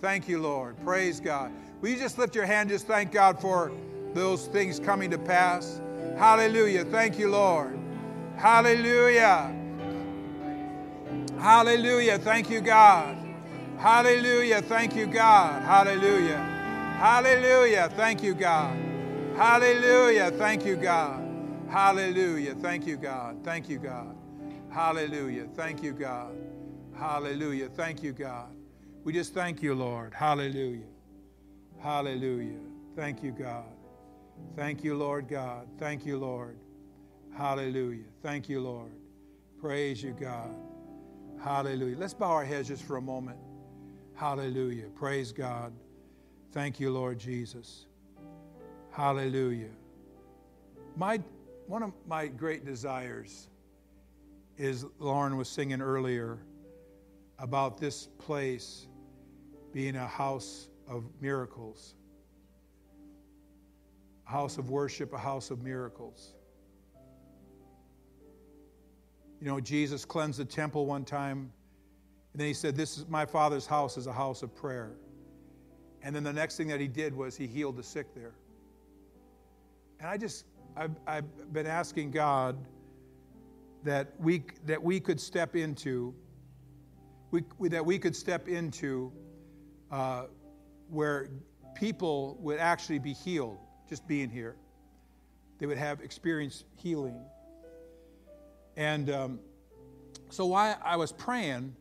Thank 0.00 0.28
you, 0.28 0.40
Lord. 0.40 0.76
Praise 0.84 1.20
God. 1.20 1.52
Will 1.80 1.90
you 1.90 1.98
just 1.98 2.18
lift 2.18 2.34
your 2.34 2.46
hand, 2.46 2.68
just 2.70 2.86
thank 2.86 3.12
God 3.12 3.40
for 3.40 3.72
those 4.14 4.46
things 4.48 4.80
coming 4.80 5.10
to 5.10 5.18
pass? 5.18 5.80
Hallelujah. 6.16 6.84
Thank 6.84 7.18
you, 7.18 7.30
Lord. 7.30 7.78
Hallelujah. 8.36 9.57
Hallelujah. 11.40 12.18
Thank 12.18 12.50
you, 12.50 12.60
God. 12.60 13.16
Hallelujah. 13.78 14.60
Thank 14.62 14.96
you, 14.96 15.06
God. 15.06 15.62
Hallelujah. 15.62 16.38
Hallelujah. 16.98 17.88
Thank 17.94 18.22
you, 18.24 18.34
God. 18.34 18.76
Hallelujah. 19.36 20.32
Thank 20.32 20.64
you, 20.64 20.76
God. 20.76 21.24
Hallelujah. 21.68 22.54
Thank 22.56 22.86
you, 22.86 22.96
God. 22.96 23.44
Thank 23.44 23.68
you, 23.68 23.78
God. 23.78 24.16
Hallelujah. 24.70 25.46
Thank 25.54 25.82
you, 25.82 25.92
God. 25.92 26.36
Hallelujah. 26.98 27.68
Thank 27.68 28.02
you, 28.02 28.12
God. 28.12 28.48
We 29.04 29.12
just 29.12 29.32
thank 29.32 29.62
you, 29.62 29.74
Lord. 29.74 30.12
Hallelujah. 30.12 30.82
Hallelujah. 31.80 32.58
Thank 32.96 33.22
you, 33.22 33.30
God. 33.30 33.64
Thank 34.56 34.82
you, 34.82 34.96
Lord 34.96 35.28
God. 35.28 35.68
Thank 35.78 36.04
you, 36.04 36.18
Lord. 36.18 36.58
Hallelujah. 37.36 38.04
Thank 38.22 38.48
you, 38.48 38.60
Lord. 38.60 38.90
Praise 39.60 40.02
you, 40.02 40.16
God. 40.18 40.50
Hallelujah. 41.42 41.96
Let's 41.96 42.14
bow 42.14 42.30
our 42.30 42.44
heads 42.44 42.68
just 42.68 42.82
for 42.82 42.96
a 42.96 43.02
moment. 43.02 43.38
Hallelujah. 44.14 44.86
Praise 44.96 45.32
God. 45.32 45.72
Thank 46.52 46.80
you, 46.80 46.90
Lord 46.90 47.18
Jesus. 47.18 47.86
Hallelujah. 48.90 49.70
My, 50.96 51.20
one 51.66 51.82
of 51.84 51.92
my 52.08 52.26
great 52.26 52.64
desires 52.64 53.48
is 54.56 54.84
Lauren 54.98 55.36
was 55.36 55.48
singing 55.48 55.80
earlier 55.80 56.38
about 57.38 57.78
this 57.78 58.08
place 58.18 58.88
being 59.72 59.94
a 59.94 60.06
house 60.06 60.68
of 60.88 61.04
miracles, 61.20 61.94
a 64.26 64.30
house 64.30 64.58
of 64.58 64.70
worship, 64.70 65.12
a 65.12 65.18
house 65.18 65.52
of 65.52 65.62
miracles. 65.62 66.34
You 69.40 69.46
know, 69.46 69.60
Jesus 69.60 70.04
cleansed 70.04 70.38
the 70.38 70.44
temple 70.44 70.86
one 70.86 71.04
time, 71.04 71.52
and 72.32 72.40
then 72.40 72.46
he 72.48 72.54
said, 72.54 72.76
This 72.76 72.98
is 72.98 73.06
my 73.08 73.24
father's 73.24 73.66
house 73.66 73.96
is 73.96 74.06
a 74.06 74.12
house 74.12 74.42
of 74.42 74.54
prayer. 74.54 74.92
And 76.02 76.14
then 76.14 76.24
the 76.24 76.32
next 76.32 76.56
thing 76.56 76.68
that 76.68 76.80
he 76.80 76.88
did 76.88 77.14
was 77.14 77.36
he 77.36 77.46
healed 77.46 77.76
the 77.76 77.82
sick 77.82 78.14
there. 78.14 78.34
And 80.00 80.08
I 80.08 80.16
just, 80.16 80.44
I've, 80.76 80.92
I've 81.06 81.52
been 81.52 81.66
asking 81.66 82.12
God 82.12 82.56
that 83.84 84.12
we, 84.18 84.44
that 84.64 84.82
we 84.82 85.00
could 85.00 85.20
step 85.20 85.56
into, 85.56 86.14
we, 87.30 87.42
that 87.68 87.84
we 87.84 87.98
could 87.98 88.14
step 88.14 88.48
into 88.48 89.12
uh, 89.90 90.24
where 90.88 91.30
people 91.74 92.36
would 92.40 92.58
actually 92.58 92.98
be 92.98 93.12
healed 93.12 93.58
just 93.88 94.06
being 94.06 94.30
here. 94.30 94.56
They 95.58 95.66
would 95.66 95.78
have 95.78 96.00
experienced 96.00 96.64
healing. 96.76 97.20
And 98.78 99.10
um, 99.10 99.40
so 100.30 100.46
while 100.46 100.78
I 100.84 100.94
was 100.94 101.10
praying, 101.10 101.74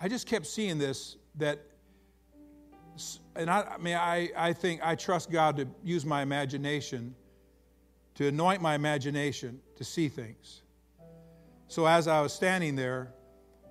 I 0.00 0.08
just 0.08 0.26
kept 0.26 0.46
seeing 0.46 0.78
this 0.78 1.18
that, 1.34 1.60
and 3.36 3.50
I, 3.50 3.74
I 3.74 3.76
mean, 3.76 3.96
I, 3.96 4.30
I 4.34 4.54
think 4.54 4.80
I 4.82 4.94
trust 4.94 5.30
God 5.30 5.58
to 5.58 5.68
use 5.84 6.06
my 6.06 6.22
imagination, 6.22 7.14
to 8.14 8.28
anoint 8.28 8.62
my 8.62 8.74
imagination 8.74 9.60
to 9.76 9.84
see 9.84 10.08
things. 10.08 10.62
So 11.68 11.84
as 11.84 12.08
I 12.08 12.22
was 12.22 12.32
standing 12.32 12.76
there, 12.76 13.12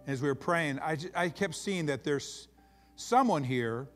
as 0.05 0.21
we 0.21 0.27
were 0.27 0.35
praying, 0.35 0.79
I, 0.81 0.97
I 1.15 1.29
kept 1.29 1.55
seeing 1.55 1.87
that 1.87 2.03
there's 2.03 2.47
someone 2.95 3.43
here 3.43 3.87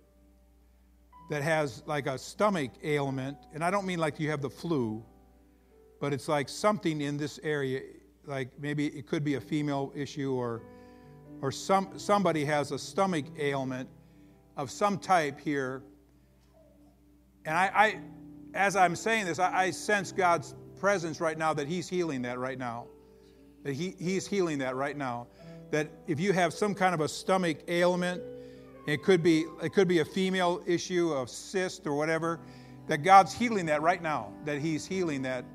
that 1.30 1.44
has 1.44 1.84
like 1.86 2.08
a 2.08 2.18
stomach 2.18 2.72
ailment, 2.84 3.38
and 3.54 3.64
I 3.64 3.70
don't 3.70 3.86
mean 3.86 4.00
like 4.00 4.20
you 4.20 4.32
have 4.32 4.42
the 4.42 4.50
flu, 4.50 5.06
but 6.02 6.14
it's 6.14 6.28
like 6.28 6.50
something 6.50 7.00
in 7.00 7.18
this 7.18 7.40
area, 7.44 7.82
like 8.30 8.50
maybe 8.60 8.88
it 8.88 9.08
could 9.08 9.24
be 9.24 9.36
a 9.36 9.42
female 9.42 9.92
issue 9.96 10.34
or 10.34 10.62
or 11.42 11.52
some 11.52 11.98
somebody 11.98 12.46
has 12.46 12.72
a 12.72 12.78
stomach 12.78 13.26
ailment 13.40 13.90
of 14.56 14.70
some 14.70 15.00
type 15.00 15.40
here. 15.40 15.82
And 17.46 17.58
I, 17.58 17.72
I 17.74 18.00
as 18.54 18.76
I'm 18.76 18.96
saying 18.96 19.26
this, 19.26 19.40
I, 19.40 19.64
I 19.64 19.72
sense 19.72 20.12
God's 20.12 20.54
presence 20.80 21.20
right 21.20 21.38
now 21.38 21.54
that 21.54 21.68
He's 21.68 21.90
healing 21.90 22.22
that 22.22 22.38
right 22.38 22.58
now. 22.58 22.86
That 23.64 23.74
he, 23.74 23.96
He's 24.00 24.28
healing 24.28 24.60
that 24.60 24.76
right 24.76 24.96
now. 24.96 25.28
That 25.72 25.90
if 26.08 26.20
you 26.20 26.32
have 26.32 26.54
some 26.54 26.76
kind 26.76 26.94
of 26.94 27.02
a 27.02 27.08
stomach 27.08 27.58
ailment, 27.68 28.22
it 28.86 29.04
could 29.04 29.24
be 29.24 29.46
it 29.64 29.74
could 29.74 29.88
be 29.88 30.00
a 30.00 30.06
female 30.06 30.62
issue 30.68 31.12
of 31.14 31.30
cyst 31.32 31.88
or 31.88 31.96
whatever. 31.96 32.40
That 32.88 33.00
God's 33.00 33.34
healing 33.34 33.66
that 33.68 33.82
right 33.82 34.02
now. 34.02 34.34
That 34.46 34.60
He's 34.60 34.86
healing 34.86 35.24
that 35.24 35.46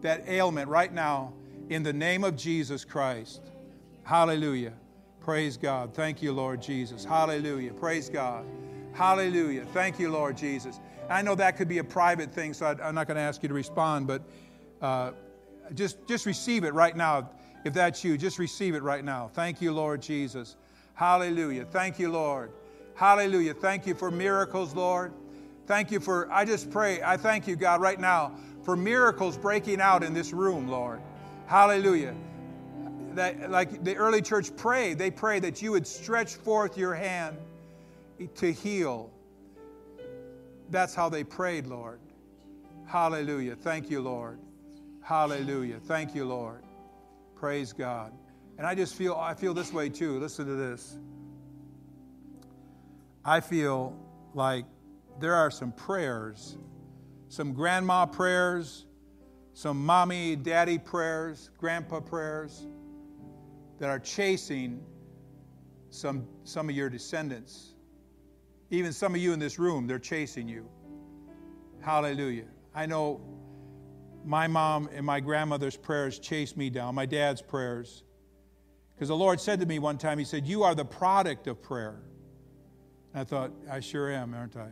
that 0.00 0.26
ailment 0.28 0.68
right 0.68 0.92
now 0.92 1.34
in 1.74 1.82
the 1.82 1.92
name 1.92 2.24
of 2.24 2.36
Jesus 2.36 2.84
Christ. 2.84 3.40
Hallelujah. 4.04 4.72
Praise 5.20 5.56
God. 5.56 5.94
Thank 5.94 6.22
you, 6.22 6.32
Lord 6.32 6.60
Jesus. 6.60 7.04
Hallelujah. 7.04 7.72
Praise 7.72 8.08
God. 8.08 8.44
Hallelujah. 8.92 9.64
Thank 9.72 9.98
you, 9.98 10.10
Lord 10.10 10.36
Jesus. 10.36 10.80
I 11.08 11.22
know 11.22 11.34
that 11.34 11.56
could 11.56 11.68
be 11.68 11.78
a 11.78 11.84
private 11.84 12.32
thing, 12.32 12.54
so 12.54 12.66
I, 12.66 12.88
am 12.88 12.94
not 12.94 13.06
going 13.06 13.16
to 13.16 13.22
ask 13.22 13.42
you 13.42 13.48
to 13.48 13.54
respond, 13.54 14.06
but 14.06 14.22
uh, 14.80 15.12
just, 15.74 15.96
just 16.06 16.26
receive 16.26 16.64
it 16.64 16.74
right 16.74 16.96
now. 16.96 17.30
If 17.64 17.74
that's 17.74 18.02
you, 18.02 18.18
just 18.18 18.38
receive 18.38 18.74
it 18.74 18.82
right 18.82 19.04
now. 19.04 19.30
Thank 19.32 19.62
you, 19.62 19.72
Lord 19.72 20.02
Jesus. 20.02 20.56
Hallelujah. 20.94 21.64
Thank 21.64 21.98
you, 21.98 22.10
Lord. 22.10 22.50
Hallelujah. 22.94 23.54
Thank 23.54 23.86
you 23.86 23.94
for 23.94 24.10
miracles, 24.10 24.74
Lord. 24.74 25.12
Thank 25.66 25.90
you 25.90 26.00
for, 26.00 26.30
I 26.32 26.44
just 26.44 26.70
pray, 26.70 27.00
I 27.02 27.16
thank 27.16 27.46
you, 27.46 27.56
God, 27.56 27.80
right 27.80 28.00
now 28.00 28.32
for 28.62 28.76
miracles 28.76 29.36
breaking 29.36 29.80
out 29.80 30.02
in 30.02 30.14
this 30.14 30.32
room, 30.32 30.68
Lord. 30.68 31.00
Hallelujah. 31.52 32.14
that, 33.12 33.50
like 33.50 33.84
the 33.84 33.94
early 33.94 34.22
church 34.22 34.56
prayed, 34.56 34.96
they 34.96 35.10
prayed 35.10 35.42
that 35.42 35.60
you 35.60 35.70
would 35.72 35.86
stretch 35.86 36.36
forth 36.36 36.78
your 36.78 36.94
hand 36.94 37.36
to 38.36 38.50
heal. 38.50 39.10
That's 40.70 40.94
how 40.94 41.10
they 41.10 41.24
prayed, 41.24 41.66
Lord. 41.66 42.00
Hallelujah. 42.86 43.54
Thank 43.54 43.90
you, 43.90 44.00
Lord. 44.00 44.38
Hallelujah. 45.02 45.78
Thank 45.78 46.14
you, 46.14 46.24
Lord. 46.24 46.62
Praise 47.34 47.74
God. 47.74 48.14
And 48.56 48.66
I 48.66 48.74
just 48.74 48.94
feel 48.94 49.12
I 49.12 49.34
feel 49.34 49.52
this 49.52 49.74
way 49.74 49.90
too. 49.90 50.18
Listen 50.20 50.46
to 50.46 50.54
this. 50.54 50.96
I 53.26 53.40
feel 53.40 53.94
like 54.32 54.64
there 55.20 55.34
are 55.34 55.50
some 55.50 55.72
prayers, 55.72 56.56
some 57.28 57.52
grandma 57.52 58.06
prayers, 58.06 58.86
some 59.54 59.84
mommy, 59.84 60.36
daddy 60.36 60.78
prayers, 60.78 61.50
grandpa 61.58 62.00
prayers 62.00 62.66
that 63.78 63.90
are 63.90 63.98
chasing 63.98 64.82
some, 65.90 66.26
some 66.44 66.68
of 66.68 66.74
your 66.74 66.88
descendants. 66.88 67.74
Even 68.70 68.92
some 68.92 69.14
of 69.14 69.20
you 69.20 69.32
in 69.32 69.38
this 69.38 69.58
room, 69.58 69.86
they're 69.86 69.98
chasing 69.98 70.48
you. 70.48 70.66
Hallelujah. 71.80 72.46
I 72.74 72.86
know 72.86 73.20
my 74.24 74.46
mom 74.46 74.88
and 74.94 75.04
my 75.04 75.20
grandmother's 75.20 75.76
prayers 75.76 76.18
chased 76.18 76.56
me 76.56 76.70
down, 76.70 76.94
my 76.94 77.06
dad's 77.06 77.42
prayers. 77.42 78.04
Because 78.94 79.08
the 79.08 79.16
Lord 79.16 79.40
said 79.40 79.60
to 79.60 79.66
me 79.66 79.78
one 79.78 79.98
time, 79.98 80.18
He 80.18 80.24
said, 80.24 80.46
You 80.46 80.62
are 80.62 80.74
the 80.74 80.84
product 80.84 81.46
of 81.46 81.60
prayer. 81.60 82.00
And 83.12 83.20
I 83.20 83.24
thought, 83.24 83.52
I 83.70 83.80
sure 83.80 84.10
am, 84.10 84.32
aren't 84.32 84.56
I? 84.56 84.68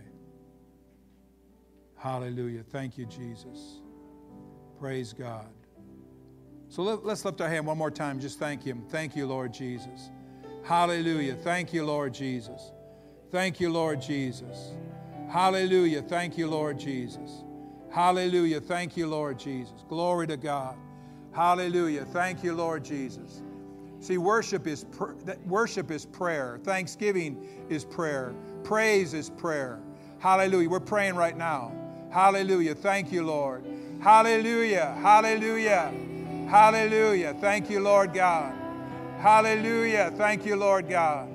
Hallelujah. 1.97 2.63
Thank 2.63 2.97
you, 2.97 3.05
Jesus. 3.05 3.81
Praise 4.81 5.13
God. 5.13 5.47
So 6.71 6.83
let, 6.83 7.05
us 7.05 7.25
lift 7.27 7.39
our 7.43 7.49
hand 7.51 7.67
one 7.67 7.77
more 7.77 7.91
time. 7.91 8.19
Just 8.19 8.39
thank 8.39 8.63
Him. 8.63 8.83
Thank 8.89 9.15
you, 9.15 9.27
Lord 9.27 9.53
Jesus. 9.53 10.11
Hallelujah. 10.65 11.35
Thank 11.35 11.75
you, 11.75 11.85
Lord 11.85 12.15
Jesus. 12.15 12.73
Thank 13.31 13.61
you, 13.61 13.71
Lord 13.71 14.01
Jesus. 14.01 14.73
Hallelujah. 15.29 16.01
Thank 16.01 16.39
you, 16.39 16.49
Lord 16.49 16.79
Jesus. 16.79 17.45
Hallelujah. 17.91 18.59
Thank 18.59 18.97
you, 18.97 19.07
Lord 19.07 19.39
Jesus. 19.39 19.85
Glory 19.87 20.27
to 20.29 20.39
God. 20.39 20.77
Hallelujah. 21.33 22.07
Thank 22.07 22.43
you, 22.43 22.55
Lord 22.55 22.83
Jesus. 22.83 23.43
See, 24.01 24.17
worship 24.17 24.67
is 24.67 24.85
pr- 24.85 25.13
worship 25.45 25.91
is 25.91 26.07
prayer. 26.07 26.59
Thanksgiving 26.65 27.67
is 27.69 27.85
prayer. 27.85 28.35
Praise 28.65 29.13
is 29.13 29.29
prayer. 29.29 29.79
Hallelujah. 30.21 30.71
We're 30.71 30.81
praying 30.81 31.17
right 31.17 31.37
now. 31.37 31.71
Hallelujah. 32.11 32.75
Thank 32.75 33.13
you, 33.13 33.25
Lord. 33.25 33.65
Hallelujah. 34.01 34.97
Hallelujah. 35.03 35.93
Hallelujah. 36.49 37.35
Thank 37.41 37.69
you, 37.71 37.81
Lord 37.81 38.15
God. 38.15 38.55
Hallelujah. 39.19 40.13
Thank 40.17 40.47
you, 40.47 40.57
Lord 40.57 40.89
God. 40.89 41.29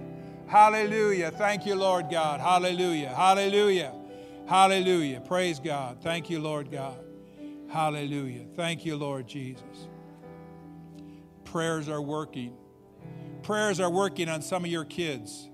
Hallelujah. 0.48 1.32
Thank 1.32 1.66
you, 1.66 1.76
Lord 1.76 2.10
God. 2.10 2.40
Hallelujah. 2.40 3.10
Hallelujah. 3.10 3.94
Hallelujah. 4.48 5.22
Praise 5.22 5.60
God. 5.60 5.98
Thank 6.02 6.30
you, 6.30 6.40
Lord 6.40 6.72
God. 6.72 6.98
Hallelujah. 7.70 8.46
Thank 8.56 8.86
you, 8.86 8.96
Lord 8.96 9.28
Jesus. 9.28 9.88
Prayers 11.44 11.88
are 11.88 12.02
working. 12.02 12.54
Prayers 13.44 13.80
are 13.80 13.92
working 13.92 14.28
on 14.28 14.42
some 14.42 14.66
of 14.66 14.72
your 14.72 14.86
kids. 14.86 15.50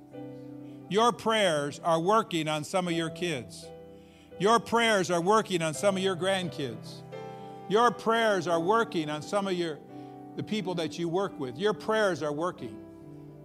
Your 0.90 1.12
prayers 1.12 1.80
are 1.84 2.00
working 2.00 2.48
on 2.48 2.64
some 2.64 2.88
of 2.88 2.94
your 2.94 3.10
kids. 3.10 3.66
Your 4.40 4.60
prayers 4.60 5.12
are 5.12 5.22
working 5.22 5.62
on 5.62 5.74
some 5.74 5.98
of 5.98 6.04
your 6.04 6.16
grandkids. 6.16 7.01
Your 7.72 7.90
prayers 7.90 8.50
are 8.50 8.60
working 8.60 9.10
on 9.10 9.22
some 9.22 9.48
of 9.48 9.54
your 9.54 9.80
the 10.36 10.44
people 10.44 10.76
that 10.76 11.00
you 11.00 11.08
work 11.08 11.40
with. 11.40 11.58
Your 11.58 11.72
prayers 11.72 12.22
are 12.22 12.34
working. 12.34 12.78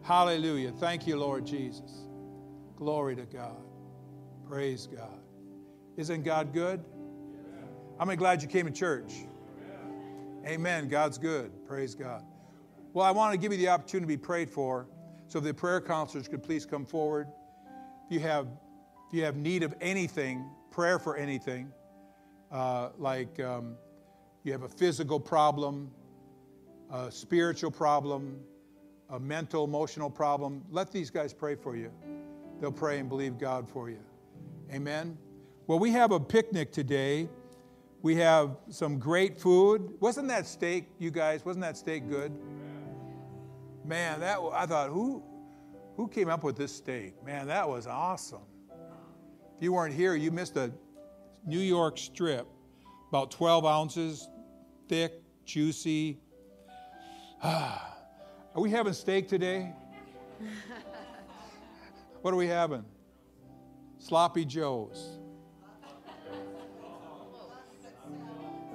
Hallelujah. 0.03 0.73
Thank 0.73 1.07
you, 1.07 1.17
Lord 1.17 1.47
Jesus. 1.47 2.09
Glory 2.75 3.15
to 3.15 3.25
God. 3.25 3.63
Praise 4.49 4.89
God. 4.89 5.21
Isn't 5.97 6.25
God 6.25 6.53
good? 6.53 6.85
I'm 8.01 8.13
glad 8.17 8.43
you 8.43 8.49
came 8.49 8.67
to 8.67 8.73
church. 8.73 9.13
Amen. 10.45 10.89
God's 10.89 11.19
good. 11.19 11.53
Praise 11.65 11.95
God. 11.95 12.25
Well, 12.95 13.07
I 13.07 13.13
want 13.13 13.33
to 13.33 13.39
give 13.39 13.53
you 13.53 13.59
the 13.59 13.69
opportunity 13.69 14.13
to 14.13 14.19
be 14.19 14.25
prayed 14.27 14.51
for. 14.51 14.89
So 15.29 15.39
if 15.39 15.45
the 15.45 15.55
prayer 15.55 15.81
counselors 15.81 16.27
could 16.27 16.43
please 16.43 16.67
come 16.67 16.85
forward. 16.85 17.29
If 18.07 18.13
you 18.13 18.19
have 18.21 18.49
if 19.07 19.15
you 19.15 19.23
have 19.23 19.37
need 19.37 19.63
of 19.63 19.73
anything, 19.81 20.51
prayer 20.73 20.99
for 20.99 21.17
anything, 21.17 21.71
uh, 22.51 22.89
like 22.99 23.39
um, 23.39 23.77
you 24.47 24.53
have 24.53 24.63
a 24.63 24.69
physical 24.69 25.19
problem, 25.19 25.91
a 26.93 27.11
spiritual 27.11 27.71
problem, 27.71 28.39
a 29.11 29.19
mental, 29.19 29.65
emotional 29.65 30.09
problem, 30.09 30.65
let 30.71 30.93
these 30.93 31.11
guys 31.11 31.35
pray 31.35 31.57
for 31.57 31.77
you. 31.77 31.91
They'll 32.61 32.71
pray 32.71 33.01
and 33.01 33.09
believe 33.09 33.39
God 33.39 33.69
for 33.69 33.91
you. 33.91 33.99
Amen. 34.73 35.19
Well, 35.67 35.81
we 35.81 35.91
have 35.91 36.13
a 36.13 36.21
picnic 36.21 36.71
today. 36.71 37.29
We 38.03 38.15
have 38.17 38.57
some 38.69 39.01
great 39.01 39.37
food. 39.37 39.95
Wasn't 39.99 40.29
that 40.29 40.47
steak, 40.47 40.87
you 41.01 41.11
guys? 41.11 41.45
Wasn't 41.45 41.65
that 41.65 41.77
steak 41.77 42.09
good? 42.09 42.33
Man, 43.85 44.21
that 44.21 44.39
I 44.53 44.65
thought 44.65 44.91
who 44.91 45.25
who 45.97 46.07
came 46.07 46.29
up 46.29 46.45
with 46.45 46.57
this 46.57 46.73
steak? 46.73 47.15
Man, 47.25 47.49
that 47.49 47.69
was 47.69 47.89
awesome. 47.89 48.43
If 49.57 49.63
you 49.63 49.73
weren't 49.73 49.95
here, 49.95 50.15
you 50.15 50.31
missed 50.31 50.57
a 50.57 50.71
New 51.47 51.59
York 51.59 51.99
strip, 51.99 52.47
about 53.09 53.31
12 53.31 53.65
ounces, 53.65 54.29
thick, 54.89 55.23
juicy. 55.45 56.19
Are 57.43 57.81
we 58.55 58.71
having 58.71 58.93
steak 58.93 59.29
today? 59.29 59.73
what 62.23 62.33
are 62.33 62.37
we 62.37 62.47
having? 62.47 62.85
Sloppy 63.99 64.45
Joes. 64.45 65.19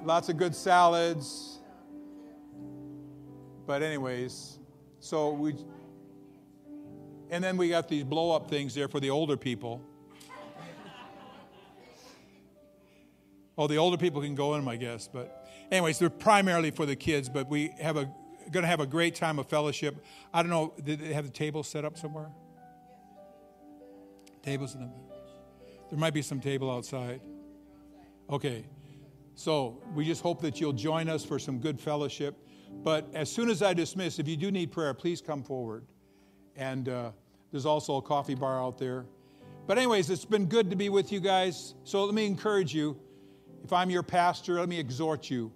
Lots 0.04 0.28
of 0.28 0.36
good 0.36 0.54
salads. 0.54 1.58
But, 3.66 3.82
anyways, 3.82 4.58
so 5.00 5.30
we. 5.30 5.54
And 7.30 7.42
then 7.42 7.56
we 7.56 7.68
got 7.68 7.88
these 7.88 8.04
blow 8.04 8.30
up 8.30 8.48
things 8.48 8.74
there 8.74 8.88
for 8.88 9.00
the 9.00 9.10
older 9.10 9.36
people. 9.36 9.80
Oh, 13.56 13.66
the 13.66 13.76
older 13.76 13.96
people 13.96 14.20
can 14.20 14.34
go 14.34 14.54
in 14.54 14.60
them, 14.60 14.68
I 14.68 14.76
guess. 14.76 15.08
But, 15.08 15.41
anyways, 15.72 15.98
they're 15.98 16.10
primarily 16.10 16.70
for 16.70 16.86
the 16.86 16.94
kids. 16.94 17.28
But 17.28 17.48
we 17.48 17.74
have 17.80 17.96
a 17.96 18.08
going 18.50 18.62
to 18.62 18.68
have 18.68 18.80
a 18.80 18.86
great 18.86 19.14
time 19.14 19.38
of 19.38 19.48
fellowship. 19.48 20.04
I 20.32 20.42
don't 20.42 20.50
know. 20.50 20.74
Did 20.84 21.00
they 21.00 21.14
have 21.14 21.24
the 21.24 21.32
tables 21.32 21.66
set 21.66 21.84
up 21.84 21.96
somewhere? 21.98 22.30
Tables 24.42 24.74
in 24.74 24.82
the. 24.82 24.90
There 25.90 25.98
might 25.98 26.14
be 26.14 26.22
some 26.22 26.40
table 26.40 26.70
outside. 26.70 27.20
Okay. 28.30 28.64
So 29.34 29.82
we 29.94 30.04
just 30.04 30.22
hope 30.22 30.42
that 30.42 30.60
you'll 30.60 30.72
join 30.74 31.08
us 31.08 31.24
for 31.24 31.38
some 31.38 31.58
good 31.58 31.80
fellowship. 31.80 32.36
But 32.82 33.08
as 33.14 33.30
soon 33.30 33.50
as 33.50 33.62
I 33.62 33.74
dismiss, 33.74 34.18
if 34.18 34.28
you 34.28 34.36
do 34.36 34.50
need 34.50 34.72
prayer, 34.72 34.94
please 34.94 35.20
come 35.20 35.42
forward. 35.42 35.84
And 36.56 36.88
uh, 36.88 37.10
there's 37.50 37.66
also 37.66 37.96
a 37.96 38.02
coffee 38.02 38.34
bar 38.34 38.62
out 38.62 38.78
there. 38.78 39.06
But, 39.66 39.78
anyways, 39.78 40.10
it's 40.10 40.24
been 40.24 40.46
good 40.46 40.70
to 40.70 40.76
be 40.76 40.88
with 40.88 41.12
you 41.12 41.20
guys. 41.20 41.74
So 41.84 42.04
let 42.04 42.14
me 42.14 42.26
encourage 42.26 42.74
you 42.74 42.98
if 43.64 43.72
I'm 43.72 43.90
your 43.90 44.02
pastor, 44.02 44.54
let 44.54 44.68
me 44.68 44.78
exhort 44.78 45.30
you. 45.30 45.52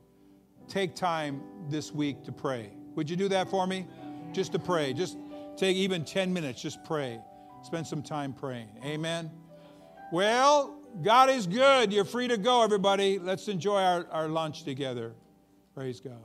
Take 0.68 0.94
time 0.94 1.42
this 1.68 1.92
week 1.92 2.24
to 2.24 2.32
pray. 2.32 2.70
Would 2.94 3.08
you 3.08 3.16
do 3.16 3.28
that 3.28 3.48
for 3.48 3.66
me? 3.66 3.86
Just 4.32 4.52
to 4.52 4.58
pray. 4.58 4.92
Just 4.92 5.18
take 5.56 5.76
even 5.76 6.04
10 6.04 6.32
minutes, 6.32 6.60
just 6.60 6.82
pray. 6.84 7.20
Spend 7.62 7.86
some 7.86 8.02
time 8.02 8.32
praying. 8.32 8.68
Amen. 8.84 9.30
Well, 10.12 10.78
God 11.02 11.30
is 11.30 11.46
good. 11.46 11.92
You're 11.92 12.04
free 12.04 12.28
to 12.28 12.36
go, 12.36 12.62
everybody. 12.62 13.18
Let's 13.18 13.48
enjoy 13.48 13.82
our, 13.82 14.06
our 14.10 14.28
lunch 14.28 14.64
together. 14.64 15.14
Praise 15.74 16.00
God. 16.00 16.24